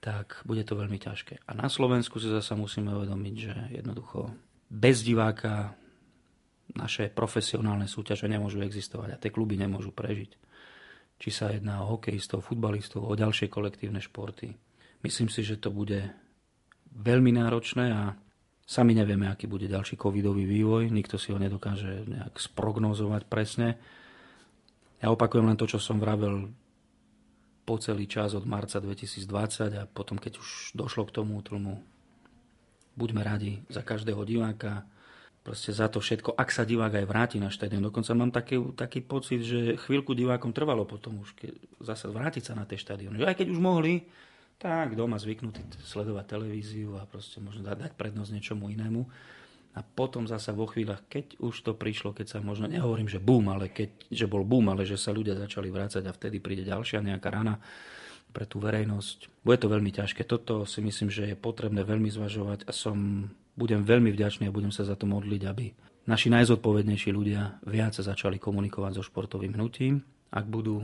tak 0.00 0.40
bude 0.48 0.64
to 0.64 0.74
veľmi 0.74 0.96
ťažké. 0.96 1.44
A 1.44 1.52
na 1.52 1.68
Slovensku 1.68 2.16
si 2.16 2.32
zase 2.32 2.56
musíme 2.56 2.88
uvedomiť, 2.96 3.34
že 3.36 3.54
jednoducho 3.76 4.32
bez 4.72 5.04
diváka 5.04 5.76
naše 6.72 7.12
profesionálne 7.12 7.84
súťaže 7.84 8.24
nemôžu 8.30 8.64
existovať 8.64 9.08
a 9.12 9.20
tie 9.20 9.28
kluby 9.28 9.60
nemôžu 9.60 9.92
prežiť. 9.92 10.32
Či 11.20 11.28
sa 11.28 11.52
jedná 11.52 11.84
o 11.84 11.96
hokejistov, 11.96 12.48
futbalistov, 12.48 13.04
o 13.04 13.12
ďalšie 13.12 13.52
kolektívne 13.52 14.00
športy. 14.00 14.56
Myslím 15.04 15.28
si, 15.28 15.44
že 15.44 15.60
to 15.60 15.68
bude 15.68 16.08
veľmi 16.96 17.36
náročné 17.36 17.92
a 17.92 18.16
sami 18.64 18.96
nevieme, 18.96 19.28
aký 19.28 19.44
bude 19.50 19.68
ďalší 19.68 20.00
covidový 20.00 20.48
vývoj, 20.48 20.88
nikto 20.88 21.20
si 21.20 21.34
ho 21.34 21.38
nedokáže 21.42 22.08
nejak 22.08 22.40
sprognozovať 22.40 23.28
presne. 23.28 23.76
Ja 25.02 25.12
opakujem 25.12 25.50
len 25.50 25.58
to, 25.60 25.68
čo 25.68 25.76
som 25.76 26.00
vravel 26.00 26.54
po 27.70 27.78
celý 27.78 28.10
čas 28.10 28.34
od 28.34 28.42
marca 28.50 28.82
2020 28.82 29.78
a 29.78 29.86
potom, 29.86 30.18
keď 30.18 30.42
už 30.42 30.74
došlo 30.74 31.06
k 31.06 31.22
tomu 31.22 31.38
tlmu, 31.38 31.78
buďme 32.98 33.22
radi 33.22 33.62
za 33.70 33.86
každého 33.86 34.26
diváka, 34.26 34.82
proste 35.46 35.70
za 35.70 35.86
to 35.86 36.02
všetko, 36.02 36.34
ak 36.34 36.50
sa 36.50 36.66
divák 36.66 36.98
aj 36.98 37.06
vráti 37.06 37.38
na 37.38 37.46
štadión. 37.46 37.86
Dokonca 37.86 38.10
mám 38.18 38.34
taký, 38.34 38.58
taký 38.74 39.06
pocit, 39.06 39.46
že 39.46 39.78
chvíľku 39.86 40.18
divákom 40.18 40.50
trvalo 40.50 40.82
potom 40.82 41.22
už 41.22 41.38
keď 41.38 41.54
zase 41.78 42.10
vrátiť 42.10 42.50
sa 42.50 42.58
na 42.58 42.66
tie 42.66 42.74
štadión. 42.74 43.14
Aj 43.22 43.38
keď 43.38 43.54
už 43.54 43.62
mohli, 43.62 44.02
tak 44.58 44.98
doma 44.98 45.22
zvyknutý 45.22 45.62
sledovať 45.86 46.26
televíziu 46.26 46.98
a 46.98 47.06
proste 47.06 47.38
možno 47.38 47.62
dať 47.62 47.94
prednosť 47.94 48.34
niečomu 48.34 48.66
inému. 48.66 49.06
A 49.70 49.86
potom 49.86 50.26
zasa 50.26 50.50
vo 50.50 50.66
chvíľach, 50.66 51.06
keď 51.06 51.38
už 51.38 51.62
to 51.62 51.72
prišlo, 51.78 52.10
keď 52.10 52.26
sa 52.26 52.38
možno, 52.42 52.66
nehovorím, 52.66 53.06
že 53.06 53.22
boom, 53.22 53.46
ale 53.54 53.70
keď, 53.70 54.10
že 54.10 54.26
bol 54.26 54.42
boom, 54.42 54.66
ale 54.66 54.82
že 54.82 54.98
sa 54.98 55.14
ľudia 55.14 55.38
začali 55.38 55.70
vrácať 55.70 56.02
a 56.02 56.16
vtedy 56.16 56.42
príde 56.42 56.66
ďalšia 56.66 56.98
nejaká 57.06 57.30
rana 57.30 57.62
pre 58.34 58.50
tú 58.50 58.58
verejnosť. 58.58 59.46
Bude 59.46 59.58
to 59.62 59.70
veľmi 59.70 59.94
ťažké. 59.94 60.26
Toto 60.26 60.66
si 60.66 60.82
myslím, 60.82 61.10
že 61.10 61.30
je 61.30 61.36
potrebné 61.38 61.86
veľmi 61.86 62.10
zvažovať 62.10 62.66
a 62.66 62.72
som, 62.74 63.30
budem 63.54 63.86
veľmi 63.86 64.10
vďačný 64.10 64.50
a 64.50 64.54
budem 64.54 64.74
sa 64.74 64.82
za 64.82 64.98
to 64.98 65.06
modliť, 65.06 65.42
aby 65.46 65.70
naši 66.10 66.34
najzodpovednejší 66.34 67.10
ľudia 67.14 67.62
viac 67.66 67.94
začali 67.94 68.42
komunikovať 68.42 68.98
so 68.98 69.02
športovým 69.06 69.54
hnutím. 69.54 70.02
Ak 70.34 70.50
budú 70.50 70.82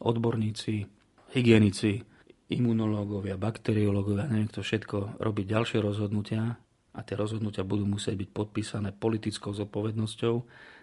odborníci, 0.00 0.84
hygienici, 1.32 2.04
imunológovia, 2.52 3.40
bakteriológovia, 3.40 4.28
neviem 4.28 4.48
kto 4.52 4.60
všetko, 4.60 5.20
robiť 5.20 5.46
ďalšie 5.56 5.78
rozhodnutia 5.80 6.60
a 6.96 7.04
tie 7.04 7.14
rozhodnutia 7.14 7.62
budú 7.62 7.84
musieť 7.84 8.16
byť 8.16 8.30
podpísané 8.32 8.88
politickou 8.96 9.52
zodpovednosťou, 9.52 10.34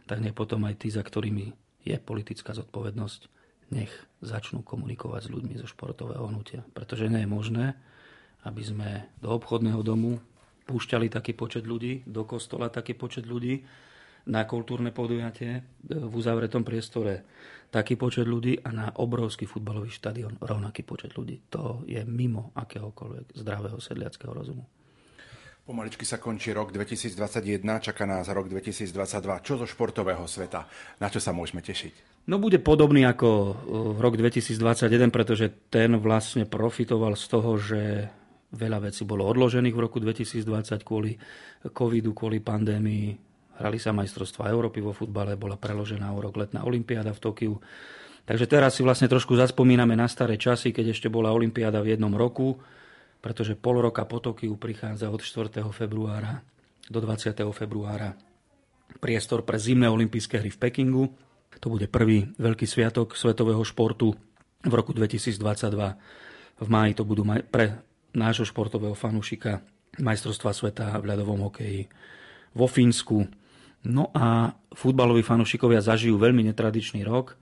tak 0.06 0.22
nech 0.22 0.38
potom 0.38 0.62
aj 0.70 0.86
tí, 0.86 0.94
za 0.94 1.02
ktorými 1.02 1.52
je 1.84 1.98
politická 1.98 2.54
zodpovednosť, 2.54 3.22
nech 3.74 3.92
začnú 4.22 4.62
komunikovať 4.62 5.28
s 5.28 5.34
ľuďmi 5.34 5.54
zo 5.58 5.68
športového 5.68 6.30
hnutia. 6.30 6.62
Pretože 6.78 7.10
nie 7.10 7.26
je 7.26 7.30
možné, 7.34 7.66
aby 8.46 8.62
sme 8.62 8.90
do 9.20 9.34
obchodného 9.34 9.82
domu 9.82 10.22
púšťali 10.70 11.10
taký 11.10 11.34
počet 11.34 11.66
ľudí, 11.66 12.06
do 12.08 12.24
kostola 12.24 12.70
taký 12.70 12.94
počet 12.94 13.26
ľudí, 13.28 13.66
na 14.24 14.48
kultúrne 14.48 14.96
podujatie 14.96 15.68
v 15.84 16.14
uzavretom 16.16 16.64
priestore 16.64 17.28
taký 17.68 18.00
počet 18.00 18.24
ľudí 18.24 18.56
a 18.64 18.72
na 18.72 18.88
obrovský 18.96 19.44
futbalový 19.44 19.92
štadión 19.92 20.40
rovnaký 20.40 20.88
počet 20.88 21.12
ľudí. 21.20 21.44
To 21.52 21.84
je 21.84 22.00
mimo 22.08 22.56
akéhokoľvek 22.56 23.36
zdravého 23.36 23.84
sedliackého 23.84 24.32
rozumu. 24.32 24.64
Pomaličky 25.64 26.04
sa 26.04 26.20
končí 26.20 26.52
rok 26.52 26.76
2021, 26.76 27.64
čaká 27.80 28.04
nás 28.04 28.28
rok 28.28 28.52
2022. 28.52 28.92
Čo 29.48 29.56
zo 29.56 29.64
športového 29.64 30.28
sveta? 30.28 30.68
Na 31.00 31.08
čo 31.08 31.24
sa 31.24 31.32
môžeme 31.32 31.64
tešiť? 31.64 32.28
No 32.28 32.36
bude 32.36 32.60
podobný 32.60 33.08
ako 33.08 33.30
uh, 33.32 33.54
rok 33.96 34.20
2021, 34.20 35.08
pretože 35.08 35.56
ten 35.72 35.96
vlastne 36.04 36.44
profitoval 36.44 37.16
z 37.16 37.26
toho, 37.32 37.56
že 37.56 38.12
veľa 38.52 38.92
vecí 38.92 39.08
bolo 39.08 39.24
odložených 39.24 39.72
v 39.72 39.84
roku 39.88 40.04
2020 40.04 40.84
kvôli 40.84 41.16
covidu, 41.72 42.12
kvôli 42.12 42.44
pandémii. 42.44 43.16
Hrali 43.64 43.80
sa 43.80 43.96
majstrovstvá 43.96 44.52
Európy 44.52 44.84
vo 44.84 44.92
futbale, 44.92 45.40
bola 45.40 45.56
preložená 45.56 46.12
o 46.12 46.20
rok 46.20 46.44
letná 46.44 46.68
olimpiáda 46.68 47.16
v 47.16 47.24
Tokiu. 47.24 47.56
Takže 48.28 48.52
teraz 48.52 48.76
si 48.76 48.84
vlastne 48.84 49.08
trošku 49.08 49.32
zaspomíname 49.40 49.96
na 49.96 50.12
staré 50.12 50.36
časy, 50.36 50.76
keď 50.76 50.92
ešte 50.92 51.08
bola 51.08 51.32
olimpiáda 51.32 51.80
v 51.80 51.96
jednom 51.96 52.12
roku 52.12 52.60
pretože 53.24 53.56
pol 53.56 53.80
roka 53.80 54.04
po 54.04 54.20
Tokiu 54.20 54.60
prichádza 54.60 55.08
od 55.08 55.24
4. 55.24 55.64
februára 55.72 56.44
do 56.92 57.00
20. 57.00 57.32
februára 57.56 58.20
priestor 59.00 59.48
pre 59.48 59.56
zimné 59.56 59.88
olympijské 59.88 60.44
hry 60.44 60.52
v 60.52 60.60
Pekingu. 60.60 61.06
To 61.64 61.72
bude 61.72 61.88
prvý 61.88 62.28
veľký 62.36 62.68
sviatok 62.68 63.16
svetového 63.16 63.64
športu 63.64 64.12
v 64.68 64.74
roku 64.76 64.92
2022. 64.92 65.40
V 66.60 66.68
máji 66.68 66.92
to 67.00 67.08
budú 67.08 67.24
pre 67.48 67.80
nášho 68.12 68.44
športového 68.44 68.94
fanúšika 68.94 69.64
majstrovstva 70.04 70.52
sveta 70.52 71.00
v 71.00 71.16
ľadovom 71.16 71.48
hokeji 71.48 71.88
vo 72.52 72.68
Fínsku. 72.68 73.24
No 73.88 74.12
a 74.12 74.52
futbaloví 74.76 75.24
fanúšikovia 75.24 75.80
zažijú 75.80 76.20
veľmi 76.20 76.44
netradičný 76.52 77.08
rok, 77.08 77.40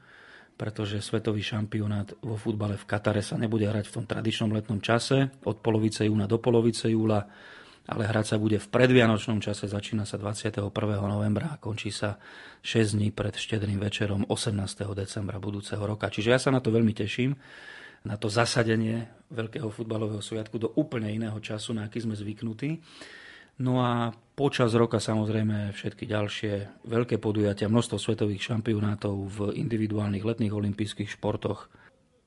pretože 0.61 1.01
svetový 1.01 1.41
šampionát 1.41 2.13
vo 2.21 2.37
futbale 2.37 2.77
v 2.77 2.85
Katare 2.85 3.25
sa 3.25 3.33
nebude 3.33 3.65
hrať 3.65 3.89
v 3.89 3.95
tom 3.97 4.05
tradičnom 4.05 4.53
letnom 4.53 4.77
čase 4.77 5.41
od 5.41 5.57
polovice 5.57 6.05
júna 6.05 6.29
do 6.29 6.37
polovice 6.37 6.85
júla, 6.85 7.25
ale 7.89 8.05
hrať 8.05 8.25
sa 8.29 8.37
bude 8.37 8.61
v 8.61 8.69
predvianočnom 8.69 9.41
čase, 9.41 9.65
začína 9.65 10.05
sa 10.05 10.21
21. 10.21 10.69
novembra 11.01 11.57
a 11.57 11.57
končí 11.57 11.89
sa 11.89 12.21
6 12.61 12.93
dní 12.93 13.09
pred 13.09 13.33
štedrým 13.33 13.81
večerom 13.81 14.29
18. 14.29 14.53
decembra 14.93 15.41
budúceho 15.41 15.81
roka. 15.81 16.13
Čiže 16.13 16.29
ja 16.29 16.37
sa 16.37 16.53
na 16.53 16.61
to 16.61 16.69
veľmi 16.69 16.93
teším, 16.93 17.33
na 18.05 18.21
to 18.21 18.29
zasadenie 18.29 19.09
veľkého 19.33 19.65
futbalového 19.73 20.21
sviatku 20.21 20.61
do 20.61 20.69
úplne 20.77 21.09
iného 21.09 21.41
času, 21.41 21.73
na 21.73 21.89
aký 21.89 22.05
sme 22.05 22.13
zvyknutí. 22.13 22.77
No 23.61 23.85
a 23.85 24.09
počas 24.33 24.73
roka 24.73 24.97
samozrejme 24.97 25.69
všetky 25.69 26.09
ďalšie 26.09 26.53
veľké 26.89 27.21
podujatia, 27.21 27.69
množstvo 27.69 28.01
svetových 28.01 28.49
šampionátov 28.49 29.15
v 29.29 29.37
individuálnych 29.53 30.25
letných 30.25 30.49
olympijských 30.49 31.13
športoch. 31.13 31.69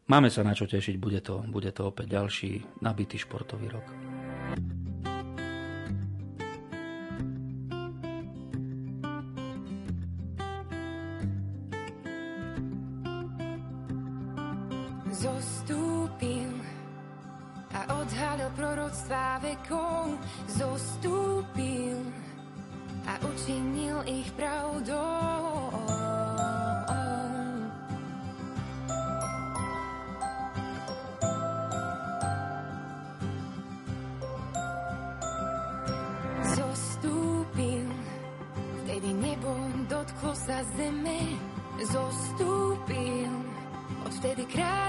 Máme 0.07 0.30
sa 0.30 0.47
na 0.47 0.55
čo 0.55 0.70
tešiť, 0.70 0.95
bude 0.95 1.18
to, 1.18 1.43
bude 1.51 1.74
to 1.74 1.91
opäť 1.91 2.22
ďalší 2.22 2.78
nabitý 2.87 3.18
športový 3.18 3.66
rok. 3.66 3.87
Odhalil 18.05 18.51
proroctvá 18.53 19.41
vekov, 19.41 20.21
zostúpil 20.53 21.97
a 23.09 23.17
učinil 23.25 24.05
ich 24.05 24.29
pravdou. 24.37 25.73
Zostúpil, 36.45 37.89
vtedy 38.85 39.11
nebo 39.17 39.49
sa 40.35 40.61
zeme, 40.77 41.41
zostúpil, 41.89 43.33
odvtedy 44.05 44.45
kráľovstvo 44.51 44.84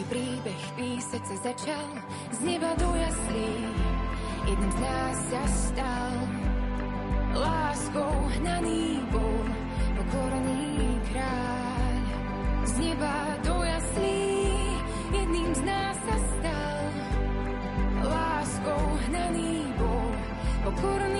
nový 0.00 0.16
príbeh 0.16 0.64
písať 0.80 1.22
sa 1.28 1.36
začal, 1.52 1.88
z 2.32 2.38
neba 2.40 2.72
do 2.80 2.88
jaslí, 2.96 3.52
jedným 4.48 4.72
z 4.72 4.78
nás 4.80 5.16
sa 5.28 5.42
stal. 5.44 6.14
Láskou 7.36 8.14
hnaný 8.40 9.04
bol, 9.12 9.44
pokorný 10.00 10.96
kráľ. 11.12 11.96
Z 12.64 12.72
neba 12.80 13.16
do 13.44 13.56
jaslí, 13.60 14.24
jedným 15.12 15.52
z 15.52 15.62
nás 15.68 15.96
sa 16.00 16.16
stal. 16.16 16.80
Láskou 18.00 18.84
hnaný 19.04 19.68
bol, 19.76 20.08
pokorný 20.64 21.19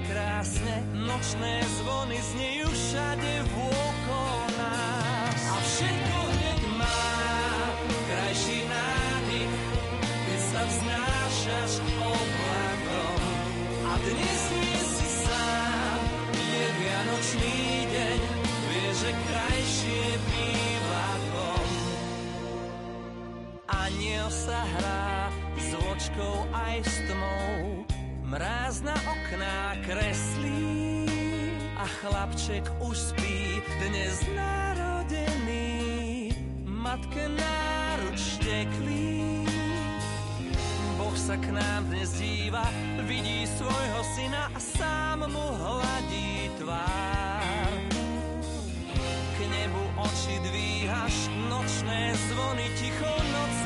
krásne, 0.00 0.74
nočné 0.96 1.60
zvony 1.80 2.16
znejú 2.16 2.68
všade 2.72 3.32
vôj. 3.52 3.81
chlapček 32.02 32.66
už 32.82 32.98
spí, 32.98 33.62
dnes 33.78 34.26
narodený, 34.34 36.34
matke 36.66 37.30
náruč 37.30 38.42
teklí. 38.42 39.46
Boh 40.98 41.14
sa 41.14 41.38
k 41.38 41.54
nám 41.54 41.86
dnes 41.86 42.10
díva, 42.18 42.66
vidí 43.06 43.46
svojho 43.46 44.02
syna 44.18 44.50
a 44.50 44.58
sám 44.58 45.30
mu 45.30 45.46
hladí 45.54 46.50
tvár. 46.58 47.70
K 49.38 49.40
nebu 49.46 49.84
oči 50.02 50.42
dvíhaš, 50.42 51.30
nočné 51.46 52.18
zvony 52.18 52.66
ticho 52.82 53.14
noc 53.14 53.61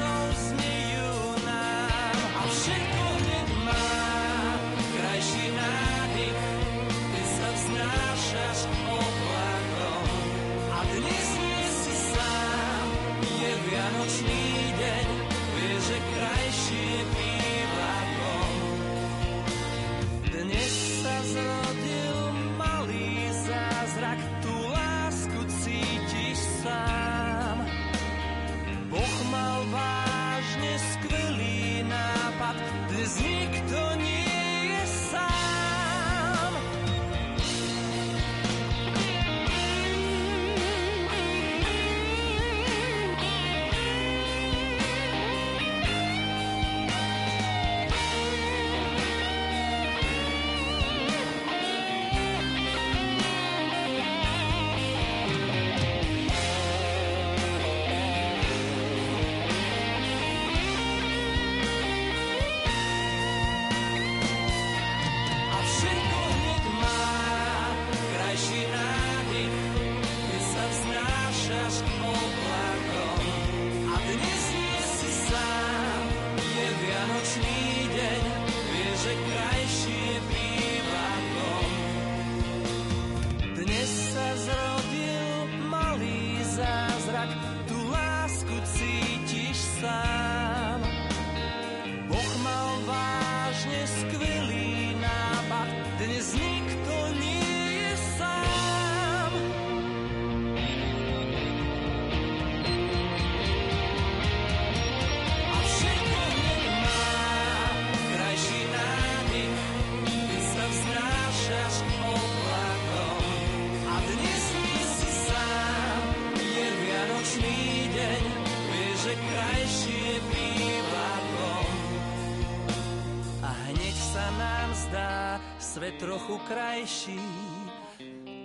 trochu 126.27 126.43
krajší, 126.51 127.23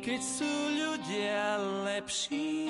keď 0.05 0.19
sú 0.21 0.53
ľudia 0.69 1.57
lepší. 1.81 2.69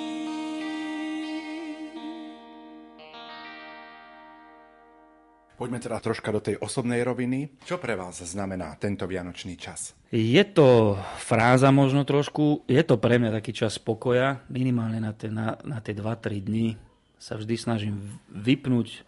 Poďme 5.60 5.84
teda 5.84 6.00
troška 6.00 6.32
do 6.32 6.40
tej 6.40 6.56
osobnej 6.64 7.04
roviny. 7.04 7.60
Čo 7.60 7.76
pre 7.76 7.92
vás 7.92 8.24
znamená 8.24 8.72
tento 8.80 9.04
vianočný 9.04 9.60
čas? 9.60 9.92
Je 10.08 10.40
to 10.48 10.96
fráza 11.20 11.68
možno 11.68 12.08
trošku, 12.08 12.64
je 12.64 12.80
to 12.80 12.96
pre 12.96 13.20
mňa 13.20 13.36
taký 13.36 13.52
čas 13.52 13.76
pokoja, 13.76 14.40
minimálne 14.48 14.96
na 14.96 15.12
tie, 15.12 15.28
na, 15.28 15.60
na 15.60 15.84
tie 15.84 15.92
2-3 15.92 16.40
dní 16.40 16.80
sa 17.20 17.36
vždy 17.36 17.60
snažím 17.60 18.16
vypnúť, 18.32 19.04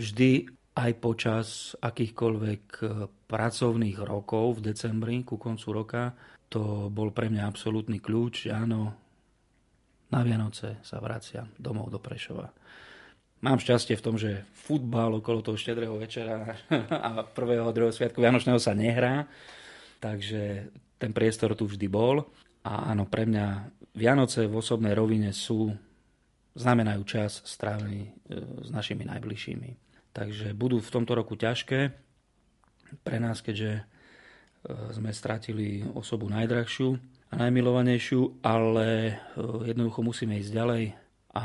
vždy 0.00 0.48
aj 0.72 0.92
počas 1.00 1.46
akýchkoľvek 1.80 2.64
eh, 2.80 2.88
pracovných 3.08 3.98
rokov 4.00 4.60
v 4.60 4.72
decembri, 4.72 5.16
ku 5.24 5.36
koncu 5.36 5.68
roka, 5.72 6.02
to 6.52 6.92
bol 6.92 7.08
pre 7.12 7.32
mňa 7.32 7.48
absolútny 7.48 8.00
kľúč, 8.00 8.52
áno, 8.52 8.92
na 10.12 10.20
Vianoce 10.20 10.84
sa 10.84 11.00
vraciam 11.00 11.48
domov 11.56 11.88
do 11.88 11.96
Prešova 11.96 12.52
Mám 13.42 13.58
šťastie 13.58 13.98
v 13.98 14.04
tom, 14.06 14.14
že 14.14 14.46
futbal 14.54 15.18
okolo 15.18 15.42
toho 15.42 15.58
štedrého 15.58 15.98
večera 15.98 16.54
a 17.10 17.26
prvého 17.26 17.66
druhého 17.74 17.90
sviatku 17.90 18.22
Vianočného 18.22 18.62
sa 18.62 18.70
nehrá, 18.70 19.26
takže 19.98 20.70
ten 20.94 21.10
priestor 21.10 21.58
tu 21.58 21.66
vždy 21.66 21.90
bol. 21.90 22.22
A 22.62 22.94
áno, 22.94 23.10
pre 23.10 23.26
mňa 23.26 23.66
Vianoce 23.98 24.46
v 24.46 24.62
osobnej 24.62 24.94
rovine 24.94 25.34
sú, 25.34 25.74
znamenajú 26.54 27.02
čas 27.02 27.42
strávený 27.42 28.06
e, 28.06 28.10
s 28.62 28.70
našimi 28.70 29.10
najbližšími. 29.10 29.91
Takže 30.12 30.52
budú 30.52 30.78
v 30.80 30.92
tomto 30.92 31.16
roku 31.16 31.34
ťažké 31.36 31.92
pre 33.00 33.16
nás, 33.16 33.40
keďže 33.40 33.80
e, 33.80 33.82
sme 34.92 35.08
stratili 35.12 35.80
osobu 35.96 36.28
najdrahšiu 36.28 36.88
a 37.32 37.34
najmilovanejšiu, 37.40 38.44
ale 38.44 38.88
e, 39.08 39.14
jednoducho 39.72 40.04
musíme 40.04 40.36
ísť 40.36 40.52
ďalej 40.52 40.84
a 41.32 41.44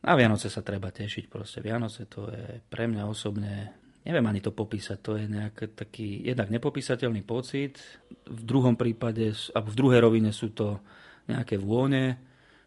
na 0.00 0.16
Vianoce 0.16 0.48
sa 0.48 0.64
treba 0.64 0.88
tešiť 0.88 1.28
proste. 1.28 1.60
Vianoce 1.60 2.08
to 2.08 2.32
je 2.32 2.64
pre 2.72 2.88
mňa 2.88 3.04
osobne, 3.04 3.76
neviem 4.00 4.24
ani 4.24 4.40
to 4.40 4.48
popísať, 4.48 4.98
to 5.04 5.20
je 5.20 5.28
nejaký 5.28 5.76
taký 5.76 6.24
jednak 6.24 6.48
nepopísateľný 6.48 7.20
pocit. 7.20 7.76
V 8.24 8.42
druhom 8.48 8.80
prípade, 8.80 9.36
alebo 9.52 9.68
v 9.68 9.76
druhej 9.76 10.00
rovine 10.00 10.32
sú 10.32 10.56
to 10.56 10.80
nejaké 11.28 11.60
vône 11.60 12.16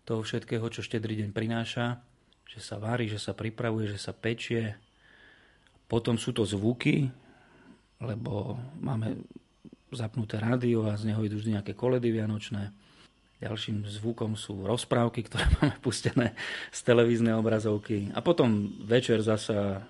toho 0.05 0.21
všetkého, 0.21 0.61
čo 0.69 0.86
štedrý 0.86 1.25
deň 1.25 1.29
prináša. 1.34 2.05
Že 2.53 2.59
sa 2.61 2.77
varí, 2.77 3.09
že 3.09 3.17
sa 3.17 3.34
pripravuje, 3.34 3.89
že 3.89 3.97
sa 3.97 4.13
pečie. 4.13 4.77
Potom 5.93 6.17
sú 6.17 6.33
to 6.33 6.41
zvuky, 6.41 7.05
lebo 8.01 8.57
máme 8.81 9.13
zapnuté 9.93 10.41
rádio 10.41 10.89
a 10.89 10.97
z 10.97 11.13
neho 11.13 11.21
idú 11.21 11.37
vždy 11.37 11.61
nejaké 11.61 11.77
koledy 11.77 12.09
vianočné. 12.09 12.73
Ďalším 13.37 13.85
zvukom 14.01 14.33
sú 14.33 14.65
rozprávky, 14.65 15.21
ktoré 15.29 15.45
máme 15.61 15.77
pustené 15.85 16.33
z 16.73 16.79
televíznej 16.81 17.37
obrazovky. 17.37 18.09
A 18.17 18.25
potom 18.25 18.73
večer 18.81 19.21
zasa 19.21 19.85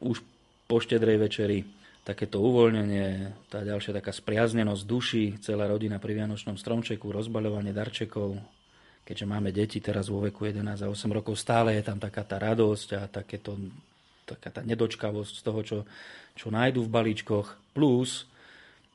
už 0.00 0.24
po 0.64 0.80
štedrej 0.80 1.20
večeri 1.20 1.60
takéto 2.08 2.40
uvoľnenie, 2.40 3.36
tá 3.52 3.60
ďalšia 3.60 4.00
taká 4.00 4.16
spriaznenosť 4.16 4.82
duší, 4.88 5.24
celá 5.44 5.68
rodina 5.68 6.00
pri 6.00 6.24
Vianočnom 6.24 6.56
stromčeku, 6.56 7.12
rozbaľovanie 7.12 7.76
darčekov. 7.76 8.40
Keďže 9.04 9.28
máme 9.28 9.52
deti 9.52 9.84
teraz 9.84 10.08
vo 10.08 10.24
veku 10.24 10.48
11 10.48 10.84
a 10.84 10.88
8 10.88 11.12
rokov, 11.12 11.36
stále 11.36 11.76
je 11.76 11.84
tam 11.84 12.00
taká 12.00 12.24
tá 12.24 12.40
radosť 12.40 12.88
a 12.96 13.02
takéto, 13.08 13.60
taká 14.24 14.48
tá 14.50 14.60
nedočkavosť 14.64 15.34
z 15.38 15.42
toho, 15.44 15.60
čo, 15.64 15.78
čo 16.34 16.48
nájdu 16.48 16.84
v 16.84 16.92
balíčkoch. 16.92 17.76
Plus 17.76 18.28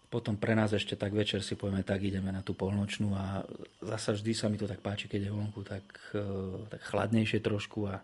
potom 0.10 0.42
pre 0.42 0.58
nás 0.58 0.74
ešte 0.74 0.98
tak 0.98 1.14
večer 1.14 1.46
si 1.46 1.54
povieme, 1.54 1.86
tak 1.86 2.02
ideme 2.02 2.34
na 2.34 2.42
tú 2.42 2.58
polnočnú 2.58 3.14
a 3.14 3.46
zasa 3.78 4.18
vždy 4.18 4.34
sa 4.34 4.50
mi 4.50 4.58
to 4.58 4.66
tak 4.66 4.82
páči, 4.82 5.06
keď 5.06 5.30
je 5.30 5.32
vonku 5.32 5.62
tak, 5.62 5.86
e, 6.18 6.26
tak 6.66 6.82
chladnejšie 6.82 7.46
trošku 7.46 7.86
a 7.86 8.02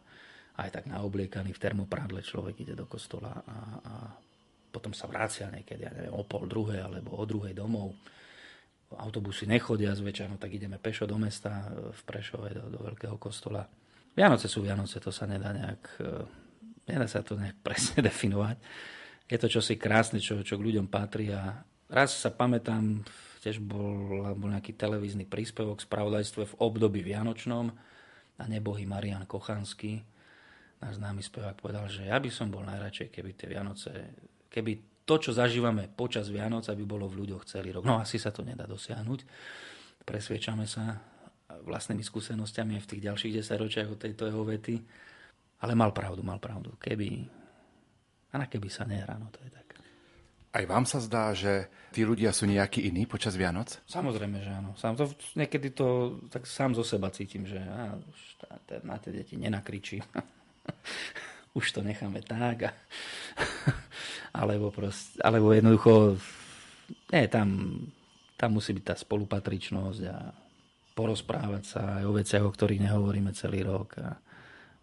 aj 0.62 0.70
tak 0.70 0.86
naobliekaný 0.86 1.52
v 1.52 1.64
termoprádle 1.66 2.22
človek 2.22 2.62
ide 2.62 2.78
do 2.78 2.86
kostola 2.86 3.34
a, 3.34 3.58
a 3.82 3.94
potom 4.70 4.94
sa 4.94 5.10
vracia 5.10 5.50
niekedy, 5.50 5.82
ja 5.82 5.92
neviem, 5.92 6.14
o 6.14 6.22
pol 6.28 6.46
druhej 6.46 6.86
alebo 6.86 7.18
o 7.18 7.24
druhej 7.26 7.58
domov. 7.58 7.98
Autobusy 8.96 9.50
nechodia 9.50 9.98
zväčša, 9.98 10.30
no 10.30 10.38
tak 10.38 10.54
ideme 10.54 10.78
pešo 10.78 11.10
do 11.10 11.18
mesta 11.18 11.74
v 11.74 12.02
Prešove, 12.06 12.54
do, 12.54 12.64
do 12.70 12.80
veľkého 12.86 13.18
kostola. 13.18 13.66
Vianoce 14.16 14.46
sú 14.46 14.64
Vianoce, 14.64 15.02
to 15.02 15.10
sa 15.10 15.26
nedá 15.26 15.52
nejak, 15.52 15.84
e, 16.00 16.06
nedá 16.86 17.06
sa 17.06 17.26
to 17.26 17.38
nejak 17.38 17.60
presne 17.62 18.04
definovať. 18.08 18.58
Je 19.26 19.38
to 19.42 19.50
čosi 19.50 19.76
krásne, 19.78 20.22
čo, 20.22 20.42
čo 20.46 20.58
k 20.58 20.66
ľuďom 20.70 20.86
patrí 20.90 21.34
a 21.34 21.66
Raz 21.86 22.18
sa 22.18 22.34
pamätám, 22.34 23.06
tiež 23.46 23.62
bol, 23.62 24.26
bol 24.34 24.50
nejaký 24.50 24.74
televízny 24.74 25.30
príspevok 25.30 25.78
v 25.82 25.86
spravodajstve 25.86 26.44
v 26.50 26.58
období 26.58 27.06
Vianočnom 27.06 27.70
a 28.42 28.44
nebohý 28.50 28.90
Marian 28.90 29.30
Kochanský, 29.30 30.02
náš 30.82 30.98
známy 30.98 31.22
spevák, 31.22 31.62
povedal, 31.62 31.86
že 31.86 32.10
ja 32.10 32.18
by 32.18 32.30
som 32.34 32.50
bol 32.50 32.66
najradšej, 32.66 33.14
keby 33.14 33.38
tie 33.38 33.48
Vianoce, 33.54 33.90
keby 34.50 35.06
to, 35.06 35.22
čo 35.22 35.30
zažívame 35.30 35.86
počas 35.86 36.34
Vianoc, 36.34 36.66
aby 36.74 36.82
bolo 36.82 37.06
v 37.06 37.22
ľuďoch 37.22 37.46
celý 37.46 37.70
rok. 37.70 37.86
No 37.86 38.02
asi 38.02 38.18
sa 38.18 38.34
to 38.34 38.42
nedá 38.42 38.66
dosiahnuť. 38.66 39.22
Presviečame 40.02 40.66
sa 40.66 40.98
vlastnými 41.46 42.02
skúsenostiami 42.02 42.82
aj 42.82 42.82
v 42.82 42.90
tých 42.98 43.06
ďalších 43.06 43.34
desaťročiach 43.38 43.94
od 43.94 44.00
tejto 44.02 44.26
jeho 44.26 44.42
vety. 44.42 44.76
Ale 45.66 45.74
mal 45.74 45.90
pravdu, 45.90 46.22
mal 46.22 46.38
pravdu. 46.38 46.78
Keby... 46.78 47.26
A 48.30 48.38
na 48.38 48.46
keby 48.46 48.70
sa 48.70 48.86
nehrá, 48.86 49.18
no 49.18 49.34
to 49.34 49.42
je 49.42 49.50
tak. 49.50 49.82
Aj 50.54 50.62
vám 50.70 50.86
sa 50.86 51.02
zdá, 51.02 51.34
že 51.34 51.66
tí 51.90 52.06
ľudia 52.06 52.30
sú 52.30 52.46
nejakí 52.46 52.86
iní 52.86 53.10
počas 53.10 53.34
Vianoc? 53.34 53.82
Samozrejme, 53.90 54.46
že 54.46 54.52
áno. 54.54 54.78
Sám 54.78 54.94
to, 54.94 55.10
niekedy 55.34 55.74
to 55.74 56.22
tak 56.30 56.46
sám 56.46 56.78
zo 56.78 56.86
seba 56.86 57.10
cítim, 57.10 57.50
že 57.50 57.58
á, 57.58 57.98
už 57.98 58.22
tá, 58.38 58.50
tá, 58.62 58.76
na 58.86 59.02
tie 59.02 59.10
deti 59.10 59.42
nenakričí. 59.42 60.06
už 61.58 61.66
to 61.74 61.82
necháme 61.82 62.22
tak. 62.22 62.70
A, 62.70 62.72
alebo, 64.46 64.70
prost, 64.70 65.18
alebo 65.26 65.50
jednoducho, 65.50 66.22
nie, 67.10 67.26
tam, 67.26 67.82
tam 68.38 68.54
musí 68.54 68.78
byť 68.78 68.86
tá 68.86 68.96
spolupatričnosť 69.00 70.02
a 70.14 70.18
porozprávať 70.94 71.64
sa 71.66 71.82
aj 72.00 72.04
o 72.06 72.14
veciach, 72.14 72.44
o 72.46 72.54
ktorých 72.54 72.86
nehovoríme 72.86 73.34
celý 73.34 73.66
rok 73.66 73.98
a 73.98 74.22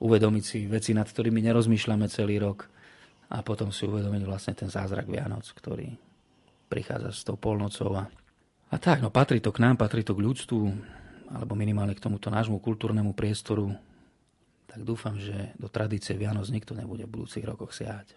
uvedomiť 0.02 0.44
si 0.44 0.58
veci, 0.66 0.90
nad 0.90 1.06
ktorými 1.06 1.38
nerozmýšľame 1.46 2.10
celý 2.10 2.42
rok 2.42 2.66
a 3.30 3.40
potom 3.46 3.70
si 3.70 3.86
uvedomiť 3.86 4.22
vlastne 4.26 4.52
ten 4.58 4.66
zázrak 4.66 5.06
Vianoc, 5.06 5.46
ktorý 5.46 5.94
prichádza 6.66 7.10
s 7.14 7.22
tou 7.22 7.38
polnocou. 7.38 7.94
A, 7.94 8.10
a 8.68 8.76
tak, 8.82 8.98
no 8.98 9.14
patrí 9.14 9.38
to 9.38 9.54
k 9.54 9.62
nám, 9.62 9.78
patrí 9.78 10.02
to 10.02 10.18
k 10.18 10.24
ľudstvu, 10.26 10.60
alebo 11.32 11.54
minimálne 11.54 11.94
k 11.94 12.02
tomuto 12.02 12.28
nášmu 12.28 12.58
kultúrnemu 12.60 13.14
priestoru, 13.14 13.72
tak 14.68 14.82
dúfam, 14.82 15.16
že 15.16 15.52
do 15.56 15.68
tradície 15.68 16.16
Vianoc 16.18 16.48
nikto 16.48 16.72
nebude 16.72 17.04
v 17.06 17.12
budúcich 17.22 17.44
rokoch 17.44 17.72
siahať. 17.76 18.16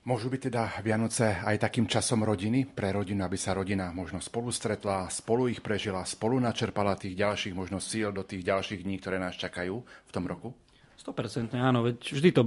Môžu 0.00 0.32
byť 0.32 0.48
teda 0.48 0.80
Vianoce 0.80 1.44
aj 1.44 1.60
takým 1.60 1.84
časom 1.84 2.24
rodiny, 2.24 2.64
pre 2.64 2.88
rodinu, 2.88 3.20
aby 3.20 3.36
sa 3.36 3.52
rodina 3.52 3.92
možno 3.92 4.16
spolu 4.16 4.48
stretla, 4.48 5.12
spolu 5.12 5.52
ich 5.52 5.60
prežila, 5.60 6.00
spolu 6.08 6.40
načerpala 6.40 6.96
tých 6.96 7.20
ďalších 7.20 7.52
možno 7.52 7.84
síl 7.84 8.08
do 8.08 8.24
tých 8.24 8.40
ďalších 8.40 8.80
dní, 8.80 8.96
ktoré 8.96 9.20
nás 9.20 9.36
čakajú 9.36 9.76
v 9.84 10.10
tom 10.14 10.24
roku? 10.24 10.56
100% 11.00 11.56
áno, 11.56 11.84
veď 11.88 11.98
vždy 12.12 12.30
to 12.30 12.42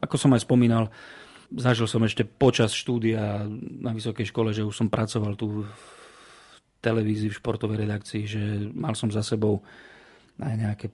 ako 0.00 0.16
som 0.20 0.32
aj 0.36 0.44
spomínal, 0.44 0.92
zažil 1.52 1.88
som 1.88 2.02
ešte 2.04 2.26
počas 2.26 2.74
štúdia 2.74 3.46
na 3.80 3.92
vysokej 3.94 4.28
škole, 4.28 4.52
že 4.52 4.66
už 4.66 4.74
som 4.76 4.88
pracoval 4.92 5.38
tu 5.38 5.64
v 5.64 5.70
televízii, 6.84 7.32
v 7.32 7.38
športovej 7.40 7.86
redakcii, 7.86 8.22
že 8.28 8.42
mal 8.76 8.94
som 8.94 9.08
za 9.10 9.24
sebou 9.24 9.64
aj 10.38 10.54
nejaké 10.54 10.86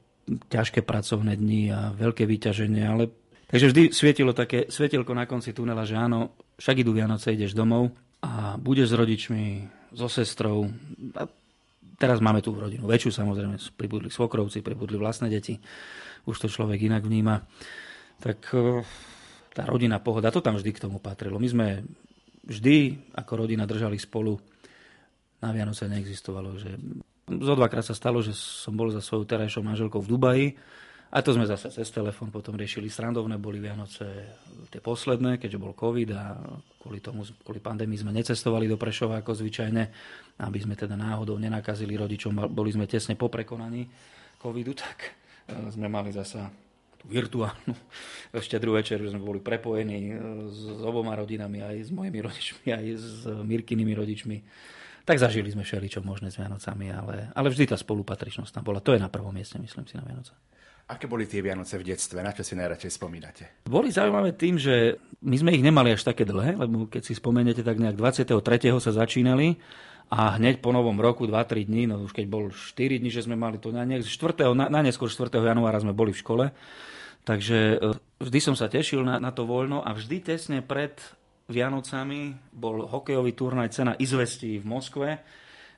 ťažké 0.49 0.87
pracovné 0.87 1.35
dni 1.35 1.75
a 1.75 1.81
veľké 1.93 2.25
vyťaženie, 2.25 2.85
ale 2.87 3.11
takže 3.51 3.75
vždy 3.75 3.83
svietilo 3.91 4.31
také 4.31 4.71
svetielko 4.71 5.13
na 5.13 5.27
konci 5.27 5.51
tunela, 5.51 5.83
že 5.83 5.99
áno, 5.99 6.39
však 6.63 6.87
idú 6.87 6.95
Vianoce, 6.95 7.35
ideš 7.35 7.59
domov 7.59 7.91
a 8.23 8.55
budeš 8.55 8.95
s 8.95 8.99
rodičmi, 9.03 9.45
so 9.93 10.09
sestrou. 10.09 10.71
A 11.19 11.29
teraz 12.01 12.23
máme 12.25 12.41
tú 12.41 12.57
rodinu 12.57 12.89
väčšiu 12.89 13.13
samozrejme, 13.13 13.61
pribudli 13.77 14.09
svokrovci, 14.09 14.65
pribudli 14.65 14.97
vlastné 14.97 15.29
deti. 15.29 15.61
Už 16.27 16.36
to 16.39 16.49
človek 16.51 16.78
inak 16.86 17.03
vníma 17.03 17.43
tak 18.23 18.55
e, 18.55 18.86
tá 19.51 19.66
rodina 19.66 19.99
pohoda, 19.99 20.31
to 20.31 20.39
tam 20.39 20.55
vždy 20.55 20.70
k 20.70 20.82
tomu 20.86 21.03
patrilo. 21.03 21.43
My 21.43 21.49
sme 21.51 21.66
vždy 22.47 23.11
ako 23.19 23.47
rodina 23.47 23.66
držali 23.66 23.99
spolu. 23.99 24.39
Na 25.43 25.51
Vianoce 25.51 25.90
neexistovalo, 25.90 26.55
že 26.55 26.78
zo 27.27 27.55
dvakrát 27.59 27.82
sa 27.82 27.99
stalo, 27.99 28.23
že 28.23 28.31
som 28.31 28.78
bol 28.78 28.94
za 28.94 29.03
svojou 29.03 29.27
terajšou 29.27 29.66
manželkou 29.66 29.99
v 29.99 30.11
Dubaji 30.11 30.47
a 31.12 31.19
to 31.19 31.35
sme 31.35 31.51
zase 31.51 31.74
cez 31.74 31.90
telefón 31.90 32.31
potom 32.31 32.55
riešili 32.55 32.86
strandovné, 32.86 33.43
boli 33.43 33.59
Vianoce 33.59 34.07
tie 34.70 34.78
posledné, 34.78 35.43
keďže 35.43 35.59
bol 35.59 35.74
COVID 35.74 36.09
a 36.15 36.39
kvôli 36.78 37.03
tomu, 37.03 37.27
kvôli 37.43 37.59
pandémii 37.59 37.99
sme 38.01 38.15
necestovali 38.15 38.70
do 38.70 38.78
Prešova 38.78 39.19
ako 39.19 39.35
zvyčajne, 39.35 39.82
aby 40.40 40.59
sme 40.62 40.78
teda 40.78 40.94
náhodou 40.94 41.36
nenakazili 41.43 41.99
rodičom, 41.99 42.55
boli 42.55 42.70
sme 42.70 42.86
tesne 42.86 43.19
po 43.19 43.27
prekonaní 43.27 43.90
covidu, 44.39 44.78
tak 44.78 45.22
sme 45.70 45.89
mali 45.89 46.12
zasa 46.12 46.51
virtuálnu 47.07 47.74
štedrú 48.47 48.79
večer, 48.79 49.03
že 49.03 49.11
sme 49.15 49.23
boli 49.23 49.41
prepojení 49.43 50.01
e, 50.12 50.16
s 50.51 50.83
oboma 50.83 51.19
rodinami, 51.19 51.62
aj 51.62 51.77
s 51.87 51.91
mojimi 51.91 52.19
rodičmi, 52.23 52.66
aj 52.70 52.85
s 52.95 53.09
Mirkinými 53.27 53.95
rodičmi. 53.95 54.37
Tak 55.03 55.19
zažili 55.19 55.51
sme 55.51 55.66
všeličo 55.66 55.99
možné 56.07 56.31
s 56.31 56.39
Vianocami, 56.39 56.95
ale, 56.95 57.35
ale 57.35 57.51
vždy 57.51 57.74
tá 57.74 57.77
spolupatričnosť 57.77 58.55
tam 58.55 58.62
bola. 58.62 58.79
To 58.79 58.95
je 58.95 59.03
na 59.03 59.11
prvom 59.11 59.35
mieste, 59.35 59.59
myslím 59.59 59.83
si, 59.83 59.99
na 59.99 60.07
Vianoce. 60.07 60.31
Aké 60.87 61.11
boli 61.11 61.27
tie 61.27 61.43
Vianoce 61.43 61.74
v 61.74 61.91
detstve? 61.91 62.23
Na 62.23 62.31
čo 62.31 62.47
si 62.47 62.55
najradšej 62.55 63.03
spomínate? 63.03 63.66
Boli 63.66 63.91
zaujímavé 63.91 64.35
tým, 64.35 64.59
že 64.62 64.99
my 65.23 65.37
sme 65.39 65.51
ich 65.59 65.62
nemali 65.62 65.95
až 65.95 66.07
také 66.07 66.23
dlhé, 66.23 66.55
lebo 66.55 66.87
keď 66.87 67.03
si 67.03 67.19
spomeniete, 67.19 67.66
tak 67.66 67.83
nejak 67.83 67.99
23. 67.99 68.39
sa 68.79 68.93
začínali 68.95 69.59
a 70.13 70.37
hneď 70.37 70.61
po 70.61 70.77
novom 70.77 71.01
roku, 71.01 71.25
2-3 71.25 71.65
dní, 71.65 71.89
no 71.89 72.05
už 72.05 72.13
keď 72.13 72.27
bol 72.29 72.53
4 72.53 73.01
dní, 73.01 73.09
že 73.09 73.25
sme 73.25 73.33
mali 73.33 73.57
to 73.57 73.73
na, 73.73 73.89
4. 73.89 74.05
na, 74.53 74.69
na 74.69 74.81
neskôr 74.85 75.09
4. 75.09 75.33
januára 75.33 75.81
sme 75.81 75.97
boli 75.97 76.13
v 76.13 76.21
škole, 76.21 76.47
takže 77.25 77.81
e, 77.81 77.97
vždy 78.21 78.39
som 78.45 78.53
sa 78.53 78.69
tešil 78.69 79.01
na, 79.01 79.17
na 79.17 79.33
to 79.33 79.49
voľno 79.49 79.81
a 79.81 79.97
vždy 79.97 80.21
tesne 80.21 80.61
pred 80.61 80.93
Vianocami 81.49 82.37
bol 82.53 82.85
hokejový 82.85 83.33
turnaj 83.33 83.73
cena 83.73 83.97
Izvestí 83.97 84.61
v 84.61 84.69
Moskve, 84.69 85.09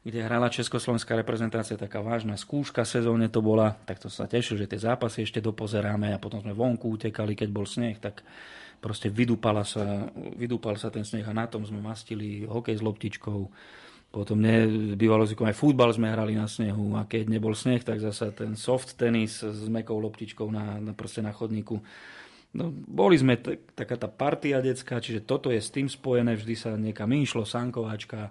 kde 0.02 0.20
hrala 0.20 0.51
československá 0.52 1.15
reprezentácia, 1.15 1.81
taká 1.81 2.02
vážna 2.02 2.35
skúška 2.35 2.82
sezóne 2.82 3.31
to 3.31 3.39
bola, 3.39 3.78
tak 3.86 4.02
to 4.02 4.11
sa 4.11 4.27
tešil, 4.27 4.59
že 4.59 4.69
tie 4.69 4.82
zápasy 4.82 5.24
ešte 5.24 5.40
dopozeráme 5.40 6.11
a 6.11 6.19
potom 6.19 6.43
sme 6.43 6.52
vonku 6.52 6.90
utekali, 6.98 7.39
keď 7.39 7.48
bol 7.55 7.65
sneh, 7.65 7.97
tak 8.02 8.20
proste 8.82 9.09
vydúpala 9.09 9.65
sa, 9.65 10.11
vydúpal 10.36 10.77
sa 10.77 10.93
ten 10.93 11.06
sneh 11.06 11.24
a 11.24 11.32
na 11.32 11.48
tom 11.48 11.65
sme 11.65 11.81
mastili 11.81 12.44
hokej 12.44 12.77
s 12.77 12.85
loptičkou. 12.85 13.40
Potom 14.14 14.38
ne, 14.38 14.70
bývalo 14.94 15.26
si 15.26 15.34
aj 15.34 15.58
futbal 15.58 15.90
sme 15.90 16.06
hrali 16.06 16.38
na 16.38 16.46
snehu 16.46 16.94
a 16.94 17.02
keď 17.02 17.26
nebol 17.26 17.50
sneh, 17.50 17.82
tak 17.82 17.98
zase 17.98 18.30
ten 18.30 18.54
soft 18.54 18.94
tenis 18.94 19.42
s 19.42 19.66
mekou 19.66 19.98
loptičkou 19.98 20.46
na, 20.54 20.78
na, 20.78 20.94
proste 20.94 21.18
na 21.18 21.34
chodníku. 21.34 21.82
No, 22.54 22.70
boli 22.70 23.18
sme 23.18 23.34
t- 23.34 23.58
taká 23.74 23.98
tá 23.98 24.06
partia 24.06 24.62
detská, 24.62 25.02
čiže 25.02 25.26
toto 25.26 25.50
je 25.50 25.58
s 25.58 25.74
tým 25.74 25.90
spojené, 25.90 26.38
vždy 26.38 26.54
sa 26.54 26.70
niekam 26.78 27.10
išlo, 27.10 27.42
sankovačka, 27.42 28.30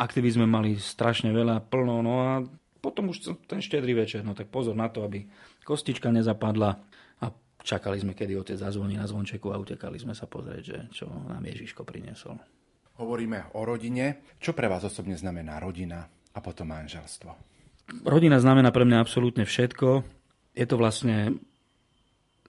aktivizme 0.00 0.48
mali 0.48 0.80
strašne 0.80 1.28
veľa, 1.28 1.68
plno, 1.68 2.00
no 2.00 2.14
a 2.24 2.32
potom 2.80 3.12
už 3.12 3.36
ten 3.44 3.60
štedrý 3.60 3.92
večer, 3.92 4.24
no 4.24 4.32
tak 4.32 4.48
pozor 4.48 4.72
na 4.72 4.88
to, 4.88 5.04
aby 5.04 5.28
kostička 5.68 6.08
nezapadla 6.08 6.80
a 7.20 7.28
čakali 7.60 8.00
sme, 8.00 8.16
kedy 8.16 8.32
otec 8.40 8.56
zazvoní 8.56 8.96
na 8.96 9.04
zvončeku 9.04 9.52
a 9.52 9.60
utekali 9.60 10.00
sme 10.00 10.16
sa 10.16 10.24
pozrieť, 10.24 10.62
že 10.64 10.78
čo 10.88 11.04
nám 11.04 11.44
Ježiško 11.44 11.84
priniesol. 11.84 12.40
Hovoríme 12.98 13.54
o 13.54 13.62
rodine. 13.62 14.26
Čo 14.42 14.58
pre 14.58 14.66
vás 14.66 14.82
osobne 14.82 15.14
znamená 15.14 15.62
rodina 15.62 16.02
a 16.34 16.38
potom 16.42 16.66
manželstvo? 16.74 17.30
Rodina 18.02 18.42
znamená 18.42 18.74
pre 18.74 18.82
mňa 18.82 18.98
absolútne 18.98 19.46
všetko. 19.46 20.02
Je 20.58 20.66
to 20.66 20.74
vlastne 20.74 21.38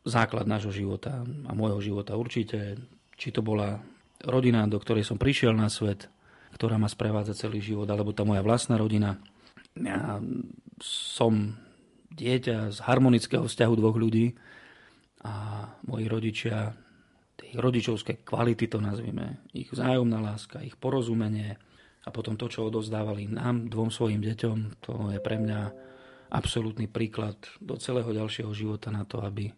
základ 0.02 0.50
nášho 0.50 0.74
života 0.74 1.22
a 1.22 1.52
môjho 1.54 1.94
života 1.94 2.18
určite. 2.18 2.82
Či 3.14 3.30
to 3.30 3.46
bola 3.46 3.78
rodina, 4.26 4.66
do 4.66 4.82
ktorej 4.82 5.06
som 5.06 5.22
prišiel 5.22 5.54
na 5.54 5.70
svet, 5.70 6.10
ktorá 6.58 6.82
ma 6.82 6.90
sprevádza 6.90 7.38
celý 7.38 7.62
život, 7.62 7.86
alebo 7.86 8.10
tá 8.10 8.26
moja 8.26 8.42
vlastná 8.42 8.76
rodina. 8.82 9.22
Ja 9.78 10.18
som 10.82 11.62
dieťa 12.10 12.74
z 12.74 12.78
harmonického 12.90 13.46
vzťahu 13.46 13.74
dvoch 13.78 14.02
ľudí 14.02 14.34
a 15.22 15.68
moji 15.86 16.06
rodičia, 16.10 16.74
ich 17.44 17.58
rodičovské 17.58 18.26
kvality 18.26 18.68
to 18.68 18.80
nazvime, 18.84 19.44
ich 19.56 19.72
vzájomná 19.72 20.20
láska, 20.20 20.64
ich 20.64 20.76
porozumenie 20.76 21.60
a 22.04 22.10
potom 22.10 22.40
to, 22.40 22.48
čo 22.48 22.68
odovzdávali 22.68 23.28
nám, 23.28 23.68
dvom 23.68 23.92
svojim 23.92 24.24
deťom, 24.24 24.58
to 24.84 25.14
je 25.14 25.20
pre 25.20 25.38
mňa 25.40 25.60
absolútny 26.30 26.86
príklad 26.86 27.36
do 27.58 27.76
celého 27.80 28.10
ďalšieho 28.10 28.52
života 28.54 28.94
na 28.94 29.04
to, 29.04 29.22
aby 29.22 29.50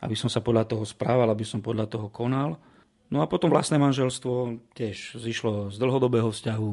aby 0.00 0.16
som 0.16 0.32
sa 0.32 0.40
podľa 0.40 0.64
toho 0.64 0.84
správal, 0.88 1.28
aby 1.28 1.44
som 1.44 1.60
podľa 1.60 1.86
toho 1.88 2.08
konal. 2.08 2.56
No 3.12 3.20
a 3.20 3.28
potom 3.28 3.52
vlastné 3.52 3.76
manželstvo 3.76 4.56
tiež 4.72 5.20
zišlo 5.20 5.68
z 5.68 5.76
dlhodobého 5.76 6.32
vzťahu, 6.32 6.72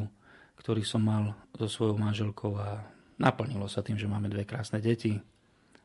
ktorý 0.57 0.81
som 0.87 1.03
mal 1.03 1.35
so 1.57 1.67
svojou 1.67 1.99
manželkou 1.99 2.55
a 2.55 2.87
naplnilo 3.19 3.67
sa 3.67 3.83
tým, 3.83 3.99
že 3.99 4.07
máme 4.07 4.31
dve 4.31 4.47
krásne 4.47 4.79
deti, 4.79 5.19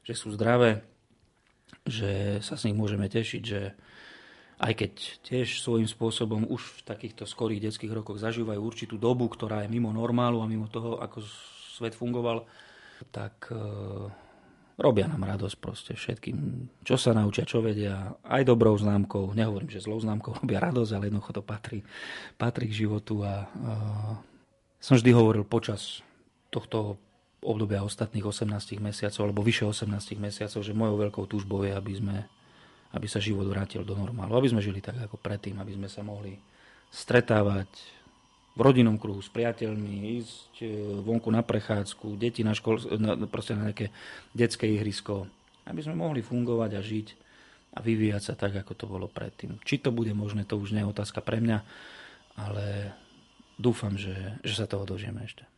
že 0.06 0.14
sú 0.14 0.30
zdravé, 0.30 0.86
že 1.82 2.38
sa 2.44 2.54
s 2.54 2.68
nich 2.68 2.76
môžeme 2.76 3.08
tešiť, 3.10 3.42
že 3.42 3.74
aj 4.58 4.72
keď 4.76 4.92
tiež 5.24 5.62
svojím 5.62 5.88
spôsobom 5.88 6.48
už 6.48 6.80
v 6.80 6.80
takýchto 6.84 7.24
skorých 7.24 7.70
detských 7.70 7.92
rokoch 7.92 8.20
zažívajú 8.20 8.60
určitú 8.60 8.96
dobu, 9.00 9.30
ktorá 9.30 9.64
je 9.64 9.72
mimo 9.72 9.94
normálu 9.94 10.42
a 10.42 10.50
mimo 10.50 10.68
toho, 10.68 11.00
ako 11.00 11.24
svet 11.72 11.96
fungoval, 11.96 12.44
tak 13.10 13.50
eh, 13.50 13.58
robia 14.78 15.06
nám 15.10 15.24
radosť 15.24 15.56
proste 15.58 15.92
všetkým, 15.94 16.36
čo 16.82 16.96
sa 16.96 17.14
naučia, 17.16 17.48
čo 17.48 17.62
vedia, 17.62 18.14
aj 18.22 18.42
dobrou 18.46 18.76
známkou, 18.78 19.34
nehovorím, 19.34 19.70
že 19.70 19.82
zlou 19.82 19.98
známkou 19.98 20.36
robia 20.42 20.62
radosť, 20.62 20.90
ale 20.94 21.08
jednoducho 21.08 21.32
to 21.32 21.42
patrí, 21.42 21.80
patrí 22.36 22.68
k 22.70 22.86
životu 22.86 23.22
a 23.22 23.46
uh, 23.46 24.14
som 24.82 24.98
vždy 24.98 25.10
hovoril 25.14 25.46
počas 25.46 26.02
tohto 26.50 26.98
obdobia 27.42 27.82
ostatných 27.82 28.22
18 28.22 28.78
mesiacov, 28.78 29.20
alebo 29.26 29.42
vyše 29.42 29.66
18 29.66 29.90
mesiacov, 30.18 30.60
že 30.62 30.74
mojou 30.74 30.96
veľkou 30.98 31.24
túžbou 31.26 31.66
je, 31.66 31.74
aby, 31.74 31.92
sme, 31.98 32.16
aby 32.92 33.06
sa 33.08 33.20
život 33.20 33.48
vrátil 33.48 33.84
do 33.84 33.96
normálu, 33.96 34.36
aby 34.36 34.52
sme 34.52 34.64
žili 34.64 34.84
tak 34.84 34.96
ako 35.00 35.16
predtým, 35.16 35.56
aby 35.60 35.72
sme 35.76 35.88
sa 35.88 36.04
mohli 36.04 36.36
stretávať, 36.92 37.68
v 38.52 38.60
rodinnom 38.60 39.00
kruhu 39.00 39.24
s 39.24 39.32
priateľmi, 39.32 40.20
ísť 40.20 40.54
e, 40.60 40.68
vonku 41.00 41.32
na 41.32 41.40
prechádzku, 41.40 42.20
deti 42.20 42.44
na 42.44 42.52
škol, 42.52 42.84
na, 43.00 43.16
proste 43.24 43.56
na 43.56 43.72
nejaké 43.72 43.88
detské 44.36 44.68
ihrisko, 44.68 45.24
aby 45.64 45.80
sme 45.80 45.96
mohli 45.96 46.20
fungovať 46.20 46.70
a 46.76 46.80
žiť 46.84 47.08
a 47.72 47.78
vyvíjať 47.80 48.22
sa 48.22 48.34
tak, 48.36 48.52
ako 48.52 48.72
to 48.76 48.84
bolo 48.84 49.08
predtým. 49.08 49.56
Či 49.64 49.80
to 49.80 49.88
bude 49.88 50.12
možné, 50.12 50.44
to 50.44 50.60
už 50.60 50.76
nie 50.76 50.84
je 50.84 50.92
otázka 50.92 51.24
pre 51.24 51.40
mňa, 51.40 51.58
ale 52.36 52.92
dúfam, 53.56 53.96
že, 53.96 54.36
že 54.44 54.52
sa 54.52 54.68
toho 54.68 54.84
dožijeme 54.84 55.24
ešte. 55.24 55.48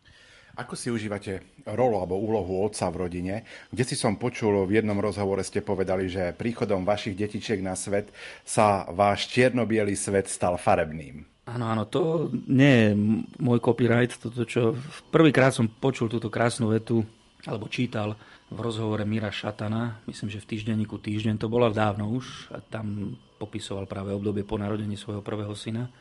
Ako 0.54 0.78
si 0.78 0.86
užívate 0.90 1.42
rolu 1.66 1.98
alebo 1.98 2.14
úlohu 2.14 2.62
otca 2.62 2.86
v 2.94 3.06
rodine? 3.06 3.34
Kde 3.74 3.84
si 3.84 3.96
som 3.98 4.14
počul, 4.14 4.62
v 4.66 4.78
jednom 4.78 4.98
rozhovore 5.02 5.42
ste 5.42 5.58
povedali, 5.64 6.06
že 6.06 6.30
príchodom 6.30 6.86
vašich 6.86 7.18
detičiek 7.18 7.58
na 7.58 7.74
svet 7.74 8.14
sa 8.46 8.86
váš 8.94 9.26
čierno 9.26 9.66
svet 9.98 10.30
stal 10.30 10.54
farebným. 10.54 11.26
Áno, 11.44 11.64
áno, 11.68 11.84
to 11.84 12.32
nie 12.48 12.72
je 12.72 12.88
môj 13.36 13.60
copyright, 13.60 14.16
toto 14.16 14.48
čo... 14.48 14.78
Prvýkrát 15.12 15.52
som 15.52 15.68
počul 15.68 16.08
túto 16.08 16.32
krásnu 16.32 16.72
vetu, 16.72 17.04
alebo 17.44 17.68
čítal 17.68 18.16
v 18.48 18.58
rozhovore 18.64 19.04
Mira 19.04 19.28
Šatana, 19.28 20.00
myslím, 20.08 20.32
že 20.32 20.40
v 20.40 20.56
týždenníku 20.56 20.96
Týždeň, 20.96 21.36
to 21.36 21.52
bolo 21.52 21.68
dávno 21.68 22.08
už, 22.14 22.48
a 22.48 22.64
tam 22.64 23.18
popisoval 23.36 23.84
práve 23.84 24.16
obdobie 24.16 24.46
po 24.46 24.56
narodení 24.56 24.96
svojho 24.96 25.20
prvého 25.20 25.52
syna. 25.52 25.92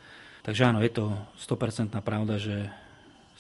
Takže 0.48 0.64
áno, 0.64 0.80
je 0.80 0.92
to 0.92 1.12
100% 1.40 1.92
pravda, 2.00 2.40
že 2.40 2.72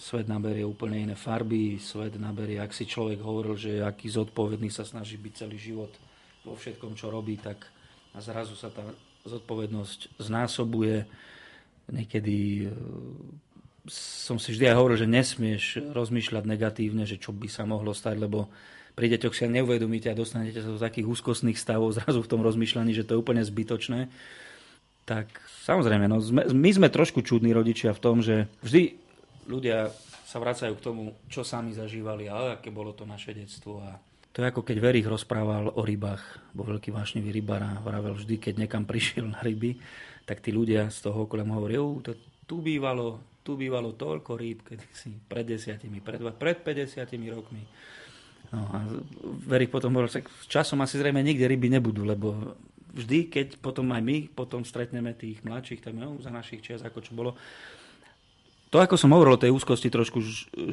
svet 0.03 0.27
naberie 0.27 0.67
úplne 0.67 0.99
iné 0.99 1.15
farby, 1.15 1.79
svet 1.79 2.19
naberie, 2.19 2.59
ak 2.59 2.75
si 2.75 2.83
človek 2.83 3.23
hovoril, 3.23 3.55
že 3.55 3.79
aký 3.79 4.11
zodpovedný 4.11 4.67
sa 4.67 4.83
snaží 4.83 5.15
byť 5.15 5.33
celý 5.47 5.55
život 5.55 5.95
vo 6.43 6.59
všetkom, 6.59 6.99
čo 6.99 7.07
robí, 7.07 7.39
tak 7.39 7.63
a 8.11 8.19
zrazu 8.19 8.59
sa 8.59 8.67
tá 8.67 8.83
zodpovednosť 9.23 10.19
znásobuje, 10.19 11.07
niekedy 11.87 12.67
e, 12.67 12.75
som 13.87 14.35
si 14.35 14.51
vždy 14.51 14.69
aj 14.69 14.75
hovoril, 14.75 14.97
že 14.99 15.07
nesmieš 15.07 15.63
rozmýšľať 15.95 16.43
negatívne, 16.43 17.07
že 17.07 17.15
čo 17.15 17.31
by 17.31 17.47
sa 17.47 17.63
mohlo 17.63 17.95
stať, 17.95 18.19
lebo 18.19 18.51
pri 18.93 19.07
deťoch 19.15 19.33
si 19.33 19.47
neuvedomíte 19.47 20.11
a 20.11 20.19
dostanete 20.19 20.59
sa 20.59 20.69
do 20.69 20.77
takých 20.77 21.09
úzkostných 21.09 21.57
stavov 21.57 21.95
zrazu 21.95 22.19
v 22.19 22.29
tom 22.29 22.43
rozmýšľaní, 22.43 22.91
že 22.91 23.07
to 23.07 23.15
je 23.15 23.21
úplne 23.23 23.41
zbytočné. 23.41 24.11
Tak 25.03 25.31
samozrejme, 25.67 26.11
no, 26.11 26.19
my 26.51 26.69
sme 26.71 26.87
trošku 26.87 27.23
čudní 27.23 27.51
rodičia 27.51 27.91
v 27.95 28.03
tom, 28.03 28.23
že 28.23 28.47
vždy 28.63 29.02
ľudia 29.47 29.91
sa 30.23 30.37
vracajú 30.41 30.73
k 30.77 30.85
tomu, 30.85 31.13
čo 31.29 31.45
sami 31.45 31.75
zažívali 31.75 32.25
a 32.31 32.57
aké 32.57 32.73
bolo 32.73 32.95
to 32.97 33.05
naše 33.05 33.35
detstvo. 33.37 33.83
A 33.85 33.97
to 34.33 34.41
je 34.41 34.49
ako 34.49 34.65
keď 34.65 34.77
Verich 34.81 35.05
rozprával 35.05 35.69
o 35.69 35.81
rybách, 35.85 36.57
bol 36.57 36.65
veľký 36.65 36.89
vášnivý 36.89 37.29
rybár 37.29 37.61
a 37.61 37.77
vravel 37.85 38.17
vždy, 38.17 38.41
keď 38.41 38.65
niekam 38.65 38.81
prišiel 38.89 39.29
na 39.29 39.37
ryby, 39.45 39.77
tak 40.25 40.41
tí 40.41 40.49
ľudia 40.49 40.89
z 40.89 41.05
toho 41.05 41.29
okolia 41.29 41.45
mu 41.45 41.61
hovoria, 41.61 41.77
to, 42.01 42.17
tu 42.49 42.65
bývalo, 42.65 43.21
tu 43.45 43.53
bývalo 43.53 43.93
toľko 43.93 44.33
rýb, 44.33 44.65
keď 44.65 44.79
si 44.89 45.13
pred 45.13 45.45
desiatimi, 45.45 46.01
pred, 46.01 46.17
pred 46.33 46.57
50 46.65 47.05
rokmi. 47.29 47.61
No 48.49 48.65
a 48.73 48.85
Verich 49.45 49.69
potom 49.69 49.93
hovoril, 49.93 50.09
že 50.09 50.25
časom 50.49 50.81
asi 50.81 50.97
zrejme 50.97 51.21
nikde 51.21 51.45
ryby 51.45 51.69
nebudú, 51.69 52.01
lebo 52.01 52.57
vždy, 52.93 53.29
keď 53.29 53.47
potom 53.61 53.89
aj 53.93 54.01
my 54.01 54.17
potom 54.33 54.65
stretneme 54.65 55.13
tých 55.17 55.41
mladších, 55.45 55.81
tak 55.81 55.93
no, 55.93 56.17
za 56.21 56.29
našich 56.29 56.61
čias, 56.61 56.85
ako 56.85 56.99
čo 57.01 57.13
bolo. 57.17 57.37
To, 58.73 58.81
ako 58.81 58.97
som 58.97 59.13
hovoril 59.13 59.37
o 59.37 59.43
tej 59.43 59.53
úzkosti 59.53 59.93
trošku, 59.93 60.17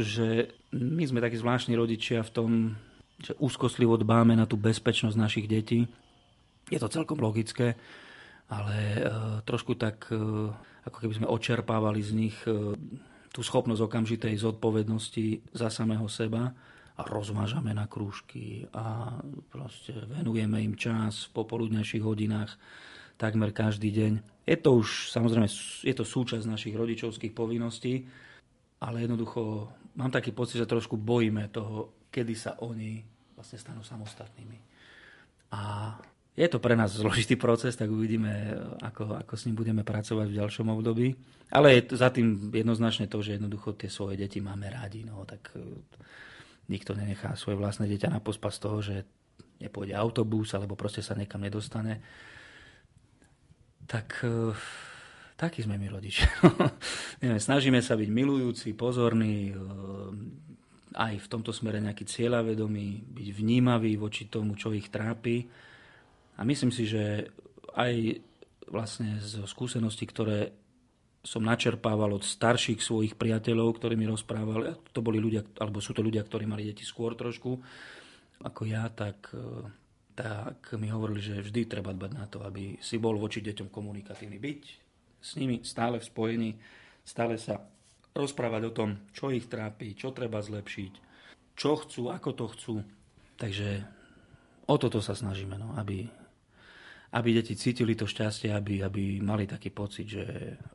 že 0.00 0.56
my 0.72 1.04
sme 1.04 1.20
takí 1.20 1.36
zvláštni 1.36 1.76
rodičia 1.76 2.24
v 2.24 2.32
tom, 2.32 2.50
že 3.20 3.36
úzkostlivo 3.36 4.00
dbáme 4.00 4.32
na 4.32 4.48
tú 4.48 4.56
bezpečnosť 4.56 5.20
našich 5.20 5.44
detí. 5.44 5.84
Je 6.72 6.80
to 6.80 6.88
celkom 6.88 7.20
logické 7.20 7.76
ale 8.50 8.76
e, 8.76 9.00
trošku 9.46 9.78
tak, 9.78 10.10
e, 10.10 10.18
ako 10.84 10.98
keby 10.98 11.14
sme 11.22 11.30
očerpávali 11.30 12.02
z 12.02 12.10
nich 12.12 12.36
e, 12.44 12.74
tú 13.30 13.40
schopnosť 13.46 13.86
okamžitej 13.86 14.34
zodpovednosti 14.42 15.54
za 15.54 15.70
samého 15.70 16.10
seba 16.10 16.50
a 16.98 17.02
rozvážame 17.06 17.70
na 17.70 17.86
krúžky 17.86 18.66
a 18.74 19.14
proste 19.54 19.94
venujeme 20.10 20.58
im 20.66 20.74
čas 20.74 21.30
v 21.30 21.38
popoludnejších 21.38 22.02
hodinách 22.02 22.58
takmer 23.20 23.52
každý 23.52 23.92
deň. 23.92 24.12
Je 24.48 24.56
to 24.56 24.80
už, 24.80 25.12
samozrejme, 25.12 25.44
je 25.84 25.94
to 25.94 26.04
súčasť 26.08 26.48
našich 26.48 26.72
rodičovských 26.72 27.36
povinností, 27.36 28.08
ale 28.80 29.04
jednoducho 29.04 29.68
mám 30.00 30.08
taký 30.08 30.32
pocit, 30.32 30.56
že 30.56 30.64
trošku 30.64 30.96
bojíme 30.96 31.52
toho, 31.52 32.08
kedy 32.08 32.32
sa 32.32 32.56
oni 32.64 33.04
vlastne 33.36 33.60
stanú 33.60 33.84
samostatnými 33.84 34.56
A 35.52 35.60
je 36.32 36.48
to 36.48 36.56
pre 36.56 36.72
nás 36.72 36.96
zložitý 36.96 37.36
proces, 37.36 37.76
tak 37.76 37.92
uvidíme, 37.92 38.56
ako, 38.80 39.20
ako 39.20 39.34
s 39.36 39.44
ním 39.44 39.56
budeme 39.60 39.84
pracovať 39.84 40.26
v 40.32 40.38
ďalšom 40.40 40.72
období. 40.72 41.12
Ale 41.52 41.76
je 41.76 42.00
za 42.00 42.08
tým 42.08 42.48
jednoznačne 42.54 43.10
to, 43.10 43.20
že 43.20 43.36
jednoducho 43.36 43.76
tie 43.76 43.92
svoje 43.92 44.16
deti 44.16 44.40
máme 44.40 44.70
rádi. 44.72 45.04
No, 45.04 45.26
tak 45.26 45.52
e, 45.52 45.60
nikto 46.70 46.94
nenechá 46.94 47.34
svoje 47.34 47.58
vlastné 47.58 47.90
dieťa 47.90 48.08
na 48.08 48.22
pospas 48.22 48.56
toho, 48.56 48.78
že 48.80 49.04
nepôjde 49.60 49.92
autobus 49.92 50.54
alebo 50.56 50.78
proste 50.78 51.02
sa 51.02 51.18
niekam 51.18 51.42
nedostane. 51.42 52.00
Tak 53.90 54.22
e, 54.22 54.54
takí 55.34 55.66
sme 55.66 55.74
my 55.74 55.90
rodičia. 55.90 56.30
Snažíme 57.50 57.82
sa 57.82 57.98
byť 57.98 58.06
milujúci, 58.06 58.78
pozorní, 58.78 59.50
e, 59.50 59.54
aj 60.94 61.14
v 61.18 61.30
tomto 61.30 61.50
smere 61.50 61.82
nejaký 61.82 62.06
cieľavedomý, 62.06 63.10
byť 63.10 63.28
vnímavý 63.34 63.98
voči 63.98 64.30
tomu, 64.30 64.54
čo 64.54 64.70
ich 64.70 64.90
trápi 64.90 65.42
a 66.38 66.46
myslím 66.46 66.70
si, 66.70 66.86
že 66.86 67.30
aj 67.74 68.22
vlastne 68.70 69.18
zo 69.18 69.46
skúseností, 69.46 70.06
ktoré 70.06 70.54
som 71.20 71.42
načerpával 71.44 72.16
od 72.16 72.24
starších 72.24 72.80
svojich 72.80 73.14
priateľov, 73.18 73.76
ktorí 73.76 73.98
mi 73.98 74.08
rozprávali, 74.08 74.72
to 74.94 75.02
boli 75.04 75.20
ľudia, 75.20 75.44
alebo 75.60 75.82
sú 75.82 75.92
to 75.92 76.00
ľudia, 76.00 76.24
ktorí 76.24 76.46
mali 76.46 76.70
deti 76.70 76.86
skôr 76.86 77.12
trošku 77.18 77.60
ako 78.40 78.62
ja, 78.64 78.88
tak, 78.88 79.36
e, 79.36 79.68
tak 80.20 80.76
mi 80.76 80.92
hovorili, 80.92 81.24
že 81.24 81.40
vždy 81.40 81.64
treba 81.64 81.96
dbať 81.96 82.12
na 82.12 82.28
to, 82.28 82.44
aby 82.44 82.76
si 82.84 83.00
bol 83.00 83.16
voči 83.16 83.40
deťom 83.40 83.72
komunikatívny. 83.72 84.36
Byť 84.36 84.62
s 85.16 85.30
nimi 85.40 85.64
stále 85.64 85.96
v 85.96 86.04
spojení, 86.04 86.50
stále 87.00 87.40
sa 87.40 87.64
rozprávať 88.12 88.62
o 88.68 88.76
tom, 88.76 88.90
čo 89.16 89.32
ich 89.32 89.48
trápi, 89.48 89.96
čo 89.96 90.12
treba 90.12 90.44
zlepšiť, 90.44 90.92
čo 91.56 91.70
chcú, 91.80 92.12
ako 92.12 92.30
to 92.36 92.46
chcú. 92.52 92.74
Takže 93.40 93.80
o 94.68 94.76
toto 94.76 95.00
sa 95.00 95.16
snažíme, 95.16 95.56
no, 95.56 95.72
aby 95.80 96.04
aby 97.10 97.34
deti 97.34 97.58
cítili 97.58 97.98
to 97.98 98.06
šťastie, 98.06 98.54
aby, 98.54 98.86
aby 98.86 99.18
mali 99.18 99.42
taký 99.42 99.74
pocit, 99.74 100.06
že 100.06 100.22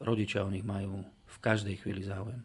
rodičia 0.04 0.44
o 0.44 0.52
nich 0.52 0.68
majú 0.68 1.00
v 1.08 1.38
každej 1.40 1.80
chvíli 1.80 2.04
záujem. 2.04 2.44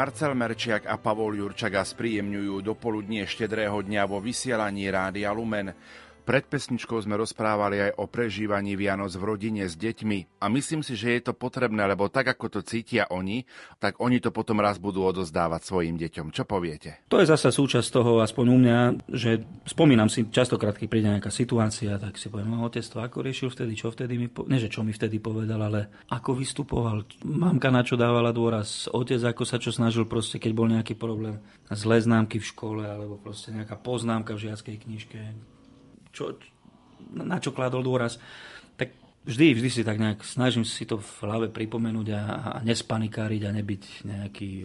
Marcel 0.00 0.32
Merčiak 0.32 0.88
a 0.88 0.96
Pavol 0.96 1.36
Jurčaga 1.36 1.84
spríjemňujú 1.84 2.64
dopoludnie 2.64 3.28
štedrého 3.28 3.84
dňa 3.84 4.08
vo 4.08 4.16
vysielaní 4.16 4.88
Rádia 4.88 5.28
Lumen. 5.28 5.76
Pred 6.30 6.46
pesničkou 6.46 6.94
sme 7.02 7.18
rozprávali 7.18 7.90
aj 7.90 7.98
o 7.98 8.06
prežívaní 8.06 8.78
Vianoc 8.78 9.10
v 9.18 9.34
rodine 9.34 9.66
s 9.66 9.74
deťmi 9.74 10.38
a 10.38 10.46
myslím 10.46 10.86
si, 10.86 10.94
že 10.94 11.18
je 11.18 11.26
to 11.26 11.34
potrebné, 11.34 11.82
lebo 11.82 12.06
tak 12.06 12.30
ako 12.30 12.46
to 12.46 12.60
cítia 12.62 13.10
oni, 13.10 13.42
tak 13.82 13.98
oni 13.98 14.22
to 14.22 14.30
potom 14.30 14.62
raz 14.62 14.78
budú 14.78 15.02
odozdávať 15.02 15.66
svojim 15.66 15.98
deťom. 15.98 16.30
Čo 16.30 16.46
poviete? 16.46 17.02
To 17.10 17.18
je 17.18 17.26
zasa 17.26 17.50
súčasť 17.50 17.90
toho, 17.90 18.22
aspoň 18.22 18.46
u 18.46 18.58
mňa, 18.62 18.78
že 19.10 19.42
spomínam 19.66 20.06
si 20.06 20.22
častokrát, 20.30 20.78
keď 20.78 20.86
príde 20.86 21.10
nejaká 21.10 21.34
situácia, 21.34 21.98
tak 21.98 22.14
si 22.14 22.30
poviem, 22.30 22.54
no, 22.54 22.62
otec 22.62 22.86
to 22.86 23.02
ako 23.02 23.26
riešil 23.26 23.50
vtedy, 23.50 23.74
čo 23.74 23.90
vtedy 23.90 24.14
mi, 24.14 24.30
po... 24.30 24.46
ne 24.46 24.62
že 24.62 24.70
čo 24.70 24.86
mi 24.86 24.94
vtedy 24.94 25.18
povedal, 25.18 25.58
ale 25.58 25.90
ako 26.14 26.38
vystupoval, 26.38 27.10
mamka 27.26 27.74
na 27.74 27.82
čo 27.82 27.98
dávala 27.98 28.30
dôraz, 28.30 28.86
otec 28.94 29.18
ako 29.18 29.42
sa 29.42 29.58
čo 29.58 29.74
snažil 29.74 30.06
proste, 30.06 30.38
keď 30.38 30.52
bol 30.54 30.70
nejaký 30.70 30.94
problém, 30.94 31.42
zlé 31.74 31.98
známky 31.98 32.38
v 32.38 32.46
škole, 32.54 32.86
alebo 32.86 33.18
proste 33.18 33.50
nejaká 33.50 33.74
poznámka 33.74 34.38
v 34.38 34.46
žiackej 34.46 34.76
knižke, 34.86 35.18
čo, 36.10 36.36
na 37.14 37.38
čo 37.38 37.54
kládol 37.54 37.86
dôraz, 37.86 38.18
tak 38.76 38.94
vždy, 39.24 39.56
vždy 39.58 39.68
si 39.70 39.82
tak 39.82 39.98
nejak 39.98 40.22
snažím 40.22 40.66
si 40.66 40.86
to 40.86 40.98
v 41.00 41.10
hlave 41.24 41.46
pripomenúť 41.50 42.08
a, 42.14 42.22
a 42.22 42.50
nespanikáriť 42.62 43.42
a 43.46 43.50
nebyť 43.54 43.82
nejaký 44.06 44.50
e, 44.62 44.64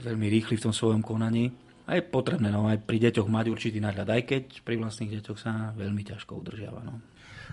veľmi 0.00 0.26
rýchly 0.32 0.56
v 0.58 0.64
tom 0.68 0.74
svojom 0.74 1.04
konaní. 1.04 1.52
A 1.82 1.98
je 1.98 2.06
potrebné 2.06 2.48
no, 2.54 2.70
aj 2.70 2.86
pri 2.86 3.10
deťoch 3.10 3.26
mať 3.26 3.46
určitý 3.50 3.78
nadhľad, 3.82 4.08
aj 4.08 4.22
keď 4.22 4.44
pri 4.62 4.78
vlastných 4.78 5.18
deťoch 5.18 5.38
sa 5.38 5.74
veľmi 5.74 6.02
ťažko 6.06 6.38
udržiava. 6.38 6.80
No. 6.86 7.02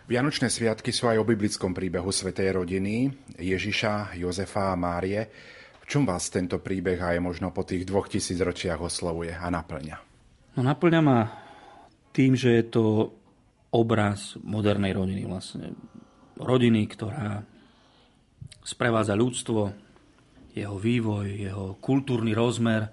Vianočné 0.06 0.50
sviatky 0.50 0.94
sú 0.94 1.10
aj 1.10 1.18
o 1.22 1.26
biblickom 1.26 1.74
príbehu 1.74 2.10
Svetej 2.14 2.58
rodiny 2.58 3.10
Ježiša, 3.38 4.18
Jozefa 4.18 4.74
a 4.74 4.80
Márie. 4.80 5.22
V 5.82 5.86
čom 5.90 6.06
vás 6.06 6.30
tento 6.30 6.62
príbeh 6.62 7.02
aj 7.02 7.18
možno 7.18 7.50
po 7.50 7.66
tých 7.66 7.90
dvoch 7.90 8.06
tisíc 8.06 8.38
ročiach 8.38 8.78
oslovuje 8.78 9.34
a 9.34 9.50
naplňa? 9.50 9.98
No 10.58 10.62
naplňa 10.62 11.02
ma 11.02 11.20
tým, 12.20 12.36
že 12.36 12.52
je 12.60 12.66
to 12.68 13.16
obraz 13.72 14.36
modernej 14.44 14.92
rodiny 14.92 15.24
vlastne. 15.24 15.72
Rodiny, 16.36 16.84
ktorá 16.92 17.48
sprevádza 18.60 19.16
ľudstvo, 19.16 19.72
jeho 20.52 20.76
vývoj, 20.76 21.28
jeho 21.32 21.66
kultúrny 21.80 22.36
rozmer. 22.36 22.92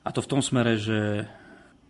A 0.00 0.08
to 0.08 0.24
v 0.24 0.30
tom 0.32 0.40
smere, 0.40 0.80
že 0.80 1.28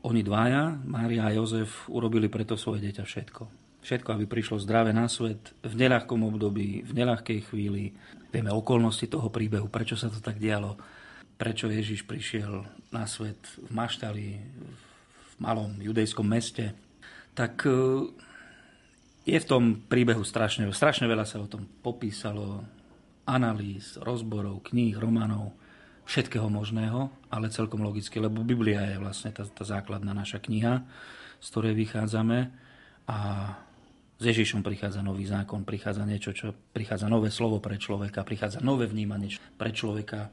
oni 0.02 0.26
dvaja, 0.26 0.74
Mária 0.82 1.30
a 1.30 1.34
Jozef, 1.38 1.86
urobili 1.86 2.26
preto 2.26 2.58
svoje 2.58 2.82
dieťa 2.82 3.04
všetko. 3.06 3.42
Všetko, 3.86 4.08
aby 4.10 4.24
prišlo 4.26 4.58
zdravé 4.58 4.90
na 4.90 5.06
svet 5.06 5.54
v 5.62 5.74
neľahkom 5.86 6.20
období, 6.34 6.82
v 6.82 6.92
neľahkej 6.98 7.46
chvíli. 7.46 7.94
Vieme 8.34 8.50
okolnosti 8.50 9.06
toho 9.06 9.30
príbehu, 9.30 9.70
prečo 9.70 9.94
sa 9.94 10.10
to 10.10 10.18
tak 10.18 10.42
dialo, 10.42 10.74
prečo 11.38 11.70
Ježiš 11.70 12.04
prišiel 12.04 12.66
na 12.90 13.06
svet 13.06 13.38
v 13.56 13.70
maštali, 13.70 14.26
v 14.36 14.89
malom 15.40 15.80
judejskom 15.80 16.28
meste, 16.28 16.76
tak 17.32 17.64
e, 17.64 17.72
je 19.24 19.38
v 19.40 19.48
tom 19.48 19.80
príbehu 19.88 20.22
strašne, 20.22 20.68
strašne 20.70 21.08
veľa 21.08 21.24
sa 21.24 21.40
o 21.40 21.48
tom 21.48 21.64
popísalo, 21.80 22.62
analýz, 23.28 23.96
rozborov, 24.02 24.66
kníh, 24.66 24.96
románov, 24.98 25.54
všetkého 26.08 26.50
možného, 26.50 27.06
ale 27.30 27.54
celkom 27.54 27.86
logicky, 27.86 28.18
lebo 28.18 28.42
Biblia 28.42 28.82
je 28.90 28.98
vlastne 28.98 29.30
tá, 29.30 29.46
tá 29.46 29.62
základná 29.62 30.10
naša 30.10 30.42
kniha, 30.42 30.82
z 31.38 31.46
ktorej 31.54 31.78
vychádzame. 31.78 32.50
A 33.06 33.16
s 34.20 34.24
Ježišom 34.26 34.60
prichádza 34.66 35.00
nový 35.00 35.24
zákon, 35.24 35.62
prichádza 35.62 36.02
niečo, 36.04 36.34
čo 36.34 36.52
prichádza 36.74 37.06
nové 37.06 37.30
slovo 37.30 37.62
pre 37.62 37.78
človeka, 37.78 38.26
prichádza 38.26 38.60
nové 38.60 38.90
vnímanie 38.90 39.38
pre 39.54 39.70
človeka 39.70 40.28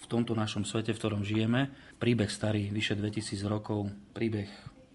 v 0.00 0.06
tomto 0.08 0.32
našom 0.32 0.64
svete, 0.64 0.96
v 0.96 1.00
ktorom 1.00 1.22
žijeme. 1.22 1.68
Príbeh 2.00 2.32
starý, 2.32 2.72
vyše 2.72 2.96
2000 2.96 3.44
rokov, 3.44 3.92
príbeh 4.16 4.48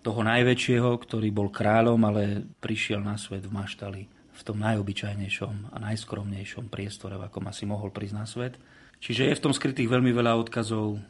toho 0.06 0.22
najväčšieho, 0.22 0.90
ktorý 1.02 1.34
bol 1.34 1.49
kráľom, 1.49 2.02
ale 2.06 2.45
prišiel 2.61 3.02
na 3.02 3.18
svet 3.18 3.45
v 3.45 3.53
maštali, 3.53 4.02
v 4.10 4.41
tom 4.45 4.61
najobyčajnejšom 4.61 5.73
a 5.73 5.77
najskromnejšom 5.82 6.69
priestore, 6.69 7.18
v 7.18 7.26
akom 7.26 7.45
asi 7.49 7.65
mohol 7.65 7.90
prísť 7.90 8.15
na 8.18 8.26
svet. 8.30 8.57
Čiže 9.02 9.34
je 9.34 9.38
v 9.38 9.44
tom 9.44 9.53
skrytých 9.53 9.90
veľmi 9.90 10.14
veľa 10.14 10.38
odkazov. 10.38 11.02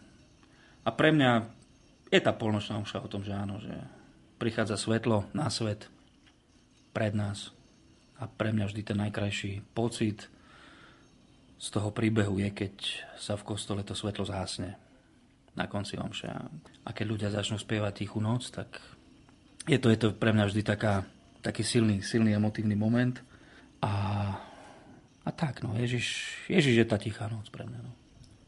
A 0.88 0.89
pre 0.95 1.11
mňa 1.11 1.31
je 2.11 2.19
tá 2.23 2.31
polnočná 2.31 2.80
uša 2.80 3.03
o 3.03 3.11
tom, 3.11 3.26
že 3.26 3.35
áno, 3.35 3.59
že 3.59 3.73
prichádza 4.39 4.80
svetlo 4.80 5.27
na 5.35 5.51
svet 5.51 5.91
pred 6.95 7.11
nás. 7.11 7.51
A 8.15 8.31
pre 8.31 8.55
mňa 8.55 8.72
vždy 8.72 8.81
ten 8.84 8.99
najkrajší 8.99 9.76
pocit, 9.76 10.31
z 11.56 11.68
toho 11.72 11.90
príbehu 11.91 12.40
je, 12.40 12.49
keď 12.52 12.73
sa 13.15 13.40
v 13.40 13.48
kostole 13.48 13.82
to 13.82 13.95
svetlo 13.95 14.27
zhasne 14.27 14.76
na 15.56 15.65
konci 15.72 15.95
omše. 15.95 16.27
A 16.84 16.90
keď 16.91 17.06
ľudia 17.07 17.30
začnú 17.32 17.56
spievať 17.56 18.03
Tichú 18.03 18.19
noc, 18.19 18.52
tak 18.52 18.76
je 19.65 19.80
to, 19.80 19.88
je 19.90 19.98
to 19.98 20.07
pre 20.11 20.36
mňa 20.36 20.52
vždy 20.52 20.61
taká, 20.61 21.07
taký 21.40 21.64
silný, 21.64 22.03
silný 22.03 22.36
emotívny 22.36 22.76
moment. 22.76 23.15
A, 23.80 23.94
a 25.23 25.30
tak, 25.32 25.64
no, 25.64 25.73
Ježiš, 25.80 26.38
Ježiš 26.52 26.76
je 26.84 26.86
tá 26.86 26.99
Tichá 26.99 27.32
noc 27.32 27.48
pre 27.49 27.64
mňa. 27.64 27.80
No. 27.82 27.91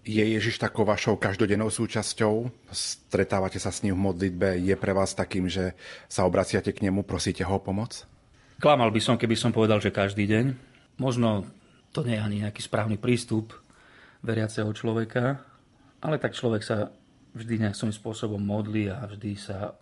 Je 0.07 0.23
Ježiš 0.23 0.59
takou 0.59 0.87
vašou 0.87 1.19
každodennou 1.19 1.67
súčasťou? 1.67 2.47
Stretávate 2.71 3.59
sa 3.59 3.75
s 3.75 3.83
ním 3.83 3.95
v 3.99 4.07
modlitbe? 4.07 4.55
Je 4.63 4.75
pre 4.79 4.95
vás 4.95 5.11
takým, 5.11 5.51
že 5.51 5.75
sa 6.07 6.23
obraciate 6.23 6.71
k 6.71 6.87
nemu, 6.87 7.03
prosíte 7.03 7.43
ho 7.43 7.59
o 7.59 7.59
pomoc? 7.59 8.07
Klamal 8.63 8.87
by 8.87 9.03
som, 9.03 9.19
keby 9.19 9.35
som 9.35 9.51
povedal, 9.51 9.83
že 9.83 9.91
každý 9.91 10.23
deň. 10.23 10.45
Možno 10.95 11.45
to 11.97 12.05
nie 12.05 12.13
je 12.13 12.21
ani 12.21 12.37
nejaký 12.45 12.61
správny 12.61 13.01
prístup 13.01 13.57
veriaceho 14.21 14.69
človeka, 14.69 15.41
ale 15.97 16.21
tak 16.21 16.37
človek 16.37 16.61
sa 16.61 16.93
vždy 17.33 17.65
nejakým 17.65 17.89
spôsobom 17.89 18.37
modlí 18.37 18.93
a 18.93 19.01
vždy 19.09 19.33
sa 19.33 19.73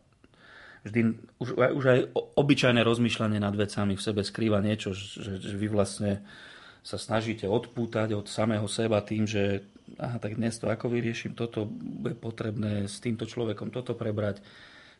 vždy, 0.87 1.19
už, 1.43 1.59
už 1.59 1.83
aj 1.83 1.99
obyčajné 2.39 2.87
rozmýšľanie 2.87 3.43
nad 3.43 3.51
vecami 3.51 3.99
v 3.99 4.05
sebe 4.05 4.23
skrýva 4.23 4.63
niečo, 4.63 4.95
že, 4.95 5.43
že 5.43 5.55
vy 5.59 5.67
vlastne 5.67 6.23
sa 6.85 6.95
snažíte 6.95 7.49
odpútať 7.51 8.15
od 8.15 8.31
samého 8.31 8.69
seba 8.71 9.03
tým, 9.03 9.27
že 9.27 9.67
aha, 9.99 10.15
tak 10.15 10.39
dnes 10.39 10.55
to 10.55 10.71
ako 10.71 10.87
vyrieším, 10.87 11.35
toto 11.35 11.67
bude 11.67 12.15
potrebné 12.15 12.87
s 12.87 13.03
týmto 13.03 13.27
človekom 13.27 13.75
toto 13.75 13.91
prebrať, 13.97 14.39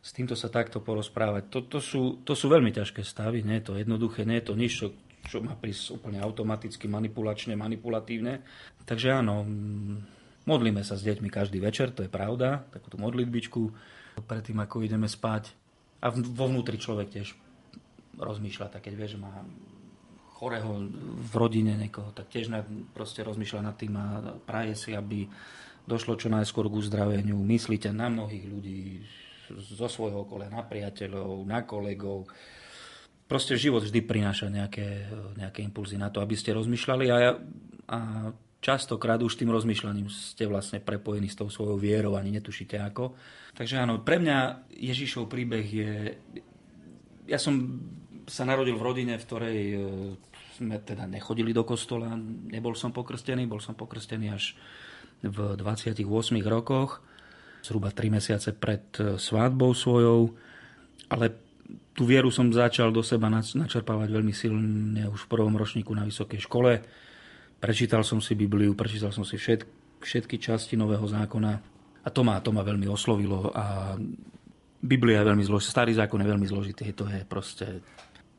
s 0.04 0.10
týmto 0.12 0.36
sa 0.36 0.52
takto 0.52 0.84
porozprávať. 0.84 1.48
To, 1.48 1.58
to, 1.64 1.78
sú, 1.80 2.02
to 2.26 2.36
sú 2.36 2.50
veľmi 2.52 2.74
ťažké 2.76 3.06
stavy, 3.06 3.40
nie 3.46 3.62
je 3.62 3.72
to 3.72 3.74
jednoduché, 3.78 4.28
nie 4.28 4.42
je 4.42 4.46
to 4.50 4.54
nič, 4.58 4.72
čo 4.84 4.86
čo 5.26 5.42
má 5.42 5.58
prísť 5.58 5.98
úplne 5.98 6.22
automaticky, 6.22 6.86
manipulačne, 6.86 7.58
manipulatívne. 7.58 8.46
Takže 8.86 9.18
áno, 9.18 9.42
modlíme 10.46 10.86
sa 10.86 10.94
s 10.94 11.02
deťmi 11.02 11.26
každý 11.26 11.58
večer, 11.58 11.90
to 11.90 12.06
je 12.06 12.10
pravda, 12.10 12.62
takúto 12.70 12.96
modlitbičku 13.02 13.62
predtým, 14.22 14.62
ako 14.62 14.86
ideme 14.86 15.10
spať. 15.10 15.50
A 16.00 16.14
vo 16.14 16.46
vnútri 16.46 16.78
človek 16.78 17.08
tiež 17.10 17.34
rozmýšľa, 18.16 18.72
tak 18.72 18.86
keď 18.86 18.94
vie, 18.94 19.08
že 19.10 19.18
má 19.20 19.44
chorého 20.36 20.88
v 21.16 21.32
rodine 21.34 21.74
niekoho, 21.74 22.12
tak 22.12 22.28
tiež 22.28 22.52
proste 22.92 23.24
rozmýšľa 23.24 23.60
nad 23.64 23.76
tým 23.76 23.96
a 23.96 24.06
praje 24.44 24.76
si, 24.76 24.90
aby 24.92 25.24
došlo 25.88 26.20
čo 26.20 26.28
najskôr 26.28 26.68
k 26.68 26.78
uzdraveniu. 26.78 27.40
Myslíte 27.40 27.88
na 27.90 28.12
mnohých 28.12 28.44
ľudí 28.44 29.00
zo 29.48 29.88
svojho 29.88 30.26
okolia, 30.26 30.52
na 30.52 30.66
priateľov, 30.66 31.46
na 31.46 31.62
kolegov, 31.62 32.26
proste 33.26 33.58
život 33.58 33.82
vždy 33.82 34.00
prináša 34.06 34.46
nejaké, 34.46 35.10
nejaké 35.34 35.62
impulzy 35.66 35.98
na 35.98 36.10
to, 36.10 36.22
aby 36.22 36.38
ste 36.38 36.54
rozmýšľali 36.54 37.06
a, 37.10 37.16
a 37.90 37.98
častokrát 38.62 39.22
už 39.22 39.38
tým 39.38 39.50
rozmýšľaním 39.50 40.10
ste 40.10 40.46
vlastne 40.50 40.82
prepojení 40.82 41.30
s 41.30 41.38
tou 41.38 41.50
svojou 41.50 41.78
vierou, 41.78 42.18
ani 42.18 42.34
netušíte 42.38 42.78
ako. 42.82 43.14
Takže 43.54 43.82
áno, 43.82 44.02
pre 44.02 44.18
mňa 44.18 44.70
Ježišov 44.74 45.30
príbeh 45.30 45.66
je... 45.66 45.90
Ja 47.26 47.38
som 47.38 47.82
sa 48.26 48.42
narodil 48.42 48.74
v 48.74 48.86
rodine, 48.86 49.14
v 49.18 49.26
ktorej 49.26 49.58
e, 49.70 49.78
sme 50.58 50.82
teda 50.82 51.06
nechodili 51.06 51.54
do 51.54 51.62
kostola, 51.62 52.18
nebol 52.50 52.74
som 52.74 52.90
pokrstený, 52.90 53.46
bol 53.46 53.62
som 53.62 53.78
pokrstený 53.78 54.34
až 54.34 54.58
v 55.22 55.54
28 55.54 56.02
rokoch, 56.46 57.02
zhruba 57.62 57.94
3 57.94 58.18
mesiace 58.18 58.50
pred 58.50 58.82
e, 58.98 59.14
svádbou 59.14 59.74
svojou, 59.74 60.34
ale 61.06 61.45
tú 61.96 62.04
vieru 62.04 62.28
som 62.30 62.52
začal 62.52 62.92
do 62.92 63.00
seba 63.00 63.32
načerpávať 63.32 64.08
veľmi 64.12 64.34
silne 64.34 65.08
už 65.08 65.26
v 65.26 65.30
prvom 65.32 65.54
ročníku 65.56 65.90
na 65.96 66.06
vysokej 66.06 66.44
škole. 66.44 66.84
Prečítal 67.56 68.04
som 68.04 68.20
si 68.20 68.36
Bibliu, 68.36 68.76
prečítal 68.76 69.10
som 69.10 69.24
si 69.24 69.40
všet, 69.40 69.64
všetky 70.04 70.36
časti 70.36 70.76
Nového 70.76 71.08
zákona 71.08 71.52
a 72.04 72.08
to 72.12 72.20
ma, 72.22 72.38
to 72.44 72.52
ma 72.52 72.62
veľmi 72.62 72.86
oslovilo 72.86 73.50
a 73.56 73.96
Biblia 74.76 75.24
je 75.24 75.28
veľmi 75.32 75.44
zložitá, 75.48 75.82
starý 75.82 75.96
zákon 75.96 76.20
je 76.20 76.30
veľmi 76.30 76.46
zložitý, 76.46 76.92
to 76.92 77.08
je 77.08 77.24
proste 77.26 77.80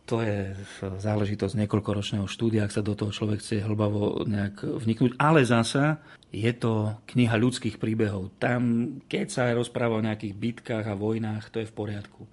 to 0.07 0.23
je 0.23 0.55
záležitosť 0.79 1.67
niekoľkoročného 1.67 2.31
štúdia, 2.31 2.63
ak 2.63 2.71
sa 2.71 2.79
do 2.79 2.95
toho 2.95 3.11
človek 3.11 3.43
chce 3.43 3.59
hlbavo 3.59 4.23
nejak 4.23 4.63
vniknúť. 4.63 5.19
Ale 5.19 5.43
zasa 5.43 5.99
je 6.31 6.47
to 6.55 6.95
kniha 7.11 7.35
ľudských 7.35 7.75
príbehov. 7.75 8.31
Tam, 8.39 8.87
keď 9.11 9.25
sa 9.27 9.41
aj 9.51 9.67
rozpráva 9.67 9.99
o 9.99 10.05
nejakých 10.07 10.31
bitkách 10.39 10.85
a 10.87 10.95
vojnách, 10.95 11.51
to 11.51 11.59
je 11.59 11.67
v 11.67 11.75
poriadku 11.75 12.23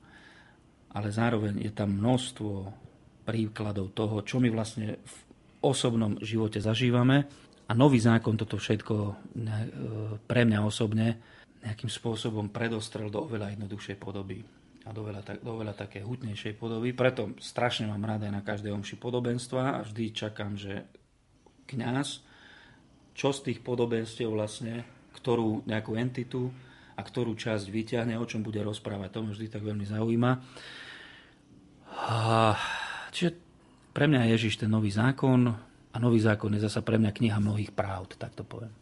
ale 0.94 1.10
zároveň 1.10 1.58
je 1.58 1.72
tam 1.74 1.98
množstvo 1.98 2.70
príkladov 3.26 3.90
toho, 3.96 4.22
čo 4.22 4.38
my 4.38 4.48
vlastne 4.52 5.00
v 5.00 5.14
osobnom 5.64 6.20
živote 6.20 6.60
zažívame 6.60 7.24
A 7.64 7.72
nový 7.72 7.96
zákon 7.96 8.36
toto 8.36 8.60
všetko 8.60 8.94
ne- 9.40 9.64
e, 9.64 9.70
pre 10.28 10.44
mňa 10.44 10.60
osobne 10.60 11.16
nejakým 11.64 11.88
spôsobom 11.88 12.52
predostrel 12.52 13.08
do 13.08 13.24
oveľa 13.24 13.56
jednoduchšej 13.56 13.96
podoby 13.96 14.44
a 14.84 14.92
do 14.92 15.00
veľa, 15.00 15.40
do 15.40 15.52
veľa 15.56 15.72
také 15.72 16.04
hutnejšej 16.04 16.60
podoby. 16.60 16.92
Preto 16.92 17.32
strašne 17.40 17.88
mám 17.88 18.04
rád 18.04 18.28
aj 18.28 18.32
na 18.36 18.44
každej 18.44 18.68
omši 18.76 19.00
podobenstva 19.00 19.80
a 19.80 19.84
vždy 19.88 20.12
čakám, 20.12 20.60
že 20.60 20.84
kňaz, 21.64 22.20
čo 23.16 23.32
z 23.32 23.40
tých 23.48 23.64
podobenstiev 23.64 24.28
vlastne, 24.28 24.84
ktorú 25.16 25.64
nejakú 25.64 25.96
entitu 25.96 26.52
a 26.94 27.00
ktorú 27.00 27.32
časť 27.32 27.72
vyťahne, 27.72 28.20
o 28.20 28.28
čom 28.28 28.44
bude 28.44 28.60
rozprávať. 28.60 29.08
To 29.16 29.24
ma 29.24 29.32
vždy 29.32 29.48
tak 29.48 29.64
veľmi 29.64 29.88
zaujíma. 29.88 30.30
Čiže 33.14 33.30
pre 33.94 34.10
mňa 34.10 34.26
je 34.26 34.32
Ježiš 34.34 34.54
ten 34.60 34.70
nový 34.70 34.90
zákon 34.90 35.46
a 35.94 35.96
nový 36.02 36.18
zákon 36.18 36.50
je 36.58 36.66
zasa 36.66 36.82
pre 36.82 36.98
mňa 36.98 37.14
kniha 37.14 37.38
mnohých 37.38 37.70
práv, 37.70 38.10
tak 38.18 38.34
to 38.34 38.42
poviem. 38.42 38.74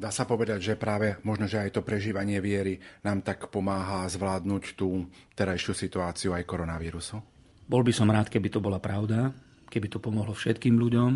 Dá 0.00 0.08
sa 0.08 0.24
povedať, 0.24 0.64
že 0.64 0.80
práve 0.80 1.20
možno, 1.28 1.44
že 1.44 1.60
aj 1.60 1.76
to 1.76 1.84
prežívanie 1.84 2.40
viery 2.40 2.80
nám 3.04 3.20
tak 3.20 3.52
pomáha 3.52 4.08
zvládnuť 4.08 4.72
tú 4.72 5.04
terajšiu 5.36 5.76
situáciu 5.76 6.32
aj 6.32 6.48
koronavírusu? 6.48 7.20
Bol 7.68 7.84
by 7.84 7.92
som 7.92 8.08
rád, 8.08 8.32
keby 8.32 8.48
to 8.48 8.64
bola 8.64 8.80
pravda, 8.80 9.28
keby 9.68 9.92
to 9.92 10.00
pomohlo 10.00 10.32
všetkým 10.32 10.80
ľuďom. 10.80 11.10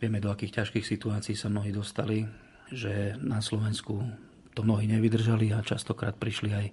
Vieme, 0.00 0.20
do 0.20 0.28
akých 0.28 0.60
ťažkých 0.60 0.84
situácií 0.84 1.32
sa 1.32 1.48
mnohí 1.48 1.72
dostali, 1.72 2.28
že 2.68 3.16
na 3.20 3.40
Slovensku 3.40 4.04
to 4.52 4.60
mnohí 4.68 4.84
nevydržali 4.84 5.56
a 5.56 5.64
častokrát 5.64 6.12
prišli 6.12 6.50
aj 6.52 6.66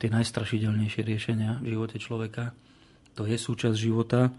tie 0.00 0.08
najstrašidelnejšie 0.08 1.02
riešenia 1.04 1.60
v 1.60 1.76
živote 1.76 2.00
človeka. 2.00 2.56
To 3.18 3.26
je 3.26 3.36
súčasť 3.36 3.76
života. 3.76 4.30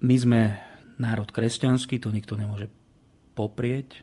My 0.00 0.16
sme 0.16 0.40
národ 0.98 1.30
kresťanský, 1.30 2.02
to 2.02 2.14
nikto 2.14 2.34
nemôže 2.34 2.70
poprieť. 3.34 4.02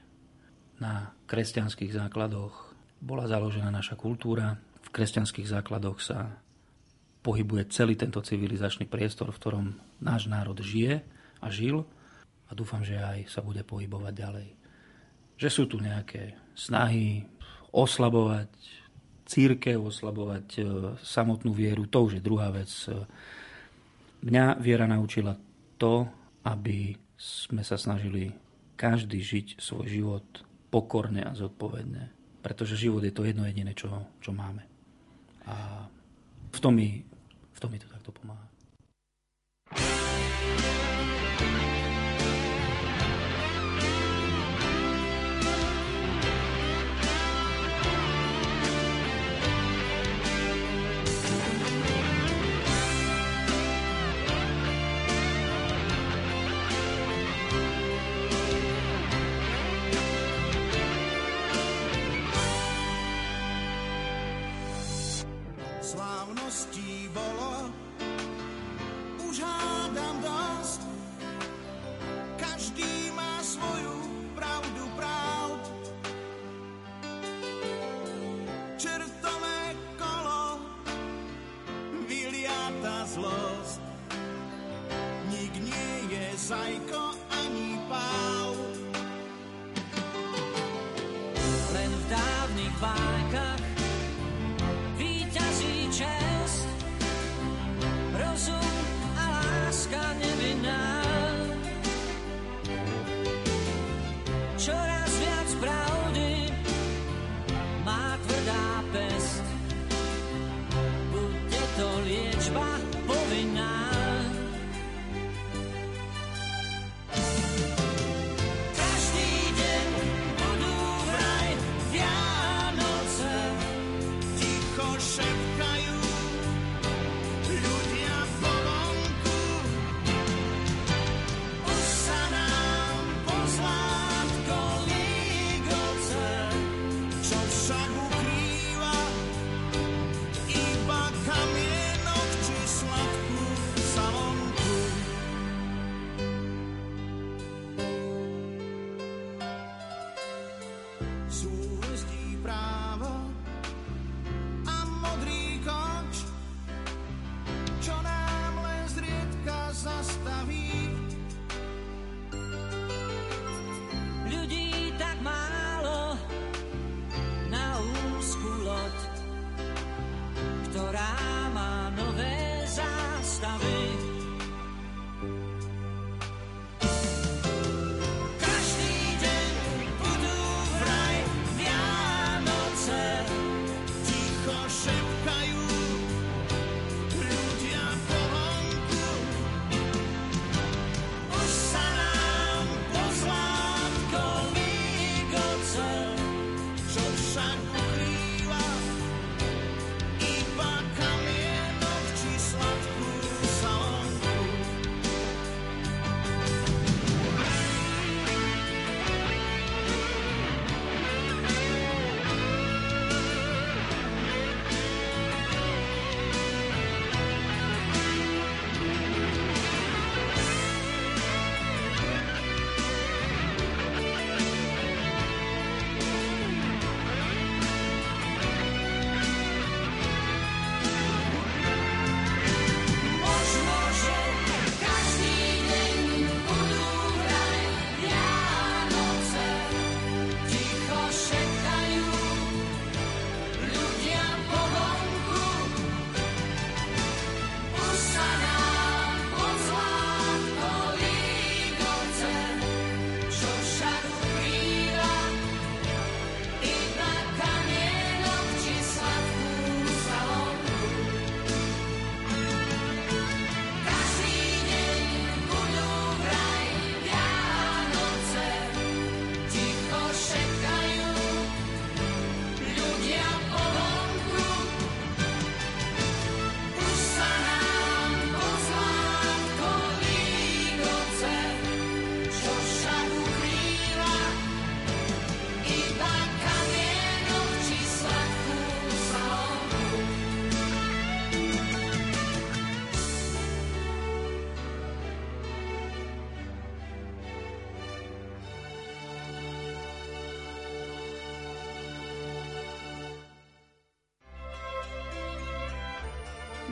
Na 0.80 1.16
kresťanských 1.28 1.96
základoch 1.96 2.76
bola 3.00 3.28
založená 3.28 3.72
naša 3.72 3.96
kultúra. 3.96 4.60
V 4.84 4.90
kresťanských 4.92 5.48
základoch 5.48 6.00
sa 6.00 6.40
pohybuje 7.26 7.74
celý 7.74 7.98
tento 7.98 8.22
civilizačný 8.22 8.86
priestor, 8.86 9.34
v 9.34 9.40
ktorom 9.42 9.66
náš 9.98 10.30
národ 10.30 10.56
žije 10.62 11.02
a 11.42 11.48
žil 11.50 11.84
a 12.46 12.52
dúfam, 12.54 12.86
že 12.86 13.02
aj 13.02 13.34
sa 13.34 13.42
bude 13.42 13.66
pohybovať 13.66 14.14
ďalej. 14.14 14.48
Že 15.36 15.50
sú 15.50 15.64
tu 15.66 15.78
nejaké 15.82 16.38
snahy 16.54 17.26
oslabovať 17.74 18.54
církev, 19.26 19.82
oslabovať 19.82 20.48
e, 20.56 20.62
samotnú 21.02 21.52
vieru, 21.52 21.90
to 21.90 22.06
už 22.06 22.22
je 22.22 22.24
druhá 22.24 22.54
vec. 22.54 22.70
Mňa 24.26 24.58
viera 24.58 24.90
naučila 24.90 25.38
to, 25.78 26.10
aby 26.50 26.98
sme 27.14 27.62
sa 27.62 27.78
snažili 27.78 28.34
každý 28.74 29.22
žiť 29.22 29.48
svoj 29.62 29.86
život 29.86 30.26
pokorne 30.74 31.22
a 31.22 31.38
zodpovedne. 31.38 32.10
Pretože 32.42 32.78
život 32.78 33.06
je 33.06 33.14
to 33.14 33.26
jedno 33.26 33.46
jediné, 33.46 33.78
čo, 33.78 33.90
čo 34.22 34.34
máme. 34.34 34.66
A 35.46 35.86
v 36.50 36.60
tom 36.60 36.74
mi, 36.74 37.06
v 37.54 37.60
tom 37.62 37.70
mi 37.70 37.78
to 37.78 37.86
takto 37.86 38.10
pomáha. 38.10 38.45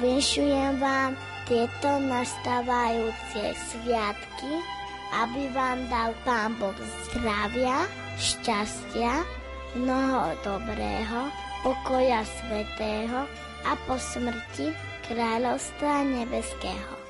Vyšujem 0.03 0.83
vám 0.83 1.15
tieto 1.47 1.87
nastávajúce 2.03 3.55
sviatky, 3.55 4.51
aby 5.15 5.47
vám 5.55 5.87
dal 5.87 6.11
Pán 6.27 6.59
Boh 6.59 6.75
zdravia, 7.07 7.87
šťastia, 8.19 9.23
mnoho 9.79 10.35
dobrého, 10.43 11.31
pokoja 11.63 12.27
svetého 12.27 13.23
a 13.63 13.79
po 13.87 13.95
smrti 13.95 14.75
kráľovstva 15.07 16.03
nebeského. 16.03 17.02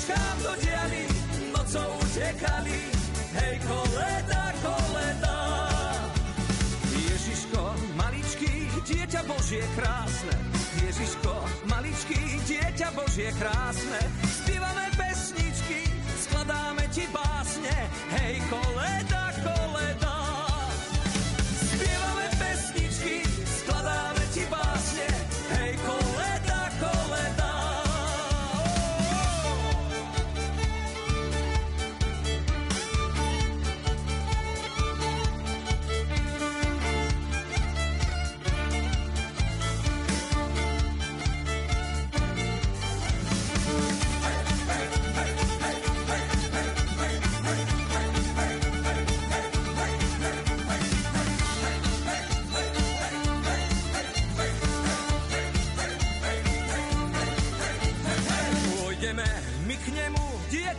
K 0.00 0.02
jasličkám 0.02 0.42
do 0.42 0.52
diali, 0.64 1.04
nocou 1.52 1.88
utekali. 2.00 2.80
Hej, 3.32 3.60
koleda, 3.68 4.52
koleda. 4.64 5.36
Ježiško, 6.88 7.74
maličký, 8.00 8.52
dieťa 8.88 9.20
Božie 9.28 9.60
krásne. 9.76 10.36
Ježiško, 10.80 11.44
maličký, 11.68 12.40
dieťa 12.48 12.88
Božie 12.96 13.28
krásne. 13.36 14.00
Spievame 14.24 14.88
pesničky, 14.96 15.84
skladáme 16.16 16.88
ti 16.88 17.04
básne. 17.12 17.76
Hej, 18.16 18.40
koleda. 18.48 19.19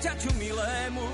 Dieťaťu 0.02 0.34
milému. 0.34 1.06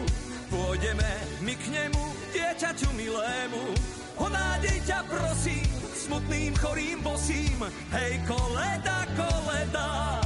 Pôjdeme 0.48 1.12
my 1.44 1.54
k 1.60 1.66
nemu, 1.76 2.04
dieťaťu 2.32 2.88
milému. 2.96 3.76
O 4.16 4.32
nádej 4.32 4.80
ťa 4.88 5.04
prosím, 5.12 5.68
smutným, 5.92 6.56
chorým, 6.56 7.04
bosím. 7.04 7.68
Hej, 7.92 8.24
koleda, 8.24 9.04
koleda. 9.12 10.24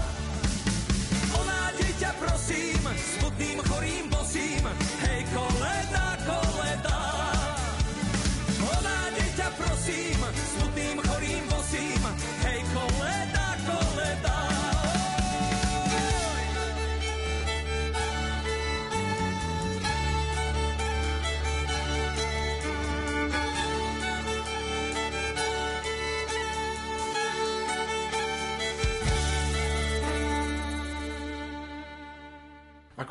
O 1.33 1.41
nádej 1.41 1.89
ťa 1.97 2.13
prosím, 2.21 2.85
smutným, 3.17 3.57
chorým, 3.65 4.05
bosím. 4.13 4.61
Hej, 5.09 5.25
koleda, 5.33 6.21
koleda. 6.21 6.99
O 8.61 8.73
nádej 8.77 9.29
ťa 9.41 9.49
prosím, 9.57 10.21
smutným, 10.21 10.70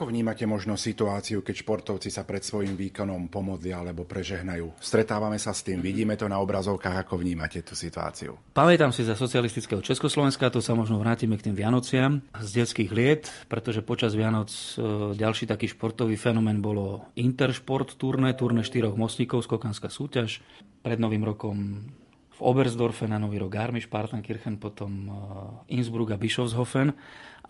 Ako 0.01 0.09
vnímate 0.09 0.49
možno 0.49 0.81
situáciu, 0.81 1.45
keď 1.45 1.61
športovci 1.61 2.09
sa 2.09 2.25
pred 2.25 2.41
svojim 2.41 2.73
výkonom 2.73 3.29
pomodlia 3.29 3.85
alebo 3.85 4.09
prežehnajú? 4.09 4.81
Stretávame 4.81 5.37
sa 5.37 5.53
s 5.53 5.61
tým, 5.61 5.85
vidíme 5.85 6.17
to 6.17 6.25
na 6.25 6.41
obrazovkách, 6.41 7.05
ako 7.05 7.21
vnímate 7.21 7.61
tú 7.61 7.77
situáciu? 7.77 8.33
Pamätám 8.57 8.97
si 8.97 9.05
za 9.05 9.13
socialistického 9.13 9.85
Československa, 9.85 10.49
to 10.49 10.65
sa 10.65 10.73
možno 10.73 10.97
vrátime 10.97 11.37
k 11.37 11.45
tým 11.45 11.53
Vianociam 11.53 12.25
z 12.33 12.65
detských 12.65 12.89
liet, 12.97 13.29
pretože 13.53 13.85
počas 13.85 14.17
Vianoc 14.17 14.49
e, 14.49 15.13
ďalší 15.21 15.45
taký 15.45 15.69
športový 15.69 16.17
fenomén 16.17 16.65
bolo 16.65 17.13
Intersport 17.21 18.01
turné, 18.01 18.33
turné 18.33 18.65
štyroch 18.65 18.97
mostníkov, 18.97 19.45
skokanská 19.45 19.93
súťaž. 19.93 20.41
Pred 20.81 20.97
novým 20.97 21.29
rokom 21.29 21.85
v 22.09 22.41
Oberstdorfe 22.41 23.05
na 23.05 23.21
nový 23.21 23.37
rok 23.37 23.53
Garmisch-Partenkirchen, 23.53 24.57
potom 24.57 24.93
e, 25.05 25.77
Innsbruck 25.77 26.09
a 26.09 26.17
Bischofshofen. 26.17 26.89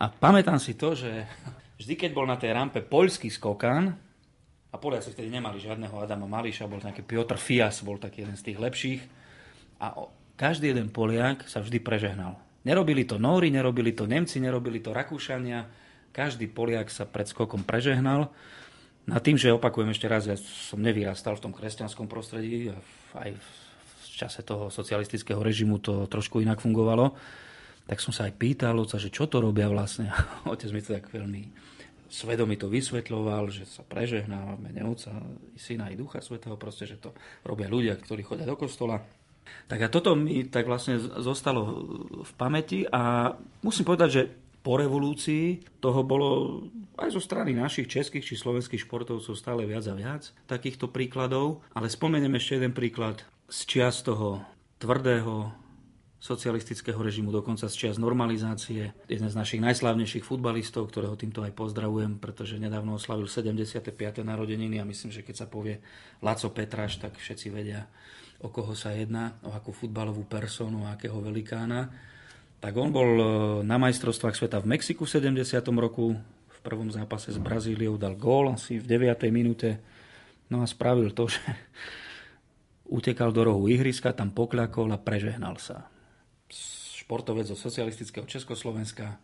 A 0.03 0.11
pamätám 0.11 0.59
si 0.59 0.75
to, 0.75 0.99
že 0.99 1.31
vždy, 1.81 1.93
keď 1.97 2.11
bol 2.13 2.29
na 2.29 2.37
tej 2.37 2.53
rampe 2.53 2.85
poľský 2.85 3.33
skokan, 3.33 3.97
a 4.71 4.79
Poliaci 4.79 5.11
vtedy 5.11 5.27
nemali 5.27 5.59
žiadneho 5.59 5.91
Adama 5.99 6.31
Mališa, 6.31 6.69
bol 6.71 6.79
nejaký 6.79 7.03
Piotr 7.03 7.35
Fias, 7.35 7.83
bol 7.83 7.99
taký 7.99 8.23
jeden 8.23 8.39
z 8.39 8.45
tých 8.47 8.57
lepších. 8.57 9.01
A 9.83 10.07
každý 10.39 10.71
jeden 10.71 10.87
Poliak 10.87 11.43
sa 11.51 11.59
vždy 11.59 11.83
prežehnal. 11.83 12.39
Nerobili 12.63 13.03
to 13.03 13.19
Nóri, 13.19 13.51
nerobili 13.51 13.91
to 13.91 14.07
Nemci, 14.07 14.39
nerobili 14.39 14.79
to 14.79 14.95
Rakúšania. 14.95 15.67
Každý 16.15 16.47
Poliak 16.47 16.87
sa 16.87 17.03
pred 17.03 17.27
skokom 17.27 17.67
prežehnal. 17.67 18.31
Na 19.09 19.19
tým, 19.19 19.35
že 19.35 19.51
opakujem 19.51 19.91
ešte 19.91 20.07
raz, 20.07 20.29
ja 20.29 20.39
som 20.39 20.79
nevyrastal 20.79 21.35
v 21.35 21.43
tom 21.49 21.51
kresťanskom 21.51 22.07
prostredí, 22.07 22.71
aj 23.17 23.33
v 23.33 23.49
čase 24.07 24.39
toho 24.45 24.69
socialistického 24.71 25.41
režimu 25.41 25.81
to 25.81 26.05
trošku 26.05 26.39
inak 26.39 26.61
fungovalo, 26.61 27.17
tak 27.89 27.97
som 27.97 28.13
sa 28.13 28.29
aj 28.29 28.37
pýtal 28.37 28.77
oca, 28.77 29.01
že 29.01 29.09
čo 29.09 29.25
to 29.25 29.41
robia 29.41 29.65
vlastne. 29.67 30.13
Otec 30.53 30.69
mi 30.69 30.79
to 30.85 30.95
tak 30.95 31.09
veľmi 31.09 31.70
svedomí 32.11 32.59
to 32.59 32.67
vysvetľoval, 32.67 33.47
že 33.47 33.63
sa 33.63 33.87
prežehná 33.87 34.59
v 34.59 34.67
mene 34.67 34.83
Otca, 34.83 35.15
Syna, 35.55 35.87
i 35.89 35.95
Ducha 35.95 36.19
Svetého, 36.19 36.59
proste, 36.59 36.83
že 36.83 36.99
to 36.99 37.15
robia 37.47 37.71
ľudia, 37.71 37.95
ktorí 37.95 38.27
chodia 38.27 38.43
do 38.43 38.59
kostola. 38.59 38.99
Tak 39.71 39.79
a 39.79 39.87
toto 39.87 40.13
mi 40.13 40.45
tak 40.45 40.67
vlastne 40.67 40.99
zostalo 40.99 41.87
v 42.21 42.31
pamäti 42.35 42.83
a 42.85 43.33
musím 43.63 43.87
povedať, 43.87 44.09
že 44.11 44.23
po 44.61 44.77
revolúcii 44.77 45.65
toho 45.81 46.05
bolo 46.05 46.29
aj 47.01 47.17
zo 47.17 47.21
strany 47.23 47.57
našich 47.57 47.89
českých 47.89 48.21
či 48.21 48.35
slovenských 48.37 48.85
športovcov 48.85 49.33
stále 49.33 49.65
viac 49.65 49.89
a 49.89 49.97
viac 49.97 50.29
takýchto 50.45 50.93
príkladov. 50.93 51.65
Ale 51.73 51.89
spomeniem 51.89 52.37
ešte 52.37 52.61
jeden 52.61 52.77
príklad 52.77 53.25
z 53.49 53.59
čias 53.65 54.05
toho 54.05 54.45
tvrdého 54.77 55.60
socialistického 56.21 57.01
režimu, 57.01 57.33
dokonca 57.33 57.65
z 57.65 57.73
čias 57.73 57.97
normalizácie. 57.97 58.93
Jeden 59.09 59.25
z 59.25 59.33
našich 59.33 59.57
najslávnejších 59.57 60.21
futbalistov, 60.21 60.93
ktorého 60.93 61.17
týmto 61.17 61.41
aj 61.41 61.57
pozdravujem, 61.57 62.21
pretože 62.21 62.61
nedávno 62.61 63.01
oslavil 63.01 63.25
75. 63.25 63.89
narodeniny 64.21 64.77
a 64.77 64.85
myslím, 64.85 65.09
že 65.09 65.25
keď 65.25 65.35
sa 65.41 65.47
povie 65.49 65.81
Laco 66.21 66.53
Petraš, 66.53 67.01
tak 67.01 67.17
všetci 67.17 67.47
vedia, 67.49 67.89
o 68.37 68.53
koho 68.53 68.77
sa 68.77 68.93
jedná, 68.93 69.33
o 69.41 69.49
akú 69.49 69.73
futbalovú 69.73 70.29
personu, 70.29 70.85
akého 70.85 71.17
velikána. 71.25 71.89
Tak 72.61 72.73
on 72.77 72.93
bol 72.93 73.09
e, 73.17 73.25
na 73.65 73.81
majstrovstvách 73.81 74.37
sveta 74.37 74.61
v 74.61 74.77
Mexiku 74.77 75.09
v 75.09 75.41
70. 75.41 75.41
roku. 75.73 76.13
V 76.53 76.59
prvom 76.61 76.93
zápase 76.93 77.33
s 77.33 77.41
Brazíliou 77.41 77.97
dal 77.97 78.13
gól 78.13 78.53
asi 78.53 78.77
v 78.77 78.85
9. 78.85 79.25
minúte. 79.33 79.81
No 80.53 80.61
a 80.61 80.69
spravil 80.69 81.17
to, 81.17 81.25
že 81.33 81.41
utekal 82.85 83.33
do 83.33 83.41
rohu 83.41 83.65
ihriska, 83.73 84.13
tam 84.13 84.29
pokľakol 84.29 84.93
a 84.93 85.01
prežehnal 85.01 85.57
sa. 85.57 85.90
Športovec 87.11 87.43
zo 87.43 87.59
socialistického 87.59 88.23
Československa 88.23 89.19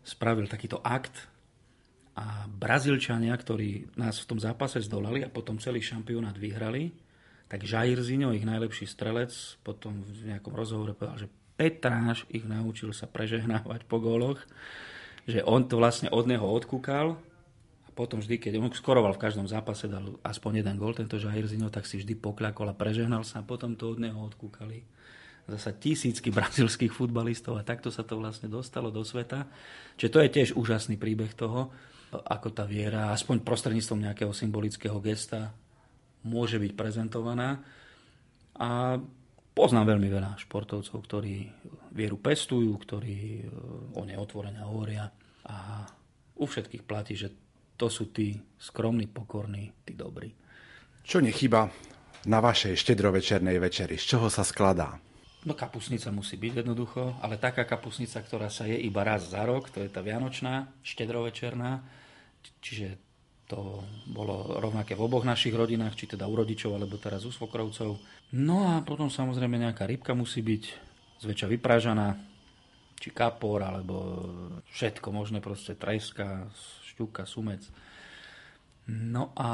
spravil 0.00 0.48
takýto 0.48 0.80
akt 0.80 1.28
a 2.16 2.48
Brazílčania, 2.48 3.36
ktorí 3.36 3.92
nás 4.00 4.24
v 4.24 4.28
tom 4.32 4.40
zápase 4.40 4.80
zdolali 4.80 5.20
a 5.20 5.28
potom 5.28 5.60
celý 5.60 5.84
šampionát 5.84 6.32
vyhrali, 6.32 6.96
tak 7.44 7.68
Jairzinho, 7.68 8.32
ich 8.32 8.48
najlepší 8.48 8.88
strelec, 8.88 9.36
potom 9.60 10.00
v 10.00 10.32
nejakom 10.32 10.56
rozhovore 10.56 10.96
povedal, 10.96 11.28
že 11.28 11.32
Petráš 11.60 12.24
ich 12.32 12.48
naučil 12.48 12.96
sa 12.96 13.04
prežehnávať 13.04 13.84
po 13.84 14.00
góloch, 14.00 14.40
že 15.28 15.44
on 15.44 15.68
to 15.68 15.76
vlastne 15.76 16.08
od 16.08 16.24
neho 16.24 16.48
odkúkal 16.48 17.20
a 17.84 17.88
potom 17.92 18.24
vždy, 18.24 18.40
keď 18.40 18.64
on 18.64 18.72
skoroval 18.72 19.12
v 19.12 19.28
každom 19.28 19.44
zápase, 19.44 19.92
dal 19.92 20.16
aspoň 20.24 20.64
jeden 20.64 20.80
gól, 20.80 20.96
tento 20.96 21.20
Jairzinho, 21.20 21.68
tak 21.68 21.84
si 21.84 22.00
vždy 22.00 22.16
pokľakol 22.16 22.72
a 22.72 22.78
prežehnal 22.80 23.28
sa 23.28 23.44
a 23.44 23.46
potom 23.46 23.76
to 23.76 23.92
od 23.92 24.00
neho 24.00 24.16
odkúkali 24.16 24.88
zasa 25.46 25.72
tisícky 25.76 26.28
brazilských 26.36 26.92
futbalistov 26.92 27.56
a 27.56 27.66
takto 27.66 27.88
sa 27.88 28.02
to 28.02 28.18
vlastne 28.18 28.50
dostalo 28.50 28.92
do 28.92 29.06
sveta. 29.06 29.46
Čiže 29.96 30.12
to 30.12 30.18
je 30.20 30.28
tiež 30.28 30.48
úžasný 30.56 30.98
príbeh 31.00 31.32
toho, 31.36 31.72
ako 32.10 32.50
tá 32.50 32.66
viera, 32.66 33.14
aspoň 33.14 33.46
prostredníctvom 33.46 34.10
nejakého 34.10 34.34
symbolického 34.34 34.98
gesta, 34.98 35.54
môže 36.26 36.58
byť 36.58 36.72
prezentovaná. 36.74 37.62
A 38.58 38.98
Poznám 39.50 39.92
veľmi 39.92 40.08
veľa 40.08 40.40
športovcov, 40.40 41.04
ktorí 41.04 41.44
vieru 41.92 42.16
pestujú, 42.22 42.70
ktorí 42.80 43.42
e, 43.42 43.46
o 43.98 44.02
nej 44.06 44.14
otvorene 44.14 44.62
hovoria 44.62 45.10
a 45.50 45.84
u 46.38 46.44
všetkých 46.46 46.86
platí, 46.86 47.18
že 47.18 47.28
to 47.74 47.90
sú 47.90 48.14
tí 48.14 48.38
skromní, 48.56 49.10
pokorní, 49.10 49.68
tí 49.82 49.92
dobrí. 49.98 50.30
Čo 51.02 51.18
nechyba 51.18 51.66
na 52.30 52.38
vašej 52.38 52.72
štedrovečernej 52.72 53.58
večeri? 53.58 53.98
Z 53.98 54.16
čoho 54.16 54.32
sa 54.32 54.46
skladá? 54.46 54.96
No 55.40 55.56
kapusnica 55.56 56.12
musí 56.12 56.36
byť 56.36 56.60
jednoducho, 56.60 57.16
ale 57.24 57.40
taká 57.40 57.64
kapusnica, 57.64 58.20
ktorá 58.20 58.52
sa 58.52 58.68
je 58.68 58.76
iba 58.76 59.00
raz 59.00 59.32
za 59.32 59.40
rok, 59.48 59.72
to 59.72 59.80
je 59.80 59.88
tá 59.88 60.04
vianočná, 60.04 60.68
štedrovečerná, 60.84 61.80
čiže 62.60 63.00
to 63.48 63.80
bolo 64.12 64.60
rovnaké 64.60 64.92
v 64.92 65.02
oboch 65.08 65.24
našich 65.24 65.56
rodinách, 65.56 65.96
či 65.96 66.12
teda 66.12 66.28
u 66.28 66.36
rodičov, 66.36 66.76
alebo 66.76 67.00
teraz 67.00 67.24
u 67.24 67.32
svokrovcov. 67.32 67.98
No 68.36 68.56
a 68.68 68.84
potom 68.84 69.08
samozrejme 69.08 69.56
nejaká 69.58 69.88
rybka 69.88 70.12
musí 70.12 70.44
byť 70.44 70.64
zväčša 71.24 71.46
vypražaná, 71.56 72.20
či 73.00 73.08
kapor, 73.10 73.64
alebo 73.64 73.96
všetko 74.76 75.08
možné, 75.08 75.40
proste 75.40 75.72
treska, 75.72 76.52
šťuka, 76.94 77.24
sumec. 77.24 77.64
No 78.86 79.32
a 79.34 79.50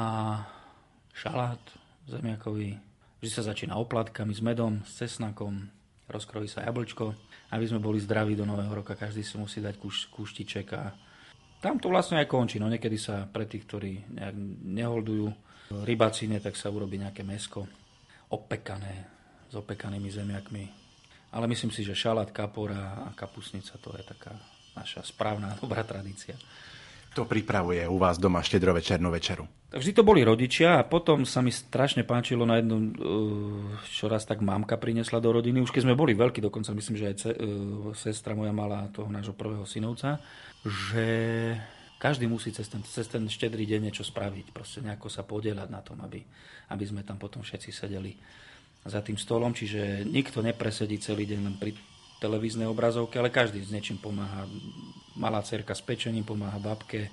šalát 1.15 1.63
zemiakový, 2.11 2.75
vždy 3.23 3.29
sa 3.31 3.47
začína 3.47 3.79
oplatkami 3.79 4.35
s 4.35 4.43
medom, 4.43 4.83
s 4.83 4.99
cesnakom, 4.99 5.73
rozkrojí 6.07 6.47
sa 6.47 6.63
jablčko, 6.63 7.13
aby 7.51 7.65
sme 7.67 7.83
boli 7.83 7.99
zdraví 7.99 8.35
do 8.35 8.47
nového 8.47 8.83
roka, 8.83 8.95
každý 8.95 9.23
si 9.23 9.35
musí 9.35 9.59
dať 9.59 9.75
kúš, 9.75 10.07
kúštiček 10.11 10.67
a 10.75 10.83
tam 11.57 11.81
to 11.81 11.89
vlastne 11.89 12.21
aj 12.21 12.29
končí. 12.29 12.61
No 12.61 12.69
niekedy 12.69 12.95
sa 12.95 13.25
pre 13.25 13.49
tých, 13.49 13.65
ktorí 13.65 14.13
nejak 14.13 14.35
neholdujú 14.71 15.27
rybacine, 15.83 16.39
tak 16.39 16.55
sa 16.55 16.71
urobí 16.71 17.01
nejaké 17.01 17.25
mesko 17.25 17.65
opekané 18.31 19.07
s 19.47 19.53
opekanými 19.55 20.09
zemiakmi. 20.11 20.63
Ale 21.33 21.45
myslím 21.51 21.71
si, 21.75 21.83
že 21.83 21.97
šalát, 21.97 22.31
kapora 22.31 23.03
a 23.03 23.11
kapusnica 23.11 23.75
to 23.79 23.91
je 23.99 24.03
taká 24.03 24.31
naša 24.75 25.03
správna, 25.03 25.57
dobrá 25.63 25.83
tradícia. 25.83 26.37
To 27.17 27.25
pripravuje 27.25 27.81
u 27.89 27.97
vás 27.97 28.21
doma 28.21 28.45
štedrovečernú 28.45 29.09
večeru? 29.09 29.49
Vždy 29.73 29.91
to 29.91 30.05
boli 30.05 30.21
rodičia 30.21 30.79
a 30.79 30.87
potom 30.87 31.25
sa 31.25 31.41
mi 31.41 31.49
strašne 31.49 32.05
páčilo 32.05 32.45
na 32.45 32.61
jednu, 32.61 32.77
uh, 32.77 32.93
čo 33.89 34.05
raz 34.05 34.23
tak 34.23 34.45
mamka 34.45 34.77
priniesla 34.77 35.17
do 35.17 35.33
rodiny. 35.33 35.65
Už 35.65 35.73
keď 35.73 35.89
sme 35.89 35.97
boli 35.97 36.13
veľkí, 36.13 36.39
dokonca 36.39 36.77
myslím, 36.77 36.95
že 36.95 37.05
aj 37.09 37.15
ce, 37.17 37.29
uh, 37.33 37.91
sestra 37.97 38.37
moja 38.37 38.53
mala 38.53 38.87
toho 38.93 39.09
nášho 39.09 39.33
prvého 39.33 39.65
synovca 39.65 40.21
že 40.65 41.07
každý 41.97 42.29
musí 42.29 42.53
cez 42.53 42.69
ten, 42.69 42.81
cez 42.85 43.07
ten 43.09 43.25
štedrý 43.25 43.65
deň 43.65 43.89
niečo 43.89 44.05
spraviť, 44.05 44.53
proste 44.53 44.85
nejako 44.85 45.09
sa 45.09 45.25
podielať 45.25 45.67
na 45.69 45.81
tom, 45.81 45.97
aby, 46.05 46.21
aby 46.69 46.83
sme 46.85 47.01
tam 47.01 47.17
potom 47.17 47.41
všetci 47.41 47.69
sedeli 47.73 48.13
za 48.87 49.01
tým 49.01 49.17
stolom, 49.17 49.51
čiže 49.51 50.05
nikto 50.05 50.39
nepresedí 50.45 51.01
celý 51.01 51.27
deň 51.27 51.39
len 51.43 51.55
pri 51.57 51.73
televíznej 52.17 52.65
obrazovke, 52.65 53.17
ale 53.21 53.33
každý 53.33 53.61
s 53.61 53.73
niečím 53.73 54.01
pomáha. 54.01 54.49
Malá 55.17 55.41
cerka 55.41 55.73
s 55.73 55.81
pečením 55.81 56.25
pomáha 56.25 56.61
babke, 56.61 57.09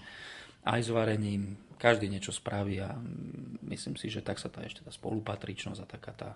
aj 0.64 0.81
s 0.81 0.90
varením, 0.93 1.56
každý 1.81 2.09
niečo 2.09 2.32
spraví 2.32 2.81
a 2.81 2.97
myslím 3.68 3.97
si, 3.97 4.09
že 4.09 4.24
tak 4.24 4.40
sa 4.40 4.48
tá 4.48 4.64
ešte 4.64 4.85
tá 4.85 4.93
spolupatričnosť 4.93 5.81
a 5.81 5.86
taká 5.89 6.12
tá 6.12 6.31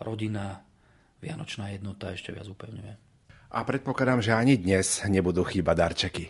rodina, 0.00 0.64
vianočná 1.20 1.72
jednota 1.72 2.12
ešte 2.12 2.32
viac 2.32 2.48
upevňuje. 2.48 2.94
A 3.50 3.58
predpokladám, 3.66 4.24
že 4.24 4.32
ani 4.32 4.56
dnes 4.56 5.04
nebudú 5.04 5.44
chýbať 5.44 5.76
darčeky. 5.76 6.24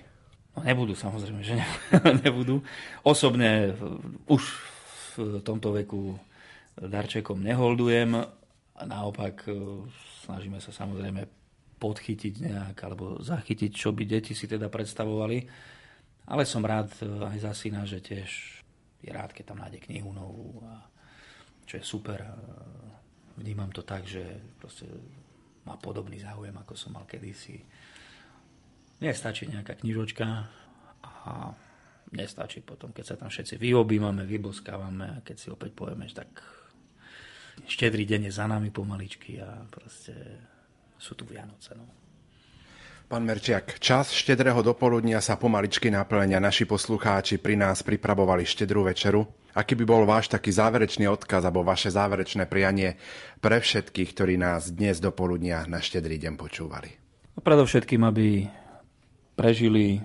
No 0.57 0.67
nebudú, 0.67 0.99
samozrejme, 0.99 1.41
že 1.47 1.55
nebudú. 2.27 2.65
Osobne 3.07 3.77
už 4.27 4.43
v 5.15 5.39
tomto 5.47 5.71
veku 5.77 6.19
darčekom 6.75 7.39
neholdujem. 7.45 8.19
Naopak 8.81 9.47
e, 9.47 9.53
snažíme 10.25 10.59
sa 10.59 10.73
samozrejme 10.73 11.40
podchytiť 11.81 12.35
nejak 12.45 12.77
alebo 12.85 13.19
zachytiť, 13.25 13.71
čo 13.73 13.97
by 13.97 14.05
deti 14.05 14.37
si 14.37 14.45
teda 14.45 14.69
predstavovali. 14.69 15.39
Ale 16.29 16.45
som 16.45 16.61
rád 16.63 16.93
e, 17.01 17.09
aj 17.09 17.39
za 17.41 17.53
syna, 17.57 17.89
že 17.89 18.05
tiež 18.05 18.31
je 19.01 19.11
rád, 19.11 19.33
keď 19.33 19.57
tam 19.57 19.65
nájde 19.65 19.81
knihu 19.89 20.13
novú, 20.13 20.61
a 20.69 20.85
čo 21.65 21.81
je 21.81 21.85
super. 21.85 22.21
Vnímam 23.41 23.73
to 23.73 23.81
tak, 23.81 24.05
že 24.05 24.21
proste 24.61 24.85
má 25.65 25.81
podobný 25.81 26.21
záujem, 26.21 26.53
ako 26.53 26.77
som 26.77 26.93
mal 26.93 27.09
kedysi. 27.09 27.65
Nestačí 29.01 29.49
nejaká 29.49 29.81
knižočka 29.81 30.29
a 31.01 31.57
nestačí 32.13 32.61
potom, 32.61 32.93
keď 32.93 33.05
sa 33.07 33.17
tam 33.17 33.33
všetci 33.33 33.57
vyobímame, 33.57 34.29
vyboskávame 34.29 35.07
a 35.09 35.23
keď 35.25 35.37
si 35.41 35.49
opäť 35.49 35.73
povieme, 35.73 36.05
že 36.05 36.21
tak 36.21 36.31
štedrý 37.65 38.05
deň 38.05 38.29
je 38.29 38.33
za 38.35 38.45
nami 38.45 38.69
pomaličky 38.69 39.41
a 39.41 39.65
proste 39.73 40.13
sú 41.01 41.17
tu 41.17 41.25
Vianoce. 41.25 41.73
No. 41.73 41.89
Pán 43.11 43.27
Merčiak, 43.27 43.83
čas 43.83 44.15
štedrého 44.15 44.63
dopoludnia 44.63 45.19
sa 45.19 45.35
pomaličky 45.35 45.91
naplňa. 45.91 46.39
Naši 46.39 46.69
poslucháči 46.69 47.43
pri 47.43 47.59
nás 47.59 47.83
pripravovali 47.83 48.47
štedrú 48.47 48.87
večeru. 48.87 49.27
Aký 49.51 49.75
by 49.75 49.83
bol 49.83 50.07
váš 50.07 50.31
taký 50.31 50.55
záverečný 50.55 51.11
odkaz 51.11 51.43
alebo 51.43 51.67
vaše 51.67 51.91
záverečné 51.91 52.47
prianie 52.47 52.95
pre 53.43 53.59
všetkých, 53.59 54.15
ktorí 54.15 54.39
nás 54.39 54.71
dnes 54.71 55.03
do 55.03 55.11
poludnia 55.11 55.67
na 55.67 55.83
štedrý 55.83 56.23
deň 56.23 56.39
počúvali? 56.39 56.95
No, 57.35 57.43
predovšetkým, 57.43 58.07
aby 58.07 58.47
prežili 59.35 59.99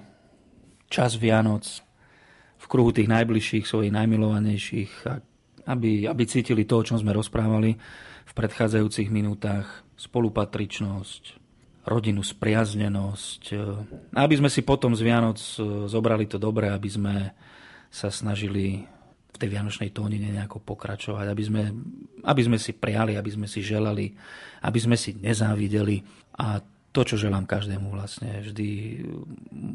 čas 0.89 1.13
Vianoc 1.13 1.85
v 2.57 2.65
kruhu 2.65 2.89
tých 2.89 3.05
najbližších, 3.05 3.69
svojich 3.69 3.93
najmilovanejších, 3.93 4.91
a 5.05 5.21
aby, 5.69 6.09
aby 6.09 6.23
cítili 6.25 6.65
to, 6.65 6.81
o 6.81 6.85
čom 6.85 6.97
sme 6.97 7.13
rozprávali 7.13 7.77
predchádzajúcich 8.35 9.07
minútach, 9.09 9.87
spolupatričnosť, 9.95 11.23
rodinu 11.87 12.21
spriaznenosť. 12.21 13.41
Aby 14.11 14.35
sme 14.35 14.49
si 14.51 14.61
potom 14.65 14.91
z 14.91 15.01
Vianoc 15.05 15.39
e, 15.39 15.87
zobrali 15.87 16.27
to 16.27 16.35
dobré, 16.35 16.73
aby 16.73 16.89
sme 16.91 17.15
sa 17.87 18.11
snažili 18.11 18.83
v 19.31 19.37
tej 19.39 19.49
vianočnej 19.51 19.91
tónine 19.91 20.31
nejako 20.31 20.63
pokračovať, 20.63 21.25
aby 21.27 21.43
sme, 21.43 21.63
aby 22.23 22.41
sme 22.43 22.57
si 22.59 22.71
priali, 22.75 23.19
aby 23.19 23.31
sme 23.31 23.47
si 23.47 23.59
želali, 23.59 24.11
aby 24.63 24.79
sme 24.79 24.95
si 24.95 25.15
nezávideli. 25.15 26.03
A 26.39 26.59
to, 26.95 27.03
čo 27.03 27.19
želám 27.19 27.43
každému 27.43 27.91
vlastne, 27.91 28.39
vždy 28.39 29.03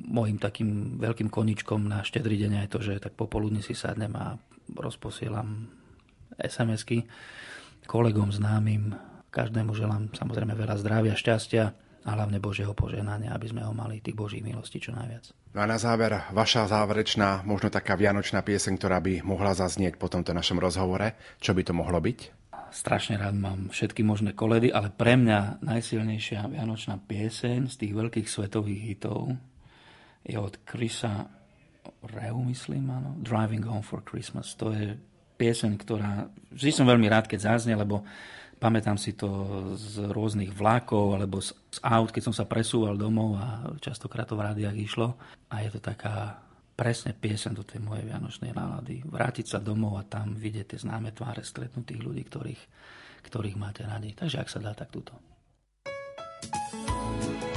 môjim 0.08 0.40
takým 0.40 0.96
veľkým 0.96 1.28
koničkom 1.28 1.84
na 1.84 2.00
štedrý 2.00 2.40
deň 2.40 2.64
je 2.64 2.72
to, 2.72 2.80
že 2.80 3.04
tak 3.04 3.12
popoludne 3.12 3.60
si 3.60 3.76
sadnem 3.76 4.16
a 4.16 4.40
rozposielam 4.72 5.68
SMS-ky 6.40 7.04
kolegom, 7.90 8.30
známym, 8.30 8.94
každému 9.34 9.74
želám 9.74 10.14
samozrejme 10.14 10.54
veľa 10.54 10.78
zdravia, 10.78 11.18
šťastia 11.18 11.74
a 12.06 12.10
hlavne 12.14 12.38
Božieho 12.38 12.70
poženania, 12.70 13.34
aby 13.34 13.50
sme 13.50 13.66
ho 13.66 13.74
mali 13.74 13.98
tých 13.98 14.14
Božích 14.14 14.46
milostí 14.46 14.78
čo 14.78 14.94
najviac. 14.94 15.34
No 15.50 15.58
a 15.58 15.66
na 15.66 15.74
záver, 15.74 16.14
vaša 16.30 16.70
záverečná, 16.70 17.42
možno 17.42 17.66
taká 17.66 17.98
vianočná 17.98 18.46
pieseň, 18.46 18.78
ktorá 18.78 19.02
by 19.02 19.26
mohla 19.26 19.58
zaznieť 19.58 19.98
po 19.98 20.06
tomto 20.06 20.30
našom 20.30 20.62
rozhovore. 20.62 21.18
Čo 21.42 21.50
by 21.50 21.66
to 21.66 21.74
mohlo 21.74 21.98
byť? 21.98 22.18
Strašne 22.70 23.18
rád 23.18 23.34
mám 23.34 23.74
všetky 23.74 24.06
možné 24.06 24.38
koledy, 24.38 24.70
ale 24.70 24.94
pre 24.94 25.18
mňa 25.18 25.58
najsilnejšia 25.58 26.46
vianočná 26.46 27.02
pieseň 27.02 27.66
z 27.66 27.74
tých 27.74 27.92
veľkých 27.98 28.30
svetových 28.30 28.82
hitov 28.94 29.34
je 30.22 30.38
od 30.38 30.62
Chrisa 30.62 31.26
Reu, 32.06 32.38
myslím, 32.46 32.94
áno, 32.94 33.18
Driving 33.18 33.66
Home 33.66 33.82
for 33.82 34.06
Christmas. 34.06 34.54
To 34.62 34.70
je 34.70 34.94
pieseň, 35.40 35.80
ktorá 35.80 36.28
vždy 36.52 36.70
som 36.76 36.84
veľmi 36.84 37.08
rád, 37.08 37.24
keď 37.24 37.56
zaznie, 37.56 37.72
lebo 37.72 38.04
Pamätám 38.60 39.00
si 39.00 39.16
to 39.16 39.24
z 39.72 40.04
rôznych 40.12 40.52
vlákov 40.52 41.16
alebo 41.16 41.40
z, 41.40 41.56
z 41.72 41.80
aut, 41.80 42.12
keď 42.12 42.28
som 42.28 42.34
sa 42.36 42.44
presúval 42.44 42.92
domov 43.00 43.40
a 43.40 43.72
častokrát 43.80 44.28
to 44.28 44.36
v 44.36 44.44
rádiách 44.52 44.76
išlo. 44.76 45.16
A 45.48 45.64
je 45.64 45.72
to 45.72 45.80
taká 45.80 46.44
presne 46.76 47.16
piesen 47.16 47.56
do 47.56 47.64
tej 47.64 47.80
mojej 47.80 48.04
vianočnej 48.04 48.52
nálady. 48.52 49.00
Vrátiť 49.08 49.56
sa 49.56 49.64
domov 49.64 49.96
a 49.96 50.04
tam 50.04 50.36
vidieť 50.36 50.76
tie 50.76 50.78
známe 50.84 51.16
tváre 51.16 51.40
stretnutých 51.40 52.04
ľudí, 52.04 52.20
ktorých, 52.28 52.62
ktorých 53.32 53.56
máte 53.56 53.80
radi. 53.88 54.12
Takže 54.12 54.36
ak 54.36 54.52
sa 54.52 54.60
dá, 54.60 54.76
tak 54.76 54.92
túto. 54.92 55.16
just 56.40 57.49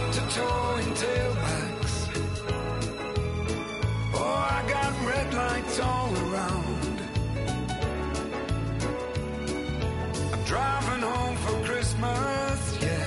up 0.00 0.12
to 0.12 0.20
towing 0.36 0.92
tailbacks. 1.02 1.94
Oh, 4.14 4.46
I 4.56 4.60
got 4.74 4.92
red 5.10 5.34
lights 5.34 5.80
all 5.80 6.12
around. 6.24 6.96
I'm 10.32 10.42
driving 10.44 11.02
home 11.10 11.36
for 11.44 11.56
Christmas, 11.68 12.78
yeah. 12.82 13.06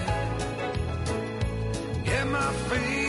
Yeah, 2.05 2.23
my 2.25 2.51
feet. 2.69 3.02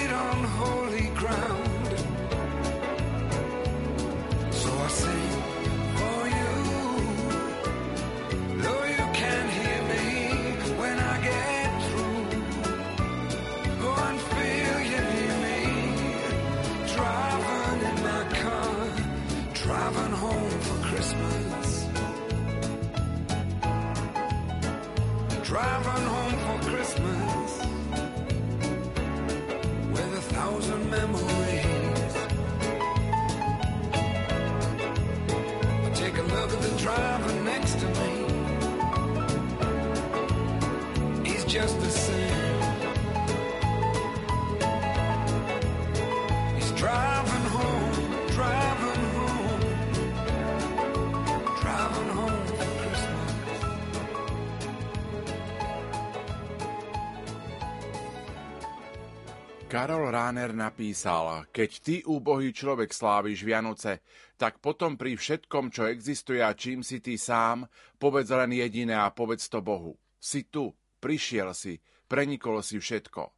Karol 59.85 60.17
Ráner 60.17 60.57
napísal, 60.57 61.45
keď 61.53 61.71
ty, 61.85 62.01
úbohý 62.09 62.57
človek, 62.57 62.89
sláviš 62.89 63.45
Vianoce, 63.45 64.01
tak 64.41 64.57
potom 64.57 64.97
pri 64.97 65.13
všetkom, 65.13 65.69
čo 65.69 65.85
existuje 65.85 66.41
a 66.41 66.57
čím 66.57 66.81
si 66.81 67.05
ty 67.05 67.21
sám, 67.21 67.69
povedz 68.01 68.33
len 68.33 68.57
jediné 68.57 68.97
a 68.97 69.13
povedz 69.13 69.45
to 69.53 69.61
Bohu. 69.61 70.01
Si 70.17 70.49
tu, 70.49 70.73
prišiel 71.05 71.53
si, 71.53 71.85
prenikol 72.09 72.65
si 72.65 72.81
všetko. 72.81 73.29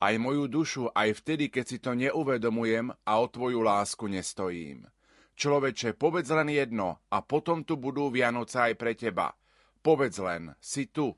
Aj 0.00 0.14
moju 0.16 0.48
dušu, 0.48 0.88
aj 0.96 1.12
vtedy, 1.12 1.52
keď 1.52 1.64
si 1.68 1.76
to 1.76 1.92
neuvedomujem 1.92 2.88
a 2.88 3.12
o 3.20 3.28
tvoju 3.28 3.60
lásku 3.60 4.08
nestojím. 4.08 4.88
Človeče, 5.36 5.92
povedz 6.00 6.32
len 6.32 6.56
jedno 6.56 7.04
a 7.12 7.20
potom 7.20 7.68
tu 7.68 7.76
budú 7.76 8.08
Vianoce 8.08 8.56
aj 8.64 8.80
pre 8.80 8.96
teba. 8.96 9.36
Povedz 9.84 10.16
len, 10.24 10.56
si 10.56 10.88
tu. 10.88 11.12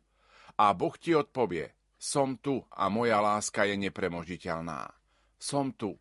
A 0.59 0.74
Boh 0.74 0.98
ti 0.98 1.14
odpovie, 1.14 1.70
som 2.05 2.36
tu 2.36 2.60
a 2.68 2.93
moja 2.93 3.16
láska 3.16 3.64
je 3.64 3.81
nepremožiteľná. 3.81 4.93
Som 5.40 5.72
tu. 5.72 5.97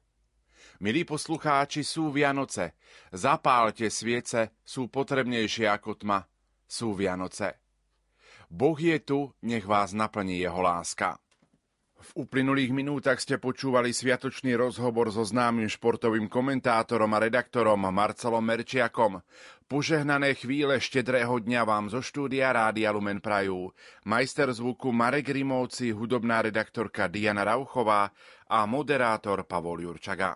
Milí 0.84 1.08
poslucháči, 1.08 1.80
sú 1.88 2.12
Vianoce. 2.12 2.76
Zapálte 3.16 3.88
sviece, 3.88 4.60
sú 4.68 4.92
potrebnejšie 4.92 5.64
ako 5.72 6.04
tma. 6.04 6.28
Sú 6.68 6.92
Vianoce. 6.92 7.56
Boh 8.52 8.76
je 8.76 9.00
tu, 9.00 9.32
nech 9.48 9.64
vás 9.64 9.96
naplní 9.96 10.44
jeho 10.44 10.60
láska. 10.60 11.24
V 12.04 12.28
uplynulých 12.28 12.76
minútach 12.76 13.16
ste 13.24 13.40
počúvali 13.40 13.96
sviatočný 13.96 14.60
rozhovor 14.60 15.08
so 15.08 15.24
známym 15.24 15.72
športovým 15.72 16.28
komentátorom 16.28 17.08
a 17.16 17.24
redaktorom 17.24 17.80
Marcelom 17.80 18.44
Merčiakom. 18.44 19.24
Požehnané 19.72 20.36
chvíle 20.36 20.84
štedrého 20.84 21.32
dňa 21.40 21.64
vám 21.64 21.88
zo 21.88 22.04
štúdia 22.04 22.52
Rádia 22.52 22.92
Lumen 22.92 23.24
Prajú. 23.24 23.72
Majster 24.04 24.52
zvuku 24.52 24.92
Marek 24.92 25.32
Rimovci, 25.32 25.96
hudobná 25.96 26.44
redaktorka 26.44 27.08
Diana 27.08 27.48
Rauchová 27.48 28.12
a 28.52 28.68
moderátor 28.68 29.48
Pavol 29.48 29.88
Jurčaga. 29.88 30.36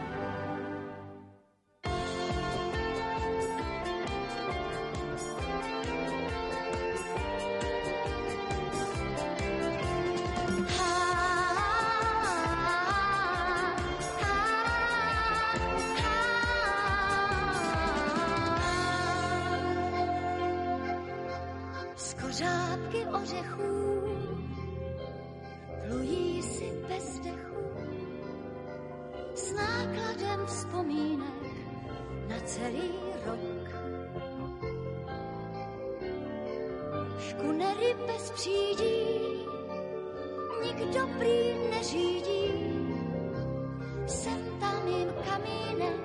kamínek 45.25 46.01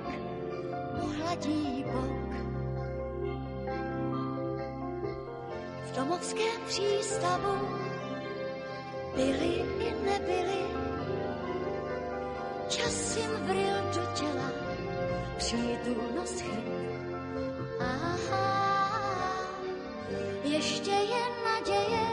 pohladí 1.00 1.84
bok. 1.92 2.26
V 5.84 5.96
domovském 5.96 6.60
přístavu 6.66 7.68
byli 9.16 9.52
i 9.80 9.94
nebyli, 10.04 10.62
čas 12.68 13.16
jim 13.16 13.30
vril 13.46 13.76
do 13.94 14.02
těla, 14.14 14.50
přijdu 15.36 15.96
na 16.16 16.26
schyt. 16.26 16.66
Aha, 17.80 18.76
ještě 20.44 20.90
je 20.90 21.24
naděje, 21.44 22.06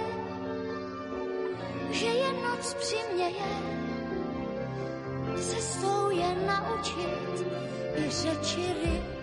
že 1.92 2.06
je 2.06 2.34
noc 2.34 2.74
přiměje. 2.74 3.83
naučit 6.36 7.46
i 7.96 8.10
řeči 8.10 8.74
ryb. 8.84 9.23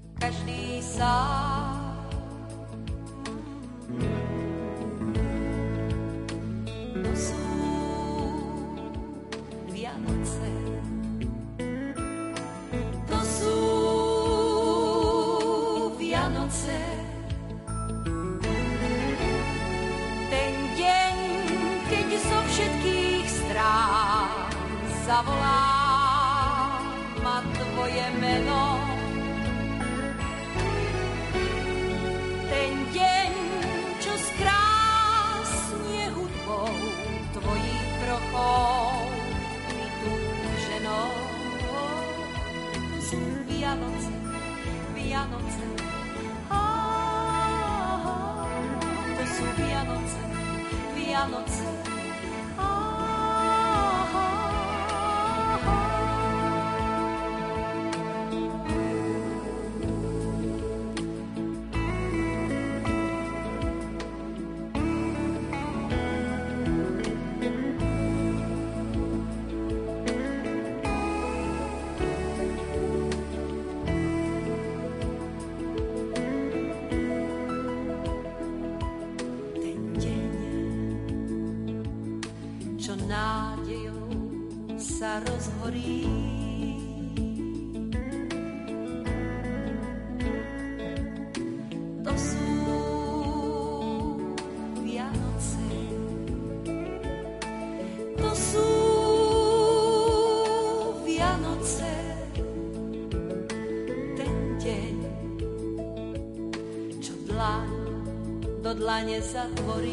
dlane 109.19 109.90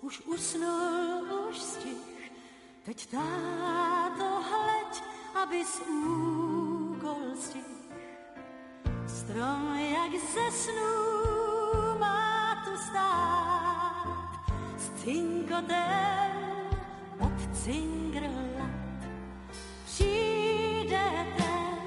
už 0.00 0.20
usnul, 0.20 1.48
už 1.50 1.58
stih. 1.58 2.32
Teď 2.84 3.06
táto 3.10 4.28
hleď, 4.42 5.02
abys 5.34 5.80
úkol 5.80 7.36
stih. 7.40 7.78
Strom 9.06 9.76
jak 9.78 10.12
ze 10.12 10.46
snů 10.50 11.98
má 11.98 12.62
tu 12.64 12.76
stát, 12.76 14.52
s 14.78 15.02
cinkotem 15.02 16.32
od 17.20 17.56
cingrlat. 17.56 18.98
Přijde 19.84 21.26
ten 21.36 21.78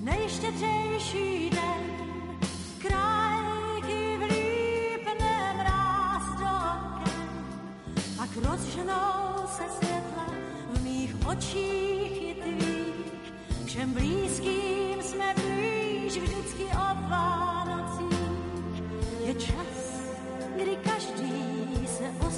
nejštědřejší 0.00 1.49
nežnou 8.70 9.46
se 9.46 9.62
světla 9.78 10.26
v 10.72 10.84
mých 10.84 11.14
očích 11.26 12.22
i 12.22 12.34
tvých. 12.34 13.12
Všem 13.66 13.92
blízkým 13.92 15.02
jsme 15.02 15.34
blíž 15.34 16.16
vždycky 16.16 16.64
o 16.64 17.08
Vánocích. 17.08 18.18
Je 19.24 19.34
čas, 19.34 20.00
kdy 20.56 20.76
každý 20.76 21.86
se 21.86 22.26
o 22.26 22.30